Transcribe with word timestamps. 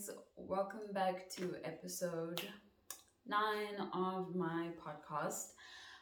guys, 0.00 0.10
welcome 0.36 0.92
back 0.94 1.28
to 1.28 1.56
episode 1.64 2.40
nine 3.26 3.88
of 3.92 4.34
my 4.34 4.68
podcast. 4.82 5.48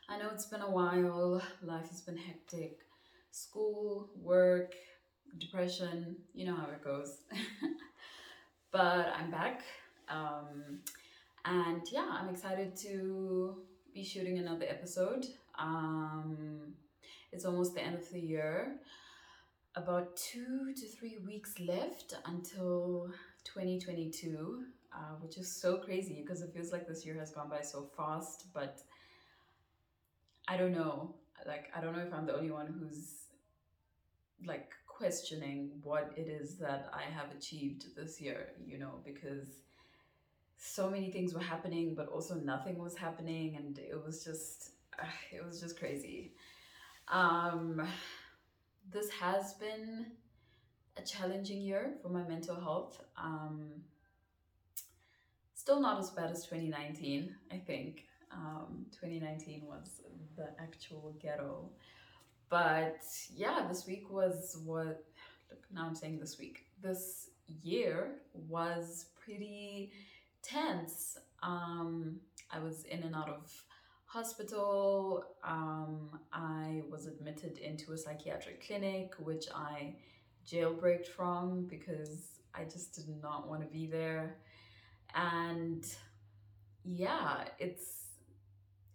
I 0.08 0.18
know 0.18 0.28
it's 0.32 0.46
been 0.46 0.60
a 0.60 0.70
while, 0.70 1.42
life 1.62 1.88
has 1.88 2.02
been 2.02 2.16
hectic, 2.16 2.78
school, 3.30 4.10
work, 4.16 4.74
depression, 5.38 6.16
you 6.32 6.46
know 6.46 6.54
how 6.54 6.66
it 6.66 6.84
goes. 6.84 7.18
but 8.72 9.12
I'm 9.18 9.30
back, 9.30 9.62
um, 10.08 10.80
and 11.44 11.82
yeah, 11.90 12.08
I'm 12.08 12.28
excited 12.28 12.76
to 12.82 13.56
be 13.94 14.04
shooting 14.04 14.38
another 14.38 14.66
episode. 14.68 15.26
Um, 15.58 16.74
it's 17.32 17.44
almost 17.44 17.74
the 17.74 17.82
end 17.82 17.96
of 17.96 18.08
the 18.10 18.20
year 18.20 18.76
about 19.74 20.16
two 20.16 20.72
to 20.74 20.86
three 20.86 21.18
weeks 21.24 21.54
left 21.60 22.14
until 22.26 23.10
2022, 23.54 24.62
uh, 24.92 24.96
which 25.20 25.38
is 25.38 25.50
so 25.50 25.78
crazy 25.78 26.22
because 26.22 26.42
it 26.42 26.52
feels 26.52 26.72
like 26.72 26.86
this 26.86 27.04
year 27.04 27.16
has 27.18 27.30
gone 27.30 27.48
by 27.48 27.60
so 27.60 27.88
fast. 27.96 28.46
But 28.52 28.80
I 30.46 30.56
don't 30.56 30.72
know. 30.72 31.14
Like, 31.46 31.70
I 31.74 31.80
don't 31.80 31.94
know 31.96 32.02
if 32.02 32.12
I'm 32.12 32.26
the 32.26 32.36
only 32.36 32.50
one 32.50 32.66
who's 32.66 33.26
like 34.44 34.72
questioning 34.86 35.70
what 35.82 36.12
it 36.16 36.28
is 36.28 36.56
that 36.56 36.90
I 36.92 37.02
have 37.02 37.30
achieved 37.36 37.96
this 37.96 38.20
year, 38.20 38.48
you 38.66 38.78
know, 38.78 39.00
because 39.04 39.48
so 40.56 40.90
many 40.90 41.10
things 41.10 41.32
were 41.34 41.40
happening, 41.40 41.94
but 41.94 42.08
also 42.08 42.34
nothing 42.34 42.78
was 42.78 42.96
happening. 42.96 43.56
And 43.56 43.78
it 43.78 44.02
was 44.04 44.24
just, 44.24 44.70
it 45.32 45.44
was 45.44 45.60
just 45.60 45.78
crazy. 45.78 46.32
Um, 47.06 47.86
this 48.92 49.10
has 49.10 49.54
been 49.54 50.06
a 50.98 51.02
challenging 51.02 51.60
year 51.60 51.94
for 52.02 52.08
my 52.08 52.22
mental 52.22 52.60
health. 52.60 53.00
Um, 53.16 53.68
still 55.54 55.80
not 55.80 55.98
as 55.98 56.10
bad 56.10 56.30
as 56.30 56.44
2019, 56.44 57.34
I 57.52 57.58
think. 57.58 58.04
Um, 58.32 58.86
2019 58.92 59.62
was 59.66 60.02
the 60.36 60.48
actual 60.60 61.14
ghetto. 61.20 61.70
But 62.48 63.02
yeah, 63.34 63.66
this 63.68 63.86
week 63.86 64.10
was 64.10 64.58
what, 64.64 65.04
look, 65.50 65.60
now 65.72 65.86
I'm 65.86 65.94
saying 65.94 66.18
this 66.18 66.38
week. 66.38 66.64
This 66.82 67.30
year 67.62 68.12
was 68.48 69.06
pretty 69.22 69.92
tense. 70.42 71.18
Um, 71.42 72.20
I 72.50 72.58
was 72.58 72.84
in 72.84 73.02
and 73.02 73.14
out 73.14 73.28
of 73.28 73.52
hospital. 74.06 75.24
Um, 75.44 76.18
I 76.32 76.82
was 76.90 77.06
admitted 77.06 77.58
into 77.58 77.92
a 77.92 77.98
psychiatric 77.98 78.66
clinic, 78.66 79.12
which 79.18 79.46
I 79.54 79.94
jailbreaked 80.50 81.06
from 81.06 81.66
because 81.66 82.40
I 82.54 82.64
just 82.64 82.94
did 82.94 83.08
not 83.22 83.48
want 83.48 83.62
to 83.62 83.68
be 83.68 83.86
there. 83.86 84.36
And 85.14 85.84
yeah, 86.84 87.44
it's 87.58 87.94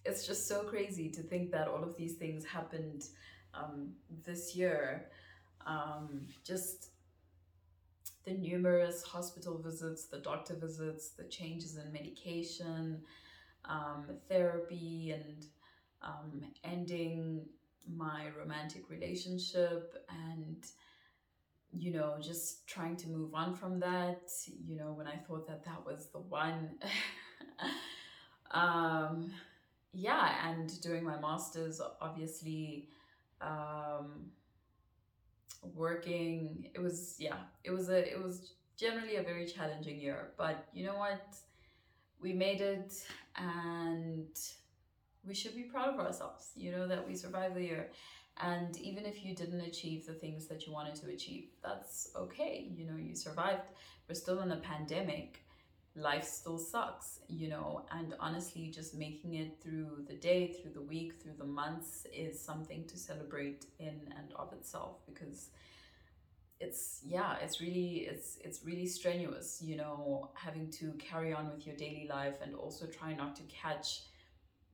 it's 0.06 0.28
just 0.28 0.48
so 0.48 0.64
crazy 0.64 1.09
to 1.09 1.22
think 1.22 1.52
that 1.52 1.68
all 1.68 1.81
of 1.81 1.96
these 1.96 2.16
things 2.16 2.44
happened 2.44 3.06
um, 3.54 3.94
this 4.26 4.56
year. 4.56 5.06
Um, 5.66 6.28
just 6.44 6.90
the 8.26 8.34
numerous 8.34 9.04
hospital 9.04 9.58
visits, 9.58 10.06
the 10.06 10.20
doctor 10.20 10.56
visits, 10.56 11.12
the 11.12 11.24
changes 11.24 11.78
in 11.78 11.92
medication, 11.92 13.02
um, 13.66 14.06
therapy 14.28 15.12
and 15.12 15.46
um, 16.02 16.44
ending 16.64 17.46
my 17.88 18.28
romantic 18.38 18.90
relationship 18.90 20.06
and 20.09 20.66
you 21.75 21.91
know 21.91 22.16
just 22.21 22.67
trying 22.67 22.95
to 22.95 23.07
move 23.09 23.33
on 23.33 23.53
from 23.53 23.79
that 23.79 24.29
you 24.66 24.75
know 24.75 24.93
when 24.93 25.07
i 25.07 25.16
thought 25.27 25.47
that 25.47 25.63
that 25.66 25.83
was 25.85 26.07
the 26.13 26.19
one 26.19 26.69
um 28.52 29.31
yeah 29.94 30.49
and 30.49 30.79
doing 30.81 31.03
my 31.03 31.19
masters 31.19 31.81
obviously 32.01 32.88
um 33.41 34.25
working 35.73 36.69
it 36.73 36.81
was 36.81 37.16
yeah 37.19 37.38
it 37.63 37.72
was 37.72 37.89
a 37.89 38.12
it 38.12 38.22
was 38.22 38.51
generally 38.78 39.16
a 39.16 39.23
very 39.23 39.45
challenging 39.45 40.00
year 40.00 40.31
but 40.38 40.67
you 40.73 40.85
know 40.85 40.95
what 40.95 41.35
we 42.19 42.33
made 42.33 42.62
it 42.62 42.94
and 43.38 44.28
we 45.25 45.33
should 45.33 45.56
be 45.56 45.63
proud 45.63 45.94
of 45.94 46.00
ourselves, 46.00 46.51
you 46.56 46.72
know, 46.72 46.88
that 46.88 47.07
we 47.07 47.16
survived 47.16 47.56
the 47.56 47.63
year. 47.63 47.89
And 48.41 48.75
even 48.77 49.05
if 49.05 49.23
you 49.23 49.35
didn't 49.35 49.61
achieve 49.61 50.05
the 50.05 50.13
things 50.13 50.47
that 50.47 50.66
you 50.66 50.73
wanted 50.73 50.95
to 50.95 51.09
achieve, 51.09 51.49
that's 51.63 52.09
okay. 52.16 52.67
You 52.75 52.85
know, 52.85 52.97
you 52.97 53.16
survived. 53.16 53.61
We're 54.07 54.16
still 54.16 54.41
in 54.41 54.51
a 54.51 54.57
pandemic. 54.57 55.45
Life 55.95 56.23
still 56.23 56.57
sucks, 56.57 57.19
you 57.27 57.49
know, 57.49 57.85
and 57.91 58.16
honestly, 58.19 58.71
just 58.71 58.95
making 58.95 59.35
it 59.35 59.61
through 59.61 60.05
the 60.07 60.16
day, 60.16 60.47
through 60.47 60.71
the 60.71 60.81
week, 60.81 61.21
through 61.21 61.35
the 61.38 61.45
months 61.45 62.07
is 62.11 62.39
something 62.39 62.83
to 62.85 62.97
celebrate 62.97 63.67
in 63.77 64.11
and 64.17 64.33
of 64.35 64.51
itself 64.53 64.97
because 65.05 65.50
it's 66.59 67.01
yeah 67.05 67.35
it's 67.41 67.59
really 67.59 68.07
it's 68.09 68.38
it's 68.41 68.61
really 68.63 68.85
strenuous 68.85 69.61
you 69.61 69.75
know 69.75 70.29
having 70.33 70.69
to 70.69 70.94
carry 70.94 71.33
on 71.33 71.51
with 71.51 71.65
your 71.67 71.75
daily 71.75 72.07
life 72.09 72.35
and 72.41 72.55
also 72.55 72.85
try 72.85 73.13
not 73.13 73.35
to 73.35 73.44
catch 73.44 74.01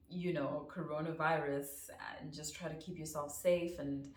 you 0.10 0.34
know 0.34 0.68
coronavirus 0.74 1.90
and 2.20 2.34
just 2.34 2.56
try 2.56 2.68
to 2.68 2.76
keep 2.76 2.98
yourself 2.98 3.32
safe 3.32 3.80
and 3.80 4.08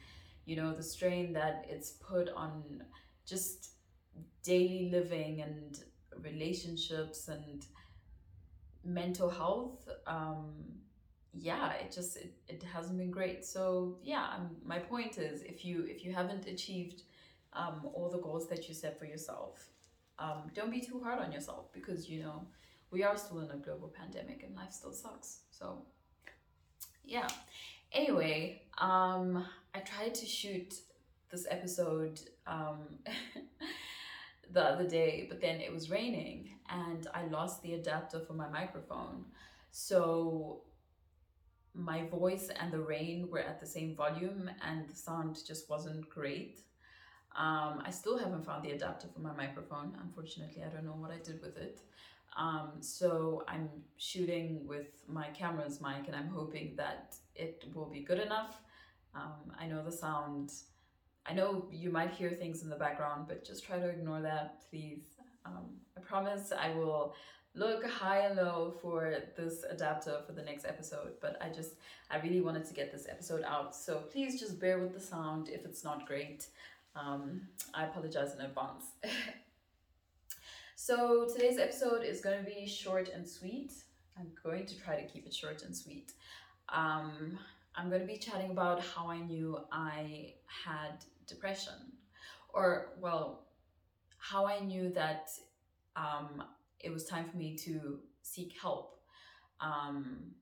you 0.44 0.56
know 0.56 0.72
the 0.72 0.82
strain 0.82 1.32
that 1.32 1.66
it's 1.68 1.92
put 1.92 2.28
on 2.30 2.82
just 3.26 3.72
daily 4.42 4.88
living 4.90 5.42
and 5.42 5.84
relationships 6.22 7.28
and 7.28 7.66
mental 8.84 9.30
health 9.30 9.88
um 10.06 10.54
yeah 11.32 11.72
it 11.74 11.92
just 11.92 12.16
it, 12.16 12.34
it 12.48 12.62
hasn't 12.62 12.98
been 12.98 13.10
great 13.10 13.44
so 13.44 13.96
yeah 14.02 14.26
um, 14.36 14.50
my 14.64 14.78
point 14.78 15.18
is 15.18 15.42
if 15.42 15.64
you 15.64 15.84
if 15.88 16.04
you 16.04 16.12
haven't 16.12 16.46
achieved 16.46 17.02
um, 17.54 17.88
all 17.92 18.10
the 18.10 18.18
goals 18.18 18.48
that 18.48 18.68
you 18.68 18.74
set 18.74 18.98
for 18.98 19.04
yourself. 19.04 19.68
Um, 20.18 20.50
don't 20.54 20.70
be 20.70 20.80
too 20.80 21.00
hard 21.02 21.20
on 21.20 21.32
yourself 21.32 21.72
because 21.72 22.08
you 22.08 22.22
know 22.22 22.46
we 22.92 23.02
are 23.02 23.16
still 23.16 23.40
in 23.40 23.50
a 23.50 23.56
global 23.56 23.88
pandemic 23.88 24.42
and 24.44 24.54
life 24.54 24.70
still 24.70 24.92
sucks. 24.92 25.40
So 25.50 25.82
yeah. 27.04 27.28
Anyway, 27.92 28.62
um, 28.78 29.44
I 29.74 29.80
tried 29.80 30.14
to 30.14 30.26
shoot 30.26 30.74
this 31.30 31.46
episode 31.50 32.20
um, 32.46 32.80
the 34.52 34.62
other 34.62 34.86
day, 34.86 35.26
but 35.28 35.40
then 35.40 35.60
it 35.60 35.72
was 35.72 35.90
raining 35.90 36.50
and 36.68 37.06
I 37.14 37.26
lost 37.26 37.62
the 37.62 37.74
adapter 37.74 38.20
for 38.20 38.34
my 38.34 38.48
microphone. 38.48 39.24
So 39.70 40.62
my 41.74 42.06
voice 42.06 42.50
and 42.60 42.70
the 42.70 42.80
rain 42.80 43.28
were 43.30 43.40
at 43.40 43.58
the 43.58 43.66
same 43.66 43.96
volume 43.96 44.50
and 44.66 44.88
the 44.88 44.94
sound 44.94 45.38
just 45.46 45.70
wasn't 45.70 46.08
great. 46.10 46.60
Um, 47.34 47.82
I 47.84 47.90
still 47.90 48.18
haven't 48.18 48.44
found 48.44 48.62
the 48.62 48.72
adapter 48.72 49.08
for 49.08 49.20
my 49.20 49.32
microphone. 49.32 49.96
Unfortunately, 50.02 50.62
I 50.62 50.68
don't 50.68 50.84
know 50.84 50.92
what 50.92 51.10
I 51.10 51.16
did 51.16 51.40
with 51.40 51.56
it. 51.56 51.80
Um, 52.36 52.70
so 52.80 53.44
I'm 53.46 53.68
shooting 53.98 54.66
with 54.66 54.88
my 55.06 55.28
camera's 55.28 55.80
mic 55.80 56.06
and 56.06 56.16
I'm 56.16 56.28
hoping 56.28 56.74
that 56.76 57.16
it 57.34 57.64
will 57.74 57.86
be 57.86 58.00
good 58.00 58.20
enough. 58.20 58.60
Um, 59.14 59.52
I 59.58 59.66
know 59.66 59.82
the 59.84 59.92
sound, 59.92 60.52
I 61.26 61.34
know 61.34 61.66
you 61.70 61.90
might 61.90 62.10
hear 62.12 62.30
things 62.30 62.62
in 62.62 62.70
the 62.70 62.76
background, 62.76 63.26
but 63.28 63.44
just 63.44 63.64
try 63.64 63.78
to 63.78 63.88
ignore 63.88 64.22
that, 64.22 64.62
please. 64.70 65.02
Um, 65.44 65.66
I 65.96 66.00
promise 66.00 66.52
I 66.52 66.74
will 66.74 67.14
look 67.54 67.86
high 67.86 68.20
and 68.20 68.36
low 68.36 68.74
for 68.80 69.14
this 69.36 69.64
adapter 69.68 70.20
for 70.26 70.32
the 70.32 70.42
next 70.42 70.64
episode, 70.64 71.12
but 71.20 71.36
I 71.42 71.50
just, 71.50 71.74
I 72.10 72.18
really 72.20 72.40
wanted 72.40 72.64
to 72.64 72.72
get 72.72 72.90
this 72.90 73.06
episode 73.10 73.42
out. 73.44 73.76
So 73.76 73.96
please 74.10 74.40
just 74.40 74.58
bear 74.58 74.78
with 74.78 74.94
the 74.94 75.00
sound 75.00 75.50
if 75.50 75.66
it's 75.66 75.84
not 75.84 76.06
great. 76.06 76.46
Um, 76.96 77.42
I 77.74 77.84
apologize 77.84 78.34
in 78.34 78.40
advance. 78.40 78.84
so 80.84 81.28
today's 81.32 81.58
episode 81.60 82.02
is 82.02 82.20
going 82.20 82.44
to 82.44 82.50
be 82.50 82.66
short 82.66 83.08
and 83.14 83.24
sweet. 83.28 83.72
I'm 84.18 84.32
going 84.42 84.66
to 84.66 84.76
try 84.80 85.00
to 85.00 85.06
keep 85.06 85.24
it 85.24 85.32
short 85.32 85.62
and 85.62 85.76
sweet. 85.76 86.10
Um, 86.70 87.38
I'm 87.76 87.88
going 87.88 88.00
to 88.00 88.06
be 88.06 88.16
chatting 88.16 88.50
about 88.50 88.80
how 88.80 89.08
I 89.08 89.20
knew 89.20 89.60
I 89.70 90.34
had 90.44 91.04
depression, 91.28 91.74
or 92.52 92.94
well, 93.00 93.44
how 94.18 94.44
I 94.44 94.58
knew 94.58 94.90
that 94.90 95.30
um, 95.94 96.42
it 96.80 96.92
was 96.92 97.04
time 97.04 97.26
for 97.30 97.36
me 97.36 97.56
to 97.58 98.00
seek 98.22 98.58
help. 98.60 98.98
Um, 99.60 100.32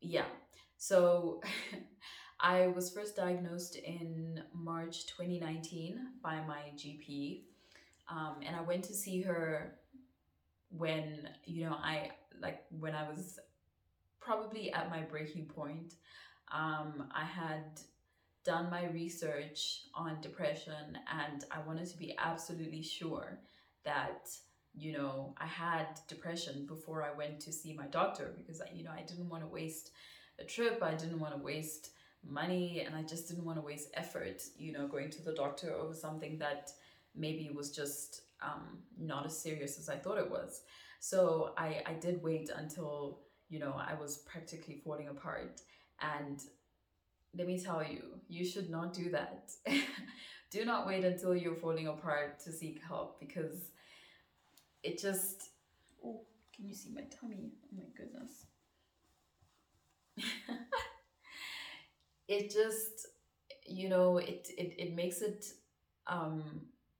yeah, 0.00 0.30
so 0.78 1.42
I 2.40 2.68
was 2.68 2.94
first 2.94 3.14
diagnosed 3.14 3.76
in 3.76 4.42
March 4.54 5.04
2019 5.08 5.98
by 6.22 6.40
my 6.46 6.72
GP. 6.78 7.42
Um, 8.10 8.36
and 8.44 8.56
I 8.56 8.60
went 8.62 8.84
to 8.84 8.94
see 8.94 9.22
her 9.22 9.76
when, 10.70 11.28
you 11.44 11.64
know, 11.64 11.74
I 11.74 12.10
like 12.40 12.64
when 12.70 12.94
I 12.94 13.08
was 13.08 13.38
probably 14.20 14.72
at 14.72 14.90
my 14.90 15.00
breaking 15.00 15.46
point. 15.46 15.94
Um, 16.52 17.08
I 17.14 17.24
had 17.24 17.80
done 18.44 18.70
my 18.70 18.86
research 18.86 19.82
on 19.94 20.20
depression 20.20 20.98
and 21.12 21.44
I 21.50 21.60
wanted 21.66 21.86
to 21.90 21.98
be 21.98 22.16
absolutely 22.18 22.82
sure 22.82 23.38
that 23.84 24.28
you 24.74 24.92
know, 24.92 25.34
I 25.38 25.46
had 25.46 26.00
depression 26.08 26.66
before 26.66 27.02
I 27.02 27.16
went 27.16 27.40
to 27.40 27.52
see 27.52 27.72
my 27.72 27.86
doctor 27.86 28.32
because, 28.36 28.62
you 28.72 28.84
know, 28.84 28.92
I 28.92 29.02
didn't 29.02 29.28
want 29.28 29.42
to 29.42 29.48
waste 29.48 29.90
a 30.38 30.44
trip. 30.44 30.82
I 30.82 30.94
didn't 30.94 31.18
want 31.18 31.34
to 31.34 31.42
waste 31.42 31.90
money 32.26 32.84
and 32.86 32.94
I 32.94 33.02
just 33.02 33.28
didn't 33.28 33.44
want 33.44 33.58
to 33.58 33.62
waste 33.62 33.90
effort, 33.94 34.42
you 34.56 34.72
know, 34.72 34.86
going 34.86 35.10
to 35.10 35.22
the 35.22 35.32
doctor 35.32 35.72
over 35.72 35.94
something 35.94 36.38
that 36.38 36.70
maybe 37.14 37.46
it 37.46 37.54
was 37.54 37.70
just 37.70 38.22
um, 38.42 38.78
not 38.98 39.26
as 39.26 39.38
serious 39.38 39.78
as 39.78 39.88
I 39.88 39.96
thought 39.96 40.18
it 40.18 40.30
was. 40.30 40.62
So 41.00 41.52
I, 41.56 41.82
I 41.86 41.92
did 41.94 42.22
wait 42.22 42.50
until, 42.54 43.20
you 43.48 43.58
know, 43.58 43.74
I 43.76 43.94
was 43.94 44.18
practically 44.18 44.80
falling 44.84 45.08
apart. 45.08 45.60
And 46.00 46.40
let 47.36 47.46
me 47.46 47.60
tell 47.60 47.82
you, 47.82 48.02
you 48.28 48.44
should 48.44 48.70
not 48.70 48.92
do 48.92 49.10
that. 49.10 49.50
do 50.50 50.64
not 50.64 50.86
wait 50.86 51.04
until 51.04 51.34
you're 51.34 51.54
falling 51.54 51.86
apart 51.86 52.40
to 52.40 52.52
seek 52.52 52.80
help 52.86 53.20
because 53.20 53.70
it 54.82 54.98
just 54.98 55.50
oh 56.04 56.20
can 56.54 56.66
you 56.66 56.74
see 56.74 56.90
my 56.92 57.02
tummy 57.20 57.52
oh 57.64 57.76
my 57.76 57.84
goodness 57.96 58.46
it 62.28 62.50
just 62.50 63.06
you 63.66 63.88
know 63.88 64.18
it 64.18 64.48
it, 64.58 64.74
it 64.78 64.94
makes 64.94 65.20
it 65.22 65.44
um 66.06 66.42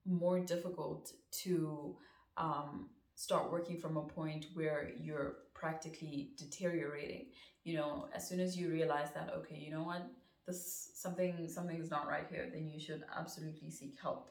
more 0.07 0.41
difficult 0.41 1.13
to 1.31 1.97
um 2.37 2.89
start 3.15 3.53
working 3.53 3.79
from 3.79 3.97
a 3.97 4.03
point 4.03 4.47
where 4.55 4.93
you're 4.99 5.37
practically 5.55 6.31
deteriorating. 6.37 7.27
You 7.65 7.77
know 7.77 8.09
as 8.15 8.29
soon 8.29 8.41
as 8.41 8.57
you 8.57 8.71
realize 8.71 9.11
that 9.15 9.33
okay 9.39 9.57
you 9.57 9.71
know 9.71 9.83
what? 9.83 10.07
This 10.47 10.91
something 10.95 11.49
something 11.49 11.77
is 11.77 11.91
not 11.91 12.09
right 12.09 12.27
here 12.31 12.49
then 12.53 12.69
you 12.69 12.81
should 12.81 13.05
absolutely 13.17 13.71
seek 13.71 13.99
help. 14.01 14.31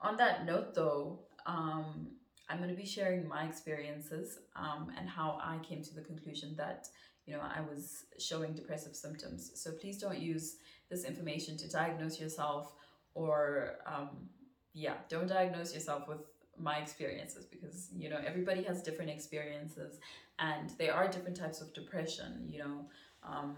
On 0.00 0.16
that 0.16 0.44
note 0.44 0.74
though 0.74 1.20
um 1.46 2.10
I'm 2.50 2.58
going 2.58 2.70
to 2.70 2.76
be 2.76 2.84
sharing 2.86 3.28
my 3.28 3.44
experiences 3.44 4.40
um, 4.56 4.90
and 4.98 5.08
how 5.08 5.38
I 5.40 5.58
came 5.58 5.82
to 5.84 5.94
the 5.94 6.00
conclusion 6.00 6.56
that 6.56 6.88
you 7.24 7.32
know 7.32 7.40
I 7.40 7.60
was 7.60 8.06
showing 8.18 8.54
depressive 8.54 8.96
symptoms. 8.96 9.52
So 9.54 9.70
please 9.70 9.98
don't 9.98 10.18
use 10.18 10.56
this 10.90 11.04
information 11.04 11.56
to 11.58 11.68
diagnose 11.68 12.18
yourself 12.18 12.74
or 13.14 13.76
um, 13.86 14.28
yeah, 14.72 14.94
don't 15.08 15.28
diagnose 15.28 15.74
yourself 15.74 16.08
with 16.08 16.20
my 16.58 16.76
experiences 16.78 17.46
because 17.46 17.88
you 17.96 18.10
know 18.10 18.20
everybody 18.24 18.62
has 18.62 18.82
different 18.82 19.10
experiences 19.10 19.98
and 20.38 20.70
there 20.78 20.94
are 20.94 21.08
different 21.08 21.36
types 21.36 21.60
of 21.60 21.72
depression. 21.72 22.46
You 22.48 22.58
know, 22.60 22.86
um, 23.22 23.56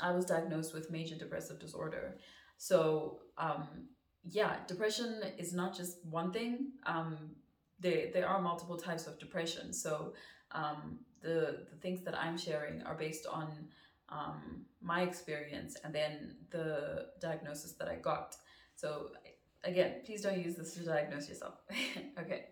I 0.00 0.12
was 0.12 0.24
diagnosed 0.24 0.74
with 0.74 0.90
major 0.90 1.16
depressive 1.16 1.58
disorder, 1.58 2.16
so 2.56 3.20
um, 3.38 3.66
yeah, 4.28 4.56
depression 4.66 5.22
is 5.38 5.52
not 5.52 5.74
just 5.76 6.04
one 6.04 6.32
thing. 6.32 6.72
Um, 6.84 7.30
there, 7.80 8.08
there 8.12 8.28
are 8.28 8.40
multiple 8.40 8.76
types 8.76 9.06
of 9.06 9.18
depression. 9.18 9.72
So 9.72 10.12
um, 10.52 10.98
the, 11.22 11.64
the 11.70 11.76
things 11.80 12.02
that 12.02 12.14
I'm 12.14 12.36
sharing 12.36 12.82
are 12.82 12.94
based 12.94 13.26
on 13.26 13.48
um, 14.08 14.66
my 14.82 15.02
experience 15.02 15.76
and 15.84 15.94
then 15.94 16.36
the 16.50 17.06
diagnosis 17.20 17.72
that 17.72 17.88
I 17.88 17.96
got. 17.96 18.36
So 18.76 19.08
again, 19.64 19.96
please 20.04 20.22
don't 20.22 20.38
use 20.38 20.56
this 20.56 20.74
to 20.74 20.80
diagnose 20.80 21.28
yourself. 21.28 21.54
okay. 22.18 22.46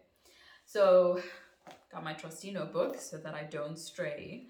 So 0.66 1.20
got 1.93 2.05
my 2.05 2.12
trusty 2.12 2.50
notebook 2.50 3.00
so 3.00 3.16
that 3.19 3.34
I 3.34 3.44
don't 3.44 3.78
stray. 3.78 4.46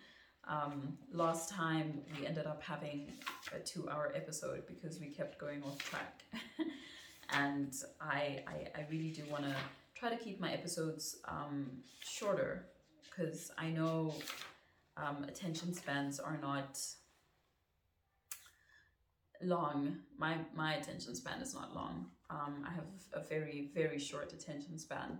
Um, 0.46 0.96
last 1.12 1.50
time 1.50 2.00
we 2.18 2.26
ended 2.26 2.46
up 2.46 2.62
having 2.62 3.12
a 3.54 3.58
two 3.58 3.88
hour 3.88 4.12
episode 4.14 4.66
because 4.66 4.98
we 4.98 5.08
kept 5.08 5.38
going 5.38 5.62
off 5.62 5.78
track. 5.78 6.22
and 7.30 7.72
I, 8.00 8.42
I, 8.46 8.80
I 8.80 8.86
really 8.90 9.10
do 9.10 9.22
want 9.30 9.44
to 9.44 9.54
try 9.94 10.08
to 10.08 10.16
keep 10.16 10.40
my 10.40 10.52
episodes 10.52 11.16
um, 11.26 11.66
shorter 12.00 12.66
because 13.04 13.50
I 13.58 13.68
know 13.68 14.14
um, 14.96 15.24
attention 15.24 15.74
spans 15.74 16.18
are 16.18 16.38
not 16.40 16.80
long. 19.42 19.98
My 20.18 20.36
my 20.54 20.74
attention 20.74 21.14
span 21.14 21.40
is 21.40 21.54
not 21.54 21.74
long. 21.74 22.06
Um, 22.30 22.64
I 22.66 22.72
have 22.72 22.84
a 23.12 23.20
very 23.26 23.70
very 23.74 23.98
short 23.98 24.32
attention 24.32 24.78
span, 24.78 25.18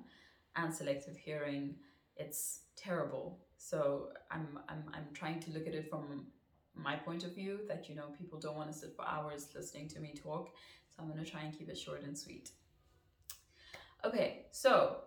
and 0.57 0.75
selective 0.75 1.17
hearing. 1.17 1.75
It's 2.17 2.61
terrible. 2.77 3.39
So 3.57 4.09
I'm 4.31 4.59
I'm 4.69 4.85
I'm 4.93 5.07
trying 5.15 5.41
to 5.41 5.51
look 5.51 5.67
at 5.67 5.75
it 5.75 5.89
from 5.89 6.27
my 6.75 6.95
point 6.97 7.25
of 7.25 7.35
view 7.35 7.61
that 7.69 7.89
you 7.89 7.95
know 7.95 8.07
people 8.19 8.39
don't 8.39 8.57
want 8.57 8.71
to 8.73 8.79
sit 8.79 8.95
for 8.95 9.07
hours 9.07 9.49
listening 9.55 9.89
to 9.89 10.01
me 10.01 10.15
talk. 10.15 10.51
So 10.91 11.03
I'm 11.03 11.09
gonna 11.09 11.25
try 11.25 11.41
and 11.43 11.57
keep 11.57 11.69
it 11.69 11.79
short 11.79 12.03
and 12.03 12.17
sweet. 12.17 12.51
Okay, 14.05 14.47
so 14.53 14.99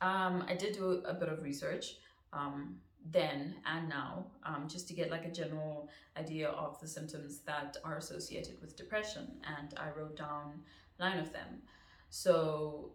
um, 0.00 0.44
I 0.48 0.54
did 0.54 0.74
do 0.74 1.02
a 1.04 1.14
bit 1.14 1.28
of 1.28 1.42
research 1.42 1.96
um, 2.32 2.76
then 3.10 3.54
and 3.64 3.88
now 3.88 4.26
um, 4.44 4.66
just 4.68 4.86
to 4.88 4.94
get 4.94 5.10
like 5.10 5.24
a 5.24 5.30
general 5.30 5.88
idea 6.16 6.48
of 6.50 6.78
the 6.80 6.86
symptoms 6.86 7.40
that 7.40 7.76
are 7.84 7.96
associated 7.96 8.60
with 8.60 8.76
depression. 8.76 9.28
And 9.58 9.74
I 9.78 9.88
wrote 9.98 10.16
down 10.16 10.60
nine 11.00 11.18
of 11.18 11.32
them. 11.32 11.62
So 12.10 12.92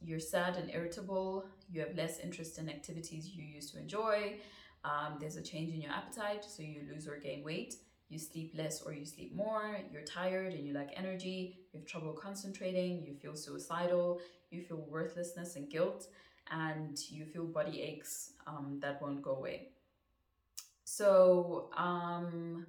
you're 0.00 0.20
sad 0.20 0.56
and 0.56 0.70
irritable, 0.70 1.46
you 1.70 1.80
have 1.80 1.96
less 1.96 2.18
interest 2.18 2.58
in 2.58 2.68
activities 2.68 3.30
you 3.34 3.44
used 3.44 3.72
to 3.72 3.78
enjoy, 3.78 4.38
um, 4.84 5.16
there's 5.20 5.36
a 5.36 5.42
change 5.42 5.72
in 5.72 5.80
your 5.80 5.92
appetite, 5.92 6.44
so 6.44 6.62
you 6.62 6.82
lose 6.92 7.06
or 7.06 7.16
gain 7.16 7.44
weight, 7.44 7.76
you 8.08 8.18
sleep 8.18 8.52
less 8.56 8.82
or 8.82 8.92
you 8.92 9.06
sleep 9.06 9.34
more, 9.34 9.78
you're 9.92 10.02
tired 10.02 10.52
and 10.52 10.66
you 10.66 10.74
lack 10.74 10.90
energy, 10.96 11.58
you 11.72 11.78
have 11.78 11.88
trouble 11.88 12.12
concentrating, 12.12 13.04
you 13.04 13.14
feel 13.14 13.36
suicidal, 13.36 14.20
you 14.50 14.62
feel 14.62 14.84
worthlessness 14.88 15.56
and 15.56 15.70
guilt, 15.70 16.08
and 16.50 16.98
you 17.08 17.24
feel 17.24 17.44
body 17.44 17.80
aches 17.80 18.32
um, 18.46 18.78
that 18.82 19.00
won't 19.00 19.22
go 19.22 19.36
away. 19.36 19.68
So, 20.84 21.70
um, 21.76 22.66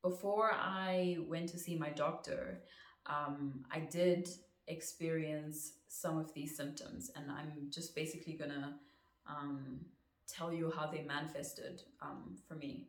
before 0.00 0.52
I 0.54 1.18
went 1.28 1.48
to 1.50 1.58
see 1.58 1.76
my 1.76 1.90
doctor, 1.90 2.62
um, 3.06 3.64
I 3.70 3.80
did 3.80 4.28
experience 4.68 5.72
some 5.88 6.18
of 6.18 6.32
these 6.34 6.56
symptoms, 6.56 7.10
and 7.16 7.30
I'm 7.30 7.68
just 7.70 7.94
basically 7.94 8.34
gonna 8.34 8.78
um, 9.26 9.80
tell 10.26 10.52
you 10.52 10.72
how 10.74 10.86
they 10.86 11.02
manifested 11.02 11.82
um, 12.00 12.36
for 12.48 12.54
me. 12.54 12.88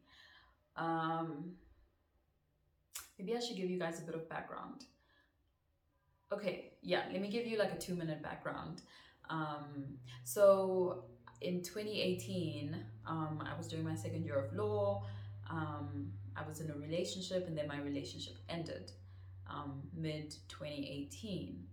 Um, 0.76 1.56
Maybe 3.18 3.36
I 3.36 3.40
should 3.40 3.58
give 3.58 3.70
you 3.70 3.80
guys 3.80 4.00
a 4.00 4.04
bit 4.04 4.16
of 4.16 4.28
background. 4.28 4.86
Okay, 6.32 6.74
yeah, 6.82 7.04
let 7.12 7.22
me 7.22 7.30
give 7.30 7.46
you 7.46 7.58
like 7.58 7.72
a 7.72 7.78
two 7.78 7.96
minute 7.96 8.22
background. 8.24 8.82
Um, 9.30 9.98
so 10.24 11.06
in 11.42 11.62
2018, 11.62 12.76
um, 13.06 13.44
I 13.46 13.56
was 13.58 13.68
doing 13.68 13.84
my 13.84 13.96
second 13.96 14.26
year 14.26 14.36
of 14.36 14.54
law. 14.54 15.06
I 16.36 16.42
was 16.48 16.62
in 16.62 16.72
a 16.72 16.74
relationship 16.74 17.48
and 17.48 17.56
then 17.56 17.68
my 17.68 17.80
relationship 17.80 18.38
ended 18.50 18.92
um, 19.50 19.82
mid 19.96 20.32
2018. 20.48 21.64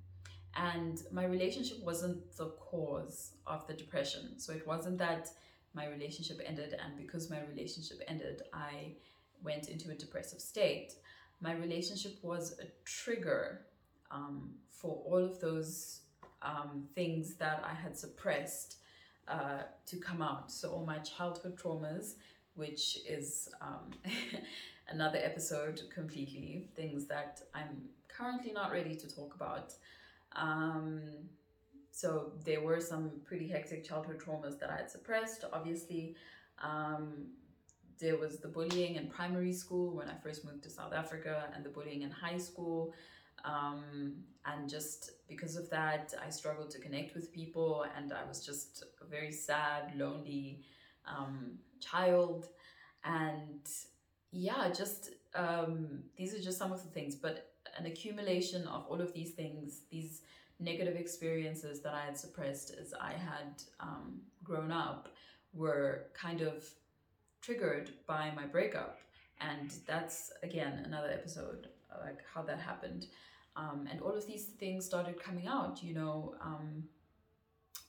And 0.56 1.00
my 1.12 1.24
relationship 1.24 1.82
wasn't 1.84 2.36
the 2.36 2.46
cause 2.58 3.32
of 3.46 3.66
the 3.66 3.74
depression. 3.74 4.38
So 4.38 4.52
it 4.52 4.66
wasn't 4.66 4.98
that 4.98 5.28
my 5.74 5.86
relationship 5.88 6.40
ended, 6.44 6.74
and 6.84 6.96
because 6.96 7.30
my 7.30 7.38
relationship 7.48 8.02
ended, 8.08 8.42
I 8.52 8.96
went 9.44 9.68
into 9.68 9.90
a 9.90 9.94
depressive 9.94 10.40
state 10.40 10.94
my 11.40 11.54
relationship 11.54 12.18
was 12.22 12.58
a 12.60 12.66
trigger 12.84 13.62
um, 14.10 14.50
for 14.70 15.02
all 15.06 15.24
of 15.24 15.40
those 15.40 16.00
um, 16.42 16.86
things 16.94 17.34
that 17.36 17.64
I 17.64 17.74
had 17.74 17.96
suppressed 17.96 18.76
uh, 19.28 19.62
to 19.86 19.96
come 19.96 20.22
out. 20.22 20.50
So, 20.50 20.70
all 20.70 20.84
my 20.84 20.98
childhood 20.98 21.56
traumas, 21.56 22.14
which 22.54 22.98
is 23.08 23.48
um, 23.60 23.90
another 24.90 25.18
episode 25.22 25.82
completely, 25.92 26.68
things 26.76 27.06
that 27.06 27.40
I'm 27.54 27.88
currently 28.08 28.52
not 28.52 28.72
ready 28.72 28.94
to 28.96 29.08
talk 29.08 29.34
about. 29.34 29.72
Um, 30.36 31.00
so, 31.92 32.32
there 32.44 32.60
were 32.60 32.80
some 32.80 33.10
pretty 33.24 33.48
hectic 33.48 33.84
childhood 33.84 34.20
traumas 34.20 34.58
that 34.60 34.70
I 34.70 34.76
had 34.76 34.90
suppressed, 34.90 35.44
obviously. 35.52 36.14
Um, 36.62 37.28
there 37.98 38.16
was 38.16 38.38
the 38.38 38.48
bullying 38.48 38.94
in 38.94 39.08
primary 39.08 39.52
school 39.52 39.94
when 39.94 40.08
I 40.08 40.14
first 40.22 40.44
moved 40.44 40.62
to 40.64 40.70
South 40.70 40.92
Africa, 40.92 41.50
and 41.54 41.64
the 41.64 41.68
bullying 41.68 42.02
in 42.02 42.10
high 42.10 42.38
school. 42.38 42.94
Um, 43.44 44.14
and 44.46 44.68
just 44.68 45.10
because 45.28 45.56
of 45.56 45.68
that, 45.70 46.14
I 46.24 46.30
struggled 46.30 46.70
to 46.70 46.78
connect 46.78 47.14
with 47.14 47.32
people, 47.32 47.84
and 47.96 48.12
I 48.12 48.24
was 48.26 48.44
just 48.44 48.84
a 49.02 49.06
very 49.06 49.32
sad, 49.32 49.92
lonely 49.96 50.62
um, 51.06 51.58
child. 51.80 52.48
And 53.04 53.66
yeah, 54.32 54.70
just 54.70 55.10
um, 55.34 56.02
these 56.16 56.34
are 56.34 56.40
just 56.40 56.58
some 56.58 56.72
of 56.72 56.82
the 56.82 56.88
things, 56.90 57.14
but 57.14 57.52
an 57.78 57.86
accumulation 57.86 58.66
of 58.66 58.86
all 58.88 59.00
of 59.00 59.12
these 59.12 59.32
things, 59.32 59.82
these 59.90 60.22
negative 60.58 60.96
experiences 60.96 61.80
that 61.80 61.94
I 61.94 62.04
had 62.04 62.18
suppressed 62.18 62.74
as 62.80 62.92
I 63.00 63.12
had 63.12 63.62
um, 63.80 64.20
grown 64.42 64.70
up, 64.70 65.08
were 65.52 66.06
kind 66.14 66.42
of 66.42 66.64
triggered 67.40 67.90
by 68.06 68.30
my 68.36 68.46
breakup. 68.46 68.98
And 69.40 69.72
that's 69.86 70.32
again 70.42 70.82
another 70.84 71.10
episode 71.10 71.68
like 72.04 72.20
how 72.32 72.42
that 72.42 72.60
happened. 72.60 73.06
Um, 73.56 73.88
and 73.90 74.00
all 74.00 74.12
of 74.12 74.26
these 74.26 74.44
things 74.44 74.86
started 74.86 75.20
coming 75.20 75.48
out 75.48 75.82
you 75.82 75.92
know 75.92 76.36
um, 76.40 76.84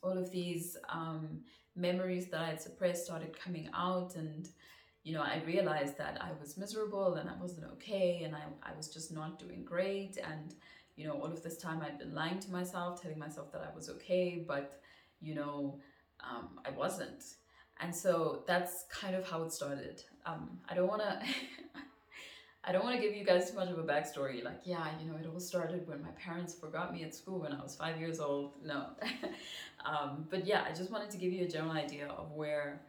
all 0.02 0.18
of 0.18 0.32
these 0.32 0.78
um, 0.90 1.42
memories 1.76 2.28
that 2.28 2.42
I 2.42 2.48
had 2.48 2.62
suppressed 2.62 3.06
started 3.06 3.38
coming 3.38 3.70
out, 3.74 4.16
and 4.16 4.50
you 5.04 5.14
know, 5.14 5.22
I 5.22 5.42
realized 5.46 5.98
that 5.98 6.22
I 6.22 6.30
was 6.40 6.58
miserable 6.58 7.16
and 7.16 7.30
I 7.30 7.34
wasn't 7.42 7.66
okay, 7.74 8.22
and 8.24 8.36
I, 8.36 8.44
I 8.64 8.76
was 8.78 8.88
just 8.90 9.12
not 9.12 9.40
doing 9.40 9.64
great. 9.64 10.18
And 10.18 10.54
you 10.96 11.08
know, 11.08 11.14
all 11.14 11.26
of 11.32 11.42
this 11.42 11.58
time 11.58 11.82
I'd 11.82 11.98
been 11.98 12.14
lying 12.14 12.40
to 12.40 12.52
myself, 12.52 13.02
telling 13.02 13.18
myself 13.18 13.52
that 13.54 13.62
I 13.62 13.76
was 13.76 13.90
okay, 13.90 14.44
but 14.48 14.80
you 15.22 15.36
know, 15.36 15.80
um, 16.20 16.60
I 16.66 16.70
wasn't. 16.72 17.24
And 17.80 17.96
so 17.96 18.44
that's 18.46 18.86
kind 18.92 19.16
of 19.16 19.28
how 19.28 19.42
it 19.44 19.52
started. 19.52 20.04
Um, 20.26 20.60
I 20.70 20.76
don't 20.76 20.88
want 20.88 21.02
to. 21.02 21.20
I 22.64 22.72
don't 22.72 22.84
want 22.84 22.96
to 22.96 23.02
give 23.02 23.16
you 23.16 23.26
guys 23.26 23.50
too 23.50 23.56
much 23.56 23.70
of 23.70 23.80
a 23.80 23.84
backstory. 23.84 24.44
Like, 24.44 24.60
yeah, 24.66 24.86
you 25.02 25.10
know, 25.10 25.18
it 25.18 25.26
all 25.26 25.40
started 25.40 25.88
when 25.88 26.00
my 26.00 26.12
parents 26.12 26.54
forgot 26.54 26.94
me 26.94 27.04
at 27.04 27.16
school 27.16 27.40
when 27.40 27.54
I 27.54 27.60
was 27.60 27.76
five 27.76 28.00
years 28.00 28.20
old. 28.20 28.54
No. 28.64 28.86
um, 29.86 30.28
but 30.30 30.46
yeah, 30.46 30.64
I 30.70 30.72
just 30.72 30.92
wanted 30.92 31.10
to 31.10 31.18
give 31.18 31.34
you 31.34 31.46
a 31.46 31.48
general 31.48 31.72
idea 31.72 32.06
of 32.06 32.32
where 32.34 32.82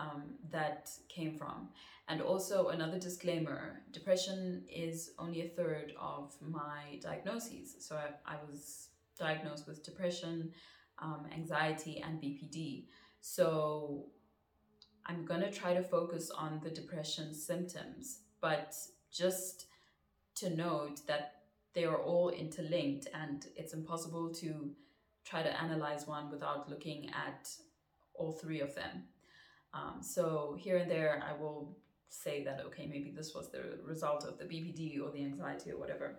um, 0.00 0.22
that 0.50 0.90
came 1.08 1.36
from. 1.36 1.68
And 2.08 2.20
also, 2.20 2.68
another 2.68 2.98
disclaimer 2.98 3.82
depression 3.92 4.64
is 4.68 5.12
only 5.18 5.42
a 5.42 5.48
third 5.48 5.92
of 6.00 6.34
my 6.40 6.98
diagnoses. 7.00 7.76
So 7.78 7.96
I, 7.96 8.34
I 8.34 8.36
was 8.50 8.88
diagnosed 9.18 9.68
with 9.68 9.84
depression, 9.84 10.52
um, 10.98 11.26
anxiety, 11.32 12.02
and 12.04 12.20
BPD. 12.20 12.86
So 13.20 14.06
I'm 15.06 15.24
going 15.24 15.40
to 15.40 15.52
try 15.52 15.74
to 15.74 15.82
focus 15.82 16.30
on 16.30 16.60
the 16.64 16.70
depression 16.70 17.34
symptoms, 17.34 18.20
but 18.40 18.74
just 19.12 19.66
to 20.36 20.50
note 20.50 21.06
that 21.06 21.34
they 21.74 21.84
are 21.84 21.98
all 21.98 22.30
interlinked 22.30 23.06
and 23.14 23.46
it's 23.56 23.74
impossible 23.74 24.32
to 24.34 24.70
try 25.24 25.42
to 25.42 25.62
analyze 25.62 26.06
one 26.06 26.30
without 26.30 26.68
looking 26.68 27.08
at 27.10 27.48
all 28.14 28.32
three 28.32 28.60
of 28.60 28.74
them. 28.74 29.04
Um, 29.72 29.98
so 30.02 30.56
here 30.58 30.76
and 30.76 30.90
there, 30.90 31.22
I 31.26 31.40
will 31.40 31.76
say 32.08 32.42
that, 32.44 32.60
okay, 32.66 32.86
maybe 32.86 33.12
this 33.16 33.34
was 33.34 33.50
the 33.50 33.78
result 33.84 34.24
of 34.24 34.38
the 34.38 34.44
BPD 34.44 35.00
or 35.00 35.10
the 35.10 35.24
anxiety 35.24 35.70
or 35.70 35.78
whatever. 35.78 36.16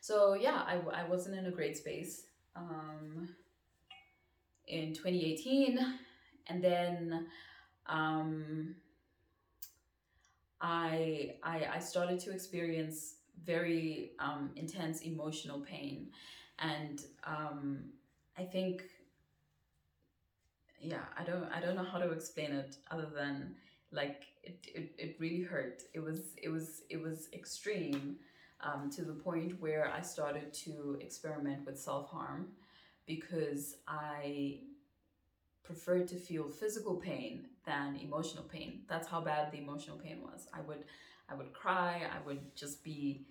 So 0.00 0.34
yeah, 0.34 0.62
I, 0.66 0.80
I 0.92 1.04
wasn't 1.08 1.36
in 1.36 1.46
a 1.46 1.50
great 1.50 1.76
space 1.76 2.24
um, 2.56 3.28
in 4.66 4.94
2018. 4.94 5.78
And 6.48 6.62
then 6.62 7.26
um, 7.86 8.74
I, 10.60 11.34
I, 11.42 11.66
I 11.74 11.78
started 11.78 12.18
to 12.20 12.32
experience 12.32 13.16
very 13.44 14.12
um, 14.18 14.50
intense 14.56 15.02
emotional 15.02 15.60
pain. 15.60 16.08
And 16.58 17.02
um, 17.24 17.84
I 18.38 18.44
think 18.44 18.84
yeah 20.82 21.04
i 21.18 21.24
don't 21.24 21.44
i 21.52 21.60
don't 21.60 21.76
know 21.76 21.84
how 21.84 21.98
to 21.98 22.10
explain 22.10 22.52
it 22.52 22.76
other 22.90 23.08
than 23.14 23.54
like 23.92 24.24
it, 24.42 24.58
it, 24.74 24.92
it 24.98 25.16
really 25.20 25.42
hurt. 25.42 25.82
It 25.94 26.00
was 26.00 26.34
it 26.42 26.48
was 26.48 26.82
it 26.90 27.00
was 27.00 27.28
extreme 27.32 28.16
um, 28.62 28.90
to 28.90 29.04
the 29.04 29.12
point 29.12 29.60
where 29.60 29.92
i 29.92 30.00
started 30.00 30.52
to 30.64 30.98
experiment 31.00 31.66
with 31.66 31.78
self-harm 31.78 32.48
because 33.06 33.76
i 33.86 34.60
preferred 35.64 36.08
to 36.08 36.16
feel 36.16 36.48
physical 36.48 36.96
pain 36.96 37.46
than 37.64 37.96
emotional 37.96 38.44
pain. 38.44 38.82
That's 38.88 39.06
how 39.06 39.20
bad 39.20 39.52
the 39.52 39.58
emotional 39.58 39.96
pain 39.96 40.20
was. 40.22 40.48
I 40.52 40.60
would 40.62 40.84
i 41.28 41.34
would 41.34 41.52
cry. 41.52 42.02
I 42.16 42.26
would 42.26 42.54
just 42.56 42.82
be 42.82 43.26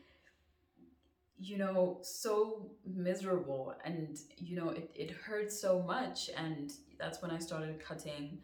you 1.42 1.58
know 1.58 1.98
so 2.04 2.70
miserable 2.86 3.74
and 3.84 4.20
you 4.38 4.56
know 4.56 4.70
it, 4.70 4.92
it 4.94 5.12
hurt 5.12 5.52
so 5.52 5.82
much. 5.82 6.30
And 6.38 6.72
that's 7.00 7.22
when 7.22 7.32
i 7.32 7.40
started 7.40 7.84
cutting 7.84 8.38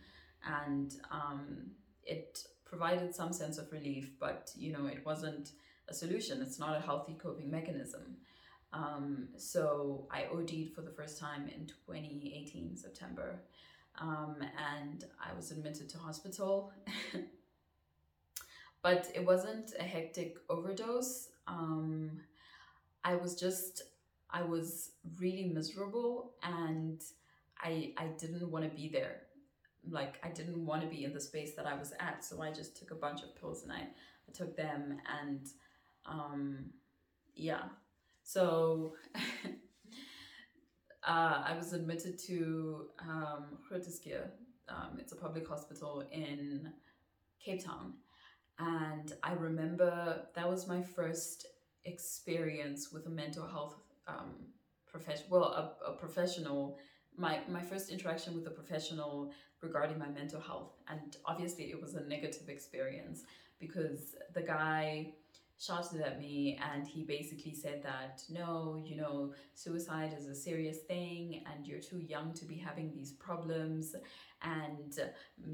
and 0.43 0.95
um, 1.11 1.67
it 2.03 2.43
provided 2.65 3.13
some 3.13 3.31
sense 3.31 3.57
of 3.59 3.71
relief 3.71 4.11
but 4.19 4.51
you 4.57 4.73
know 4.73 4.87
it 4.87 5.05
wasn't 5.05 5.51
a 5.89 5.93
solution. 5.93 6.41
It's 6.41 6.59
not 6.59 6.75
a 6.75 6.81
healthy 6.81 7.13
coping 7.13 7.49
mechanism. 7.49 8.17
Um, 8.73 9.29
so 9.37 10.07
i 10.11 10.25
od'd 10.33 10.73
for 10.75 10.81
the 10.81 10.91
first 10.91 11.17
time 11.19 11.47
in 11.55 11.67
2018 11.67 12.75
september. 12.75 13.39
Um, 13.99 14.35
and 14.75 15.05
i 15.23 15.35
was 15.35 15.51
admitted 15.51 15.87
to 15.89 15.97
hospital. 15.99 16.73
But 18.81 19.11
it 19.13 19.25
wasn't 19.25 19.73
a 19.79 19.83
hectic 19.83 20.37
overdose. 20.49 21.29
Um, 21.47 22.21
I 23.03 23.15
was 23.15 23.35
just 23.35 23.83
I 24.29 24.41
was 24.41 24.91
really 25.19 25.45
miserable 25.45 26.33
and 26.43 27.01
I 27.59 27.93
I 27.97 28.07
didn't 28.17 28.49
want 28.51 28.69
to 28.69 28.75
be 28.75 28.89
there. 28.89 29.21
Like 29.89 30.19
I 30.23 30.29
didn't 30.29 30.65
want 30.65 30.81
to 30.81 30.87
be 30.87 31.05
in 31.05 31.13
the 31.13 31.21
space 31.21 31.55
that 31.55 31.65
I 31.65 31.73
was 31.75 31.93
at. 31.99 32.23
So 32.23 32.41
I 32.41 32.51
just 32.51 32.77
took 32.77 32.91
a 32.91 32.95
bunch 32.95 33.23
of 33.23 33.35
pills 33.39 33.63
and 33.63 33.71
I, 33.71 33.81
I 33.81 34.31
took 34.33 34.55
them 34.55 34.97
and 35.21 35.47
um 36.05 36.71
yeah. 37.35 37.63
So 38.23 38.95
uh, 41.07 41.43
I 41.45 41.55
was 41.57 41.73
admitted 41.73 42.19
to 42.27 42.87
um, 42.99 43.57
Um, 44.69 44.97
it's 44.99 45.13
a 45.13 45.15
public 45.15 45.47
hospital 45.47 46.03
in 46.11 46.73
Cape 47.43 47.63
Town. 47.63 47.93
And 48.59 49.13
I 49.23 49.33
remember 49.33 50.27
that 50.35 50.49
was 50.49 50.67
my 50.67 50.81
first 50.81 51.45
experience 51.87 52.91
with 52.91 53.07
a 53.07 53.09
mental 53.09 53.47
health 53.47 53.75
um, 54.07 54.31
profession, 54.85 55.25
well, 55.29 55.43
a, 55.43 55.91
a 55.91 55.93
professional. 55.93 56.77
My 57.17 57.39
my 57.49 57.61
first 57.61 57.89
interaction 57.89 58.35
with 58.35 58.45
a 58.47 58.51
professional 58.51 59.31
regarding 59.61 59.97
my 59.97 60.09
mental 60.09 60.39
health, 60.39 60.73
and 60.87 61.17
obviously 61.25 61.65
it 61.71 61.81
was 61.81 61.95
a 61.95 62.03
negative 62.03 62.49
experience 62.49 63.23
because 63.59 64.15
the 64.33 64.41
guy 64.41 65.13
shouted 65.59 66.01
at 66.01 66.19
me 66.19 66.59
and 66.71 66.87
he 66.87 67.03
basically 67.03 67.53
said 67.53 67.81
that 67.81 68.21
no 68.29 68.79
you 68.85 68.95
know 68.95 69.33
suicide 69.55 70.13
is 70.15 70.27
a 70.27 70.35
serious 70.35 70.79
thing 70.79 71.43
and 71.51 71.65
you're 71.65 71.79
too 71.79 71.97
young 71.97 72.31
to 72.31 72.45
be 72.45 72.55
having 72.55 72.91
these 72.93 73.11
problems 73.13 73.95
and 74.43 74.99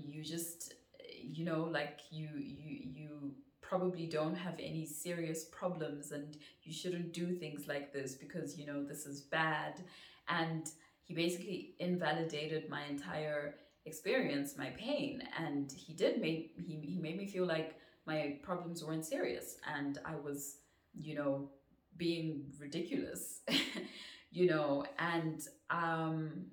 you 0.05 0.21
just 0.21 0.73
you 1.21 1.45
know 1.45 1.63
like 1.63 2.01
you 2.11 2.27
you 2.35 2.79
you 2.83 3.31
probably 3.73 4.05
don't 4.05 4.35
have 4.35 4.53
any 4.59 4.85
serious 4.85 5.45
problems 5.45 6.11
and 6.11 6.37
you 6.61 6.71
shouldn't 6.71 7.11
do 7.11 7.33
things 7.33 7.67
like 7.67 7.91
this 7.91 8.13
because 8.13 8.55
you 8.55 8.67
know 8.67 8.83
this 8.83 9.07
is 9.07 9.21
bad. 9.21 9.81
And 10.29 10.69
he 11.01 11.15
basically 11.15 11.73
invalidated 11.79 12.69
my 12.69 12.83
entire 12.87 13.55
experience 13.87 14.55
my 14.59 14.69
pain. 14.77 15.23
And 15.39 15.71
he 15.71 15.91
did 15.93 16.21
make 16.21 16.53
he, 16.55 16.75
he 16.93 16.99
made 16.99 17.17
me 17.17 17.25
feel 17.25 17.47
like 17.47 17.73
my 18.05 18.37
problems 18.43 18.83
weren't 18.85 19.05
serious 19.05 19.55
and 19.75 19.97
i 20.05 20.13
was 20.13 20.57
you 20.93 21.15
know 21.15 21.49
being 21.97 22.43
ridiculous 22.59 23.39
you 24.31 24.45
know. 24.45 24.85
And 24.99 25.41
um 25.71 26.45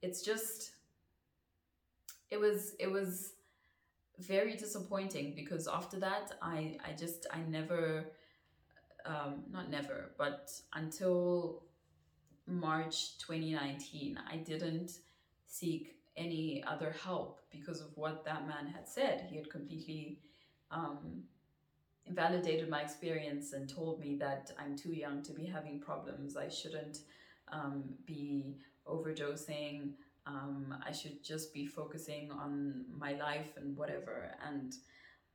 it's 0.00 0.22
just 0.22 0.70
it 2.30 2.38
was 2.38 2.76
it 2.78 2.88
was 2.88 3.32
very 4.18 4.56
disappointing 4.56 5.32
because 5.36 5.68
after 5.68 5.98
that 5.98 6.32
i 6.42 6.76
i 6.84 6.92
just 6.92 7.26
i 7.32 7.38
never 7.48 8.04
um 9.06 9.42
not 9.50 9.70
never 9.70 10.10
but 10.18 10.50
until 10.74 11.62
march 12.46 13.18
2019 13.18 14.18
i 14.30 14.36
didn't 14.36 14.98
seek 15.46 15.98
any 16.18 16.62
other 16.66 16.94
help 17.04 17.40
because 17.50 17.80
of 17.80 17.96
what 17.96 18.24
that 18.24 18.46
man 18.46 18.66
had 18.66 18.86
said. 18.88 19.26
He 19.30 19.36
had 19.36 19.48
completely 19.50 20.18
um 20.70 21.22
invalidated 22.04 22.68
my 22.68 22.80
experience 22.82 23.52
and 23.52 23.68
told 23.68 24.00
me 24.00 24.16
that 24.16 24.50
i'm 24.58 24.74
too 24.76 24.92
young 24.92 25.22
to 25.22 25.32
be 25.32 25.44
having 25.44 25.78
problems. 25.78 26.36
I 26.36 26.48
shouldn't 26.48 26.98
um, 27.52 27.84
be 28.06 28.56
overdosing 28.86 29.92
um, 30.28 30.74
I 30.86 30.92
should 30.92 31.24
just 31.24 31.54
be 31.54 31.66
focusing 31.66 32.30
on 32.30 32.84
my 32.96 33.12
life 33.14 33.56
and 33.56 33.76
whatever. 33.76 34.30
And 34.46 34.74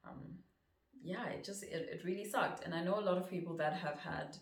um, 0.07 0.21
yeah, 1.03 1.27
it 1.29 1.43
just, 1.43 1.63
it, 1.63 1.89
it 1.91 2.01
really 2.05 2.25
sucked. 2.25 2.63
And 2.63 2.73
I 2.73 2.83
know 2.83 3.00
a 3.00 3.01
lot 3.01 3.17
of 3.17 3.29
people 3.29 3.57
that 3.57 3.73
have 3.73 4.00
had 4.00 4.38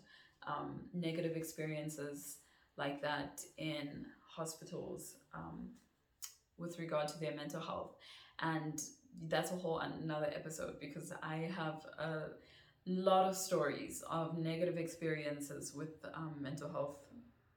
um, 0.46 0.82
negative 0.92 1.36
experiences 1.36 2.38
like 2.76 3.00
that 3.02 3.40
in 3.56 4.06
hospitals 4.36 5.16
um, 5.34 5.70
with 6.58 6.78
regard 6.78 7.08
to 7.08 7.18
their 7.18 7.34
mental 7.34 7.60
health. 7.60 7.96
And 8.40 8.80
that's 9.28 9.52
a 9.52 9.56
whole 9.56 9.78
another 9.78 10.30
episode 10.34 10.80
because 10.80 11.12
I 11.22 11.50
have 11.56 11.84
a 11.98 12.22
lot 12.86 13.28
of 13.28 13.36
stories 13.36 14.02
of 14.10 14.38
negative 14.38 14.76
experiences 14.76 15.72
with 15.74 16.04
um, 16.14 16.34
mental 16.40 16.70
health 16.70 16.96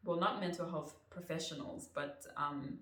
well, 0.06 0.20
not 0.20 0.40
mental 0.40 0.70
health 0.70 0.96
professionals, 1.10 1.90
but 1.94 2.24
um, 2.38 2.80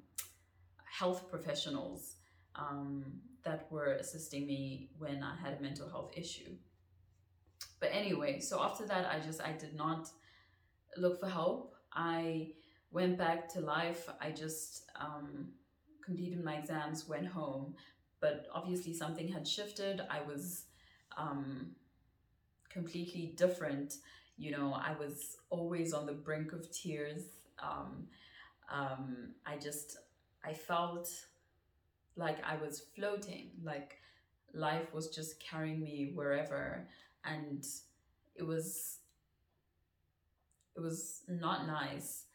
health 0.85 1.29
professionals 1.29 2.17
um, 2.55 3.03
that 3.43 3.67
were 3.71 3.93
assisting 3.93 4.45
me 4.45 4.89
when 4.97 5.23
I 5.23 5.35
had 5.41 5.57
a 5.57 5.61
mental 5.61 5.89
health 5.89 6.11
issue. 6.15 6.51
But 7.79 7.89
anyway, 7.91 8.39
so 8.39 8.61
after 8.61 8.85
that, 8.85 9.07
I 9.09 9.19
just 9.19 9.41
I 9.41 9.53
did 9.53 9.75
not 9.75 10.09
look 10.97 11.19
for 11.19 11.27
help. 11.27 11.75
I 11.93 12.51
went 12.91 13.17
back 13.17 13.51
to 13.53 13.59
life. 13.59 14.09
I 14.21 14.31
just 14.31 14.83
um, 14.99 15.49
completed 16.05 16.43
my 16.43 16.55
exams, 16.55 17.07
went 17.07 17.27
home, 17.27 17.75
but 18.19 18.47
obviously 18.53 18.93
something 18.93 19.27
had 19.27 19.47
shifted. 19.47 20.01
I 20.09 20.21
was 20.21 20.65
um, 21.17 21.71
completely 22.69 23.33
different. 23.35 23.95
You 24.37 24.51
know, 24.51 24.73
I 24.73 24.93
was 24.99 25.37
always 25.49 25.93
on 25.93 26.05
the 26.05 26.13
brink 26.13 26.53
of 26.53 26.69
tears. 26.71 27.23
Um, 27.61 28.07
um, 28.71 29.29
I 29.45 29.57
just, 29.57 29.97
I 30.43 30.53
felt 30.53 31.09
like 32.15 32.37
I 32.43 32.55
was 32.57 32.83
floating, 32.95 33.51
like 33.63 33.97
life 34.53 34.93
was 34.93 35.09
just 35.09 35.39
carrying 35.39 35.83
me 35.83 36.11
wherever. 36.13 36.87
And 37.25 37.65
it 38.35 38.43
was, 38.43 38.99
it 40.75 40.81
was 40.81 41.21
not 41.27 41.67
nice 41.67 42.25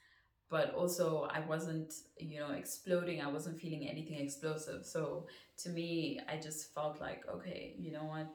but 0.50 0.74
also 0.74 1.28
I 1.30 1.40
wasn't, 1.40 1.94
you 2.18 2.40
know, 2.40 2.52
exploding. 2.52 3.20
I 3.20 3.28
wasn't 3.28 3.58
feeling 3.60 3.88
anything 3.88 4.20
explosive. 4.20 4.86
So 4.86 5.26
to 5.58 5.70
me, 5.70 6.20
I 6.28 6.38
just 6.38 6.74
felt 6.74 7.00
like, 7.00 7.24
okay, 7.28 7.74
you 7.78 7.92
know 7.92 8.04
what? 8.04 8.28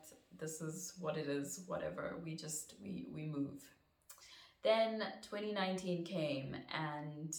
This 0.43 0.59
is 0.59 0.91
what 0.99 1.15
it 1.15 1.29
is, 1.29 1.61
whatever. 1.67 2.17
We 2.21 2.35
just, 2.35 2.73
we, 2.83 3.07
we 3.15 3.23
move. 3.23 3.63
Then 4.61 5.01
2019 5.21 6.03
came 6.03 6.53
and 6.77 7.33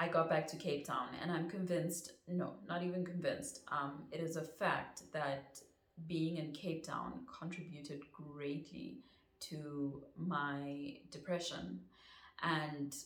I 0.00 0.08
got 0.08 0.28
back 0.28 0.48
to 0.48 0.56
Cape 0.56 0.84
Town 0.84 1.10
and 1.22 1.30
I'm 1.30 1.48
convinced, 1.48 2.14
no, 2.26 2.54
not 2.68 2.82
even 2.82 3.04
convinced. 3.04 3.60
Um, 3.70 4.02
it 4.10 4.20
is 4.20 4.34
a 4.34 4.42
fact 4.42 5.02
that 5.12 5.60
being 6.08 6.38
in 6.38 6.50
Cape 6.50 6.84
Town 6.84 7.20
contributed 7.38 8.00
greatly 8.10 9.04
to 9.50 10.02
my 10.16 10.96
depression. 11.12 11.78
And 12.42 12.96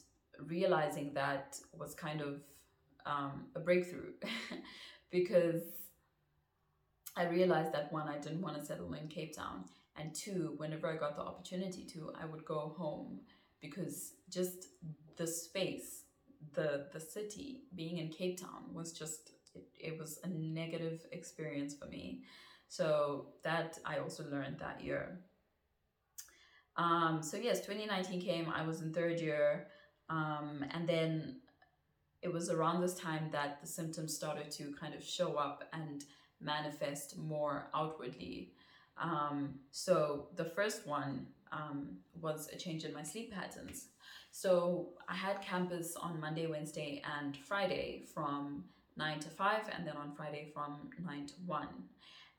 realizing 0.46 1.12
that 1.12 1.58
was 1.78 1.94
kind 1.94 2.22
of 2.22 2.40
um, 3.04 3.44
a 3.54 3.60
breakthrough 3.60 4.12
because 5.10 5.64
I 7.16 7.24
realized 7.24 7.72
that 7.72 7.92
one, 7.92 8.08
I 8.08 8.18
didn't 8.18 8.42
want 8.42 8.56
to 8.58 8.64
settle 8.64 8.92
in 8.92 9.08
Cape 9.08 9.34
Town, 9.34 9.64
and 9.96 10.14
two, 10.14 10.54
whenever 10.58 10.92
I 10.92 10.96
got 10.96 11.16
the 11.16 11.22
opportunity 11.22 11.84
to, 11.94 12.12
I 12.20 12.26
would 12.26 12.44
go 12.44 12.74
home 12.76 13.20
because 13.60 14.12
just 14.28 14.66
the 15.16 15.26
space, 15.26 16.04
the 16.52 16.86
the 16.92 17.00
city, 17.00 17.62
being 17.74 17.98
in 17.98 18.10
Cape 18.10 18.38
Town 18.38 18.74
was 18.74 18.92
just 18.92 19.30
it, 19.54 19.66
it 19.78 19.98
was 19.98 20.18
a 20.24 20.28
negative 20.28 21.06
experience 21.12 21.74
for 21.74 21.86
me. 21.86 22.24
So 22.68 23.28
that 23.42 23.78
I 23.84 23.98
also 23.98 24.24
learned 24.30 24.58
that 24.58 24.82
year. 24.82 25.20
Um, 26.76 27.22
so 27.22 27.36
yes, 27.36 27.60
2019 27.60 28.20
came. 28.20 28.50
I 28.50 28.66
was 28.66 28.82
in 28.82 28.92
third 28.92 29.20
year. 29.20 29.68
Um, 30.08 30.64
and 30.72 30.88
then 30.88 31.40
it 32.22 32.32
was 32.32 32.50
around 32.50 32.80
this 32.80 32.94
time 32.94 33.28
that 33.32 33.60
the 33.60 33.66
symptoms 33.66 34.14
started 34.14 34.50
to 34.52 34.74
kind 34.78 34.94
of 34.94 35.02
show 35.02 35.34
up 35.34 35.64
and 35.72 36.04
manifest 36.40 37.18
more 37.18 37.68
outwardly. 37.74 38.52
Um, 38.98 39.54
so 39.70 40.28
the 40.36 40.44
first 40.44 40.86
one 40.86 41.26
um, 41.52 41.96
was 42.20 42.48
a 42.52 42.56
change 42.56 42.84
in 42.84 42.92
my 42.92 43.02
sleep 43.02 43.32
patterns. 43.32 43.88
So 44.30 44.90
I 45.08 45.14
had 45.14 45.40
campus 45.40 45.96
on 45.96 46.20
Monday, 46.20 46.46
Wednesday, 46.46 47.02
and 47.18 47.36
Friday 47.36 48.04
from 48.12 48.64
9 48.96 49.20
to 49.20 49.28
5, 49.28 49.70
and 49.74 49.86
then 49.86 49.96
on 49.96 50.12
Friday 50.12 50.50
from 50.52 50.90
9 51.04 51.26
to 51.26 51.34
1. 51.46 51.68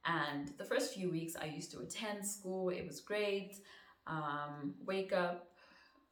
And 0.06 0.52
the 0.58 0.64
first 0.64 0.94
few 0.94 1.10
weeks 1.12 1.36
I 1.36 1.46
used 1.46 1.72
to 1.72 1.80
attend 1.80 2.26
school, 2.26 2.70
it 2.70 2.86
was 2.86 3.02
great. 3.02 3.56
Um, 4.06 4.76
wake 4.86 5.12
up, 5.12 5.50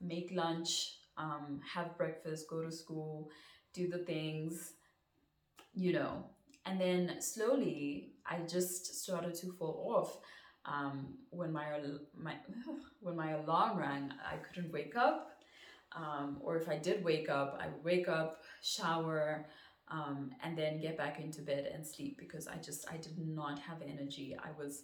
make 0.01 0.31
lunch, 0.33 0.97
um, 1.17 1.61
have 1.73 1.97
breakfast, 1.97 2.49
go 2.49 2.61
to 2.61 2.71
school, 2.71 3.29
do 3.73 3.87
the 3.87 3.99
things, 3.99 4.73
you 5.73 5.93
know. 5.93 6.25
And 6.65 6.79
then 6.79 7.21
slowly, 7.21 8.13
I 8.25 8.39
just 8.39 9.01
started 9.03 9.35
to 9.35 9.51
fall 9.51 9.93
off. 9.95 10.17
Um, 10.65 11.13
when 11.29 11.51
my 11.53 11.65
my 12.17 12.35
when 13.01 13.15
my 13.15 13.31
alarm 13.31 13.77
rang, 13.77 14.11
I 14.25 14.37
couldn't 14.37 14.71
wake 14.71 14.95
up. 14.95 15.31
Um, 15.95 16.37
or 16.41 16.57
if 16.57 16.67
I 16.67 16.77
did 16.77 17.03
wake 17.03 17.29
up, 17.29 17.57
I 17.61 17.67
would 17.67 17.83
wake 17.83 18.09
up, 18.09 18.41
shower, 18.61 19.45
um, 19.89 20.31
and 20.43 20.57
then 20.57 20.81
get 20.81 20.97
back 20.97 21.21
into 21.21 21.41
bed 21.41 21.71
and 21.73 21.85
sleep 21.85 22.17
because 22.17 22.47
I 22.47 22.57
just 22.57 22.85
I 22.91 22.97
did 22.97 23.17
not 23.17 23.59
have 23.59 23.81
energy. 23.81 24.35
I 24.37 24.49
was 24.59 24.83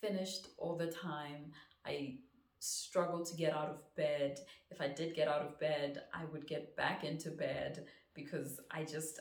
finished 0.00 0.48
all 0.58 0.76
the 0.76 0.88
time. 0.88 1.52
I 1.86 2.16
struggled 2.58 3.26
to 3.26 3.36
get 3.36 3.52
out 3.52 3.68
of 3.68 3.94
bed. 3.94 4.40
If 4.70 4.80
I 4.80 4.88
did 4.88 5.14
get 5.14 5.28
out 5.28 5.42
of 5.42 5.58
bed, 5.58 6.02
I 6.12 6.24
would 6.32 6.46
get 6.46 6.76
back 6.76 7.04
into 7.04 7.30
bed 7.30 7.84
because 8.14 8.60
I 8.70 8.84
just, 8.84 9.20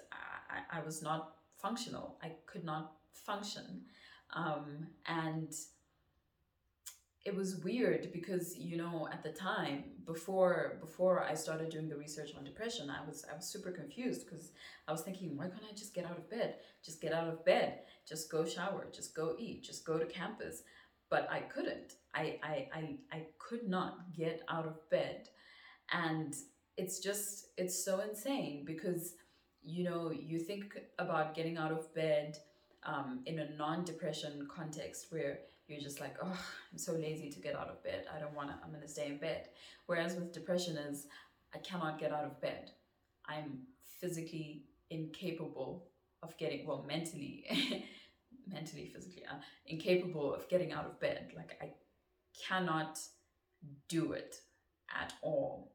I, 0.50 0.80
I 0.80 0.86
was 0.86 1.02
not 1.02 1.36
functional. 1.64 2.18
I 2.22 2.34
could 2.46 2.64
not 2.64 2.94
function. 3.14 3.82
Um, 4.36 4.88
and 5.08 5.52
it 7.26 7.34
was 7.34 7.64
weird 7.64 8.12
because 8.12 8.58
you 8.58 8.76
know 8.76 9.08
at 9.12 9.24
the 9.24 9.32
time 9.32 9.86
before 10.06 10.78
before 10.82 11.24
I 11.24 11.34
started 11.36 11.70
doing 11.70 11.88
the 11.88 11.96
research 11.96 12.32
on 12.38 12.44
depression 12.44 12.90
I 12.90 13.08
was 13.08 13.24
I 13.32 13.34
was 13.34 13.46
super 13.46 13.72
confused 13.72 14.26
because 14.26 14.52
I 14.90 14.92
was 14.92 15.04
thinking 15.04 15.38
why 15.38 15.46
can't 15.46 15.64
I 15.64 15.74
just 15.74 15.94
get 15.94 16.06
out 16.06 16.18
of 16.18 16.30
bed 16.30 16.56
just 16.84 17.00
get 17.00 17.14
out 17.14 17.30
of 17.30 17.46
bed 17.46 17.84
just 18.06 18.30
go 18.30 18.44
shower 18.44 18.88
just 18.92 19.16
go 19.16 19.36
eat 19.40 19.64
just 19.64 19.86
go 19.86 19.98
to 19.98 20.06
campus 20.06 20.64
but 21.14 21.30
I 21.30 21.42
couldn't. 21.42 21.94
I, 22.16 22.40
I, 22.42 22.68
I, 22.74 22.98
I 23.12 23.26
could 23.38 23.70
not 23.70 24.12
get 24.18 24.42
out 24.50 24.66
of 24.66 24.90
bed. 24.90 25.30
And 25.92 26.36
it's 26.76 26.98
just, 26.98 27.50
it's 27.56 27.86
so 27.86 28.00
insane 28.00 28.64
because, 28.66 29.14
you 29.64 29.84
know, 29.84 30.12
you 30.12 30.40
think 30.40 30.78
about 31.00 31.36
getting 31.36 31.58
out 31.58 31.72
of 31.72 31.94
bed 31.94 32.38
um, 32.84 33.22
in 33.26 33.40
a 33.40 33.50
non 33.52 33.86
depression 33.86 34.48
context 34.54 35.08
where 35.10 35.40
you're 35.68 35.82
just 35.82 36.02
like, 36.02 36.16
oh, 36.22 36.46
I'm 36.72 36.78
so 36.78 36.94
lazy 36.94 37.30
to 37.30 37.40
get 37.40 37.56
out 37.56 37.70
of 37.70 37.84
bed. 37.84 38.06
I 38.14 38.20
don't 38.20 38.36
want 38.36 38.50
to, 38.50 38.56
I'm 38.64 38.72
going 38.72 38.82
to 38.82 38.88
stay 38.88 39.08
in 39.08 39.18
bed. 39.18 39.50
Whereas 39.86 40.16
with 40.16 40.34
depression 40.34 40.78
is, 40.78 41.08
I 41.54 41.60
cannot 41.60 42.00
get 42.00 42.12
out 42.12 42.26
of 42.26 42.42
bed. 42.42 42.72
I'm 43.26 43.60
physically 44.00 44.64
incapable 44.90 45.86
of 46.22 46.38
getting, 46.38 46.66
well, 46.66 46.86
mentally 46.88 47.46
mentally, 48.52 48.92
physically, 48.94 49.24
uh, 49.26 49.36
incapable 49.68 50.34
of 50.34 50.48
getting 50.50 50.74
out 50.74 50.86
of 50.86 51.00
bed. 51.00 51.32
Like 51.36 51.58
I 51.62 51.72
cannot 52.48 53.00
do 53.88 54.14
it 54.14 54.36
at 54.94 55.14
all. 55.22 55.72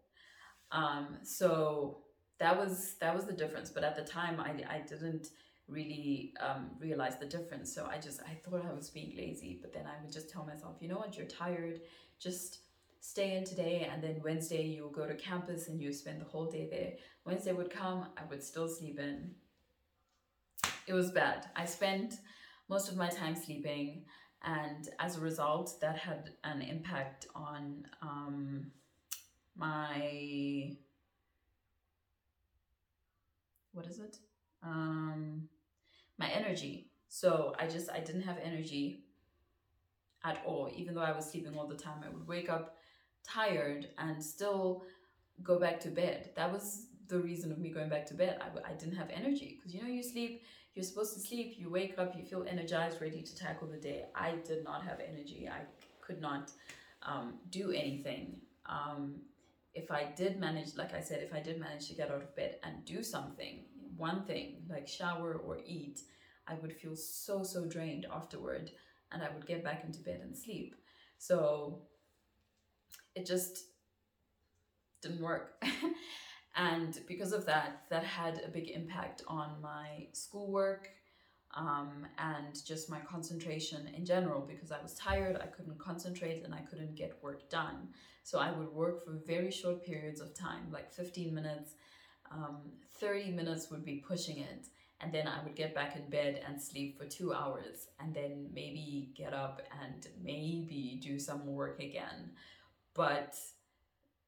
Um, 0.71 1.19
so 1.23 1.99
that 2.39 2.57
was 2.57 2.95
that 3.01 3.15
was 3.15 3.25
the 3.27 3.33
difference. 3.33 3.71
But 3.71 3.85
at 3.85 3.97
the 3.97 4.05
time, 4.05 4.41
I 4.41 4.51
I 4.69 4.81
didn't 4.87 5.29
really 5.69 6.33
um, 6.41 6.71
realize 6.81 7.19
the 7.19 7.27
difference. 7.27 7.75
So 7.75 7.87
I 7.91 7.99
just 7.99 8.21
I 8.23 8.35
thought 8.45 8.65
I 8.65 8.73
was 8.73 8.91
being 8.91 9.15
lazy, 9.17 9.59
but 9.61 9.73
then 9.73 9.85
I 9.87 10.03
would 10.03 10.13
just 10.13 10.31
tell 10.31 10.45
myself, 10.45 10.77
you 10.81 10.89
know 10.89 10.97
what, 10.97 11.17
you're 11.17 11.27
tired, 11.27 11.81
just 12.19 12.61
stay 13.01 13.37
in 13.37 13.45
today 13.45 13.89
and 13.91 14.03
then 14.03 14.21
Wednesday 14.25 14.63
you'll 14.63 14.91
go 14.91 15.07
to 15.07 15.15
campus 15.15 15.69
and 15.69 15.81
you 15.81 15.93
spend 15.93 16.21
the 16.21 16.25
whole 16.25 16.51
day 16.51 16.69
there. 16.71 16.93
Wednesday 17.25 17.53
would 17.53 17.71
come, 17.71 18.07
I 18.17 18.25
would 18.29 18.43
still 18.43 18.69
sleep 18.69 18.99
in. 18.99 19.31
It 20.87 20.95
was 20.95 21.11
bad. 21.11 21.47
I 21.55 21.65
spent 21.65 22.15
most 22.69 22.91
of 22.91 22.97
my 22.97 23.09
time 23.09 23.37
sleeping 23.37 24.05
and 24.43 24.89
as 24.99 25.17
a 25.17 25.21
result 25.21 25.81
that 25.81 25.97
had 25.97 26.31
an 26.45 26.63
impact 26.63 27.27
on 27.35 27.87
um, 28.03 28.67
my 29.57 30.73
what 33.73 33.87
is 33.87 33.99
it 33.99 34.19
um, 34.63 35.49
my 36.19 36.29
energy 36.29 36.91
so 37.09 37.55
i 37.59 37.67
just 37.67 37.91
i 37.91 37.99
didn't 37.99 38.23
have 38.23 38.39
energy 38.43 39.05
at 40.25 40.43
all 40.45 40.71
even 40.75 40.95
though 40.95 41.01
i 41.03 41.13
was 41.13 41.31
sleeping 41.31 41.57
all 41.57 41.67
the 41.67 41.77
time 41.77 42.01
i 42.05 42.09
would 42.09 42.27
wake 42.27 42.51
up 42.51 42.77
tired 43.25 43.89
and 43.99 44.23
still 44.23 44.83
go 45.43 45.59
back 45.59 45.79
to 45.79 45.89
bed 45.89 46.31
that 46.35 46.53
was 46.53 46.87
the 47.09 47.19
reason 47.19 47.51
of 47.51 47.59
me 47.59 47.71
going 47.71 47.89
back 47.89 48.05
to 48.05 48.15
bed 48.15 48.39
i, 48.41 48.71
I 48.71 48.75
didn't 48.75 48.97
have 48.97 49.09
energy 49.11 49.57
because 49.59 49.75
you 49.75 49.83
know 49.83 49.89
you 49.89 50.03
sleep 50.03 50.43
you're 50.79 50.85
supposed 50.85 51.13
to 51.15 51.19
sleep, 51.19 51.57
you 51.59 51.69
wake 51.69 51.99
up, 51.99 52.15
you 52.17 52.23
feel 52.23 52.47
energized, 52.49 53.01
ready 53.01 53.21
to 53.21 53.35
tackle 53.35 53.67
the 53.67 53.79
day. 53.79 54.05
I 54.15 54.37
did 54.47 54.63
not 54.63 54.85
have 54.85 55.01
energy. 55.01 55.51
I 55.51 55.63
could 56.01 56.21
not 56.21 56.53
um, 57.03 57.35
do 57.51 57.73
anything. 57.73 58.37
Um, 58.65 59.17
if 59.79 59.91
I 59.91 60.13
did 60.17 60.39
manage, 60.39 60.77
like 60.77 60.95
I 60.95 61.01
said, 61.01 61.23
if 61.23 61.33
I 61.33 61.41
did 61.41 61.61
manage 61.61 61.89
to 61.89 61.95
get 61.95 62.11
out 62.11 62.23
of 62.23 62.35
bed 62.37 62.57
and 62.63 62.85
do 62.85 63.03
something, 63.03 63.65
one 63.97 64.25
thing, 64.25 64.63
like 64.69 64.87
shower 64.89 65.35
or 65.35 65.59
eat, 65.67 66.01
I 66.47 66.55
would 66.55 66.73
feel 66.73 66.97
so, 66.97 67.43
so 67.43 67.65
drained 67.65 68.07
afterward 68.13 68.71
and 69.13 69.23
I 69.23 69.29
would 69.35 69.47
get 69.47 69.65
back 69.65 69.85
into 69.85 70.01
bed 70.01 70.21
and 70.23 70.37
sleep. 70.37 70.75
So 71.19 71.83
it 73.15 73.27
just 73.27 73.65
didn't 75.03 75.21
work. 75.21 75.63
And 76.59 76.99
because 77.07 77.33
of 77.33 77.47
that, 77.47 77.85
that 77.89 78.03
had 78.03 78.43
a 78.45 78.49
big 78.49 78.71
impact 78.71 79.23
on 79.29 79.63
my 79.63 80.09
schoolwork, 80.13 80.91
um, 81.55 82.05
and 82.19 82.55
just 82.67 82.91
my 82.91 82.99
concentration 83.01 83.89
in 83.97 84.05
general 84.05 84.41
because 84.41 84.73
I 84.73 84.83
was 84.83 84.95
tired, 84.95 85.39
I 85.41 85.47
couldn't 85.47 85.79
concentrate, 85.79 86.45
and 86.45 86.53
I 86.53 86.61
couldn't 86.61 86.97
get 86.97 87.23
work 87.23 87.49
done. 87.49 87.89
So 88.29 88.39
I 88.39 88.51
would 88.51 88.75
work 88.75 89.03
for 89.03 89.13
very 89.27 89.51
short 89.51 89.83
periods 89.83 90.21
of 90.21 90.35
time, 90.35 90.71
like 90.71 90.93
15 90.93 91.35
minutes, 91.35 91.77
um, 92.31 92.59
30 93.01 93.31
minutes 93.31 93.71
would 93.71 93.87
be 93.87 94.05
pushing 94.07 94.37
it. 94.37 94.67
And 95.01 95.11
then 95.11 95.27
I 95.27 95.43
would 95.43 95.55
get 95.55 95.75
back 95.75 95.97
in 95.97 96.11
bed 96.11 96.43
and 96.47 96.61
sleep 96.61 96.99
for 96.99 97.07
two 97.07 97.33
hours, 97.33 97.89
and 97.99 98.15
then 98.15 98.51
maybe 98.53 99.13
get 99.17 99.33
up 99.33 99.63
and 99.83 100.07
maybe 100.23 101.01
do 101.03 101.19
some 101.19 101.47
work 101.47 101.81
again. 101.81 102.33
But 102.93 103.35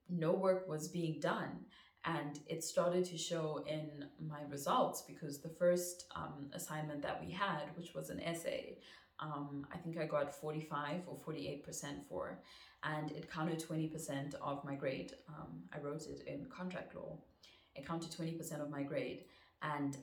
no 0.09 0.33
work 0.33 0.67
was 0.67 0.89
being 0.89 1.21
done 1.21 1.67
and 2.07 2.41
it 2.47 2.65
started 2.65 3.05
to 3.05 3.19
show 3.19 3.63
in 3.67 4.07
my 4.27 4.41
results 4.49 5.03
because 5.03 5.41
the 5.41 5.51
first 5.51 6.07
um, 6.17 6.49
assignment 6.55 7.03
that 7.03 7.23
we 7.23 7.31
had 7.31 7.65
which 7.77 7.95
was 7.95 8.09
an 8.09 8.21
essay 8.21 8.79
um, 9.21 9.67
i 9.73 9.77
think 9.77 9.99
i 9.99 10.07
got 10.07 10.35
45 10.35 11.03
or 11.07 11.19
48% 11.33 12.07
for 12.09 12.39
and 12.83 13.11
it 13.13 13.31
counted 13.31 13.63
20% 13.63 14.35
of 14.41 14.65
my 14.65 14.75
grade. 14.75 15.13
Um, 15.29 15.63
i 15.75 15.79
wrote 15.79 16.07
it 16.07 16.23
in 16.27 16.47
contract 16.47 16.95
law. 16.95 17.19
It 17.75 17.87
counted 17.87 18.11
20% 18.11 18.61
of 18.61 18.71
my 18.71 18.83
grade. 18.83 19.25
And 19.63 19.97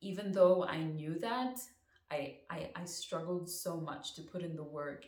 even 0.00 0.30
though 0.32 0.64
i 0.64 0.78
knew 0.78 1.18
that 1.18 1.58
I, 2.10 2.36
I 2.48 2.70
i 2.76 2.84
struggled 2.84 3.50
so 3.50 3.80
much 3.80 4.14
to 4.14 4.22
put 4.22 4.42
in 4.42 4.54
the 4.54 4.62
work 4.62 5.06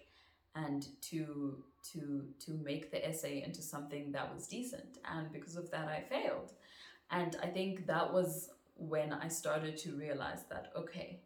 and 0.56 0.84
to 1.02 1.62
to 1.92 2.24
to 2.44 2.50
make 2.54 2.90
the 2.90 3.08
essay 3.08 3.42
into 3.46 3.62
something 3.62 4.12
that 4.12 4.34
was 4.34 4.48
decent. 4.48 4.98
And 5.04 5.30
because 5.32 5.56
of 5.56 5.70
that 5.70 5.88
I 5.88 6.00
failed. 6.00 6.52
And 7.10 7.36
I 7.42 7.46
think 7.46 7.86
that 7.86 8.12
was 8.12 8.50
when 8.74 9.12
I 9.12 9.28
started 9.28 9.76
to 9.78 9.92
realize 9.96 10.42
that 10.50 10.72
okay 10.76 11.20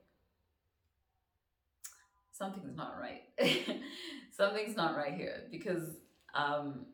something's 2.34 2.76
not 2.76 2.94
right. 3.00 3.22
Something's 4.32 4.76
not 4.76 4.96
right 4.96 5.14
here 5.14 5.44
because 5.50 5.96
um 6.34 6.86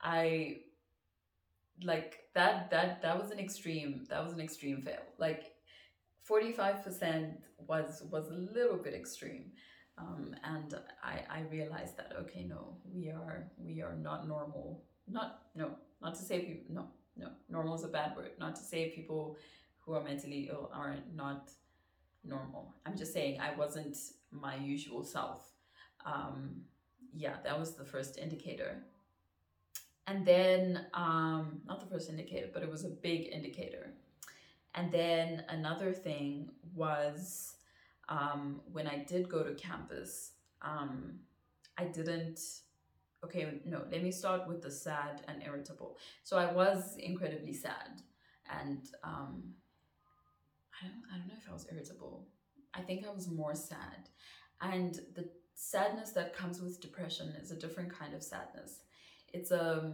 I 0.00 0.58
like 1.82 2.20
that 2.34 2.70
that 2.70 3.02
that 3.02 3.20
was 3.20 3.30
an 3.32 3.38
extreme 3.40 4.06
that 4.08 4.22
was 4.22 4.32
an 4.32 4.40
extreme 4.40 4.80
fail. 4.82 5.02
Like 5.18 5.52
45% 6.30 7.34
was 7.66 8.02
was 8.10 8.28
a 8.28 8.34
little 8.34 8.76
bit 8.76 8.94
extreme 8.94 9.50
um, 9.98 10.34
and 10.44 10.74
I, 11.02 11.22
I 11.28 11.40
realized 11.50 11.96
that 11.96 12.12
okay 12.20 12.44
no 12.44 12.76
we 12.92 13.10
are 13.10 13.50
we 13.58 13.82
are 13.82 13.96
not 13.96 14.28
normal. 14.28 14.84
Not 15.08 15.42
no 15.56 15.70
not 16.00 16.14
to 16.14 16.22
say 16.22 16.40
people 16.40 16.74
no 16.74 16.86
no 17.16 17.30
normal 17.48 17.74
is 17.74 17.84
a 17.84 17.88
bad 17.88 18.16
word. 18.16 18.32
Not 18.38 18.54
to 18.56 18.62
say 18.62 18.90
people 18.90 19.36
who 19.80 19.94
are 19.94 20.04
mentally 20.04 20.48
ill 20.52 20.70
are 20.72 20.96
not 21.14 21.50
normal. 22.24 22.74
I'm 22.86 22.96
just 22.96 23.12
saying 23.12 23.40
i 23.40 23.54
wasn't 23.56 23.96
my 24.30 24.56
usual 24.56 25.04
self 25.04 25.52
um, 26.04 26.62
yeah 27.14 27.36
that 27.44 27.58
was 27.58 27.72
the 27.74 27.84
first 27.84 28.18
indicator 28.18 28.82
and 30.06 30.24
then 30.24 30.86
um, 30.94 31.60
not 31.66 31.80
the 31.80 31.86
first 31.86 32.08
indicator 32.08 32.48
but 32.52 32.62
it 32.62 32.70
was 32.70 32.84
a 32.84 32.88
big 32.88 33.28
indicator 33.32 33.90
and 34.74 34.92
then 34.92 35.44
another 35.48 35.92
thing 35.92 36.50
was 36.74 37.54
um, 38.08 38.60
when 38.72 38.86
I 38.86 39.04
did 39.06 39.28
go 39.28 39.42
to 39.42 39.54
campus, 39.54 40.32
um, 40.62 41.18
I 41.76 41.84
didn't. 41.84 42.40
Okay, 43.24 43.60
no, 43.64 43.82
let 43.90 44.02
me 44.02 44.12
start 44.12 44.46
with 44.46 44.62
the 44.62 44.70
sad 44.70 45.22
and 45.26 45.42
irritable. 45.42 45.98
So 46.22 46.38
I 46.38 46.52
was 46.52 46.96
incredibly 46.98 47.52
sad, 47.52 48.02
and 48.48 48.88
um, 49.02 49.42
I 50.80 50.86
don't, 50.86 51.02
I 51.12 51.18
don't 51.18 51.28
know 51.28 51.34
if 51.36 51.48
I 51.48 51.52
was 51.52 51.66
irritable. 51.70 52.26
I 52.78 52.82
think 52.82 53.04
I 53.04 53.10
was 53.10 53.28
more 53.28 53.54
sad, 53.54 54.08
and 54.60 54.94
the 55.14 55.28
sadness 55.54 56.12
that 56.12 56.36
comes 56.36 56.60
with 56.60 56.80
depression 56.80 57.34
is 57.42 57.50
a 57.50 57.56
different 57.56 57.92
kind 57.92 58.14
of 58.14 58.22
sadness. 58.22 58.80
It's 59.32 59.50
a, 59.50 59.92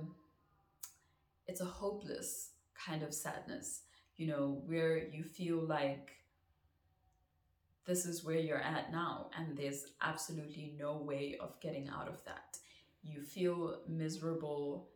it's 1.46 1.62
a 1.62 1.64
hopeless 1.64 2.50
kind 2.74 3.02
of 3.02 3.14
sadness. 3.14 3.82
You 4.16 4.26
know, 4.28 4.62
where 4.66 4.98
you 4.98 5.24
feel 5.24 5.58
like 5.66 6.12
this 7.86 8.06
is 8.06 8.24
where 8.24 8.38
you're 8.38 8.60
at 8.60 8.92
now, 8.92 9.30
and 9.36 9.56
there's 9.56 9.86
absolutely 10.02 10.74
no 10.78 10.96
way 10.98 11.36
of 11.40 11.58
getting 11.60 11.88
out 11.88 12.08
of 12.08 12.22
that. 12.24 12.58
You 13.02 13.22
feel 13.22 13.80
miserable 13.88 14.90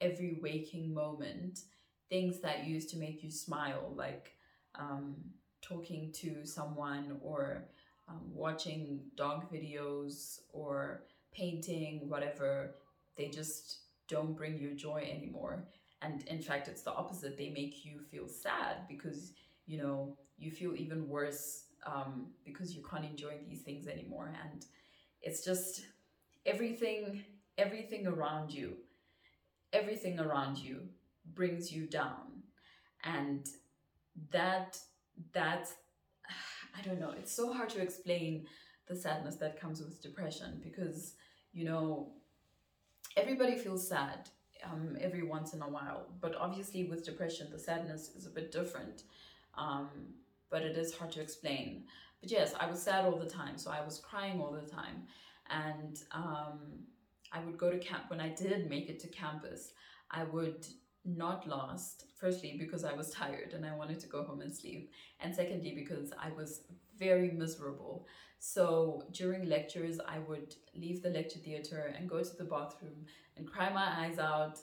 every 0.00 0.38
waking 0.42 0.92
moment. 0.92 1.60
Things 2.08 2.40
that 2.40 2.66
used 2.66 2.90
to 2.90 2.98
make 2.98 3.22
you 3.22 3.30
smile, 3.30 3.92
like 3.94 4.32
um, 4.74 5.16
talking 5.62 6.12
to 6.12 6.44
someone 6.44 7.18
or 7.22 7.64
um, 8.08 8.20
watching 8.32 9.00
dog 9.16 9.50
videos 9.52 10.40
or 10.52 11.04
painting, 11.32 12.08
whatever, 12.08 12.74
they 13.16 13.28
just 13.28 13.80
don't 14.08 14.36
bring 14.36 14.58
you 14.58 14.74
joy 14.74 15.08
anymore. 15.10 15.64
And 16.00 16.22
in 16.28 16.40
fact, 16.40 16.68
it's 16.68 16.82
the 16.82 16.92
opposite. 16.92 17.36
They 17.36 17.50
make 17.50 17.84
you 17.84 18.00
feel 18.10 18.28
sad 18.28 18.88
because, 18.88 19.32
you 19.66 19.78
know, 19.78 20.16
you 20.38 20.50
feel 20.50 20.74
even 20.76 21.08
worse 21.08 21.64
um, 21.86 22.28
because 22.44 22.74
you 22.74 22.82
can't 22.88 23.04
enjoy 23.04 23.34
these 23.48 23.62
things 23.62 23.86
anymore 23.86 24.32
and 24.42 24.66
it's 25.22 25.44
just 25.44 25.86
everything 26.46 27.24
everything 27.56 28.06
around 28.06 28.52
you 28.52 28.74
everything 29.72 30.18
around 30.18 30.58
you 30.58 30.80
brings 31.34 31.72
you 31.72 31.86
down 31.86 32.42
and 33.04 33.48
that 34.30 34.78
that's 35.32 35.74
i 36.78 36.82
don't 36.82 37.00
know 37.00 37.12
it's 37.18 37.32
so 37.32 37.52
hard 37.52 37.68
to 37.68 37.80
explain 37.80 38.46
the 38.88 38.96
sadness 38.96 39.36
that 39.36 39.60
comes 39.60 39.80
with 39.80 40.02
depression 40.02 40.60
because 40.62 41.14
you 41.52 41.64
know 41.64 42.12
everybody 43.16 43.56
feels 43.56 43.86
sad 43.86 44.28
um, 44.64 44.96
every 45.00 45.22
once 45.22 45.54
in 45.54 45.62
a 45.62 45.68
while 45.68 46.06
but 46.20 46.34
obviously 46.36 46.84
with 46.84 47.04
depression 47.04 47.48
the 47.52 47.58
sadness 47.58 48.10
is 48.16 48.26
a 48.26 48.30
bit 48.30 48.50
different 48.50 49.04
um, 49.58 49.88
but 50.50 50.62
it 50.62 50.76
is 50.76 50.94
hard 50.94 51.12
to 51.12 51.20
explain. 51.20 51.84
But 52.20 52.30
yes, 52.30 52.54
I 52.58 52.66
was 52.66 52.82
sad 52.82 53.04
all 53.04 53.18
the 53.18 53.26
time, 53.26 53.58
so 53.58 53.70
I 53.70 53.84
was 53.84 53.98
crying 53.98 54.40
all 54.40 54.52
the 54.52 54.68
time. 54.68 55.02
And 55.50 55.98
um, 56.12 56.58
I 57.32 57.40
would 57.40 57.58
go 57.58 57.70
to 57.70 57.78
camp 57.78 58.04
when 58.08 58.20
I 58.20 58.28
did 58.28 58.68
make 58.68 58.88
it 58.88 58.98
to 59.00 59.08
campus. 59.08 59.72
I 60.10 60.24
would 60.24 60.66
not 61.04 61.46
lost, 61.48 62.06
firstly, 62.18 62.56
because 62.58 62.84
I 62.84 62.92
was 62.92 63.10
tired 63.22 63.52
and 63.54 63.64
I 63.64 63.74
wanted 63.74 64.00
to 64.00 64.06
go 64.06 64.24
home 64.24 64.40
and 64.40 64.54
sleep, 64.54 64.90
and 65.20 65.34
secondly, 65.34 65.72
because 65.74 66.12
I 66.18 66.30
was 66.32 66.62
very 66.98 67.30
miserable. 67.30 68.06
So 68.40 69.02
during 69.12 69.48
lectures, 69.48 69.98
I 70.06 70.18
would 70.20 70.54
leave 70.74 71.02
the 71.02 71.10
lecture 71.10 71.38
theater 71.40 71.94
and 71.96 72.08
go 72.08 72.22
to 72.22 72.36
the 72.36 72.44
bathroom 72.44 73.06
and 73.36 73.50
cry 73.50 73.72
my 73.72 74.04
eyes 74.04 74.18
out 74.18 74.58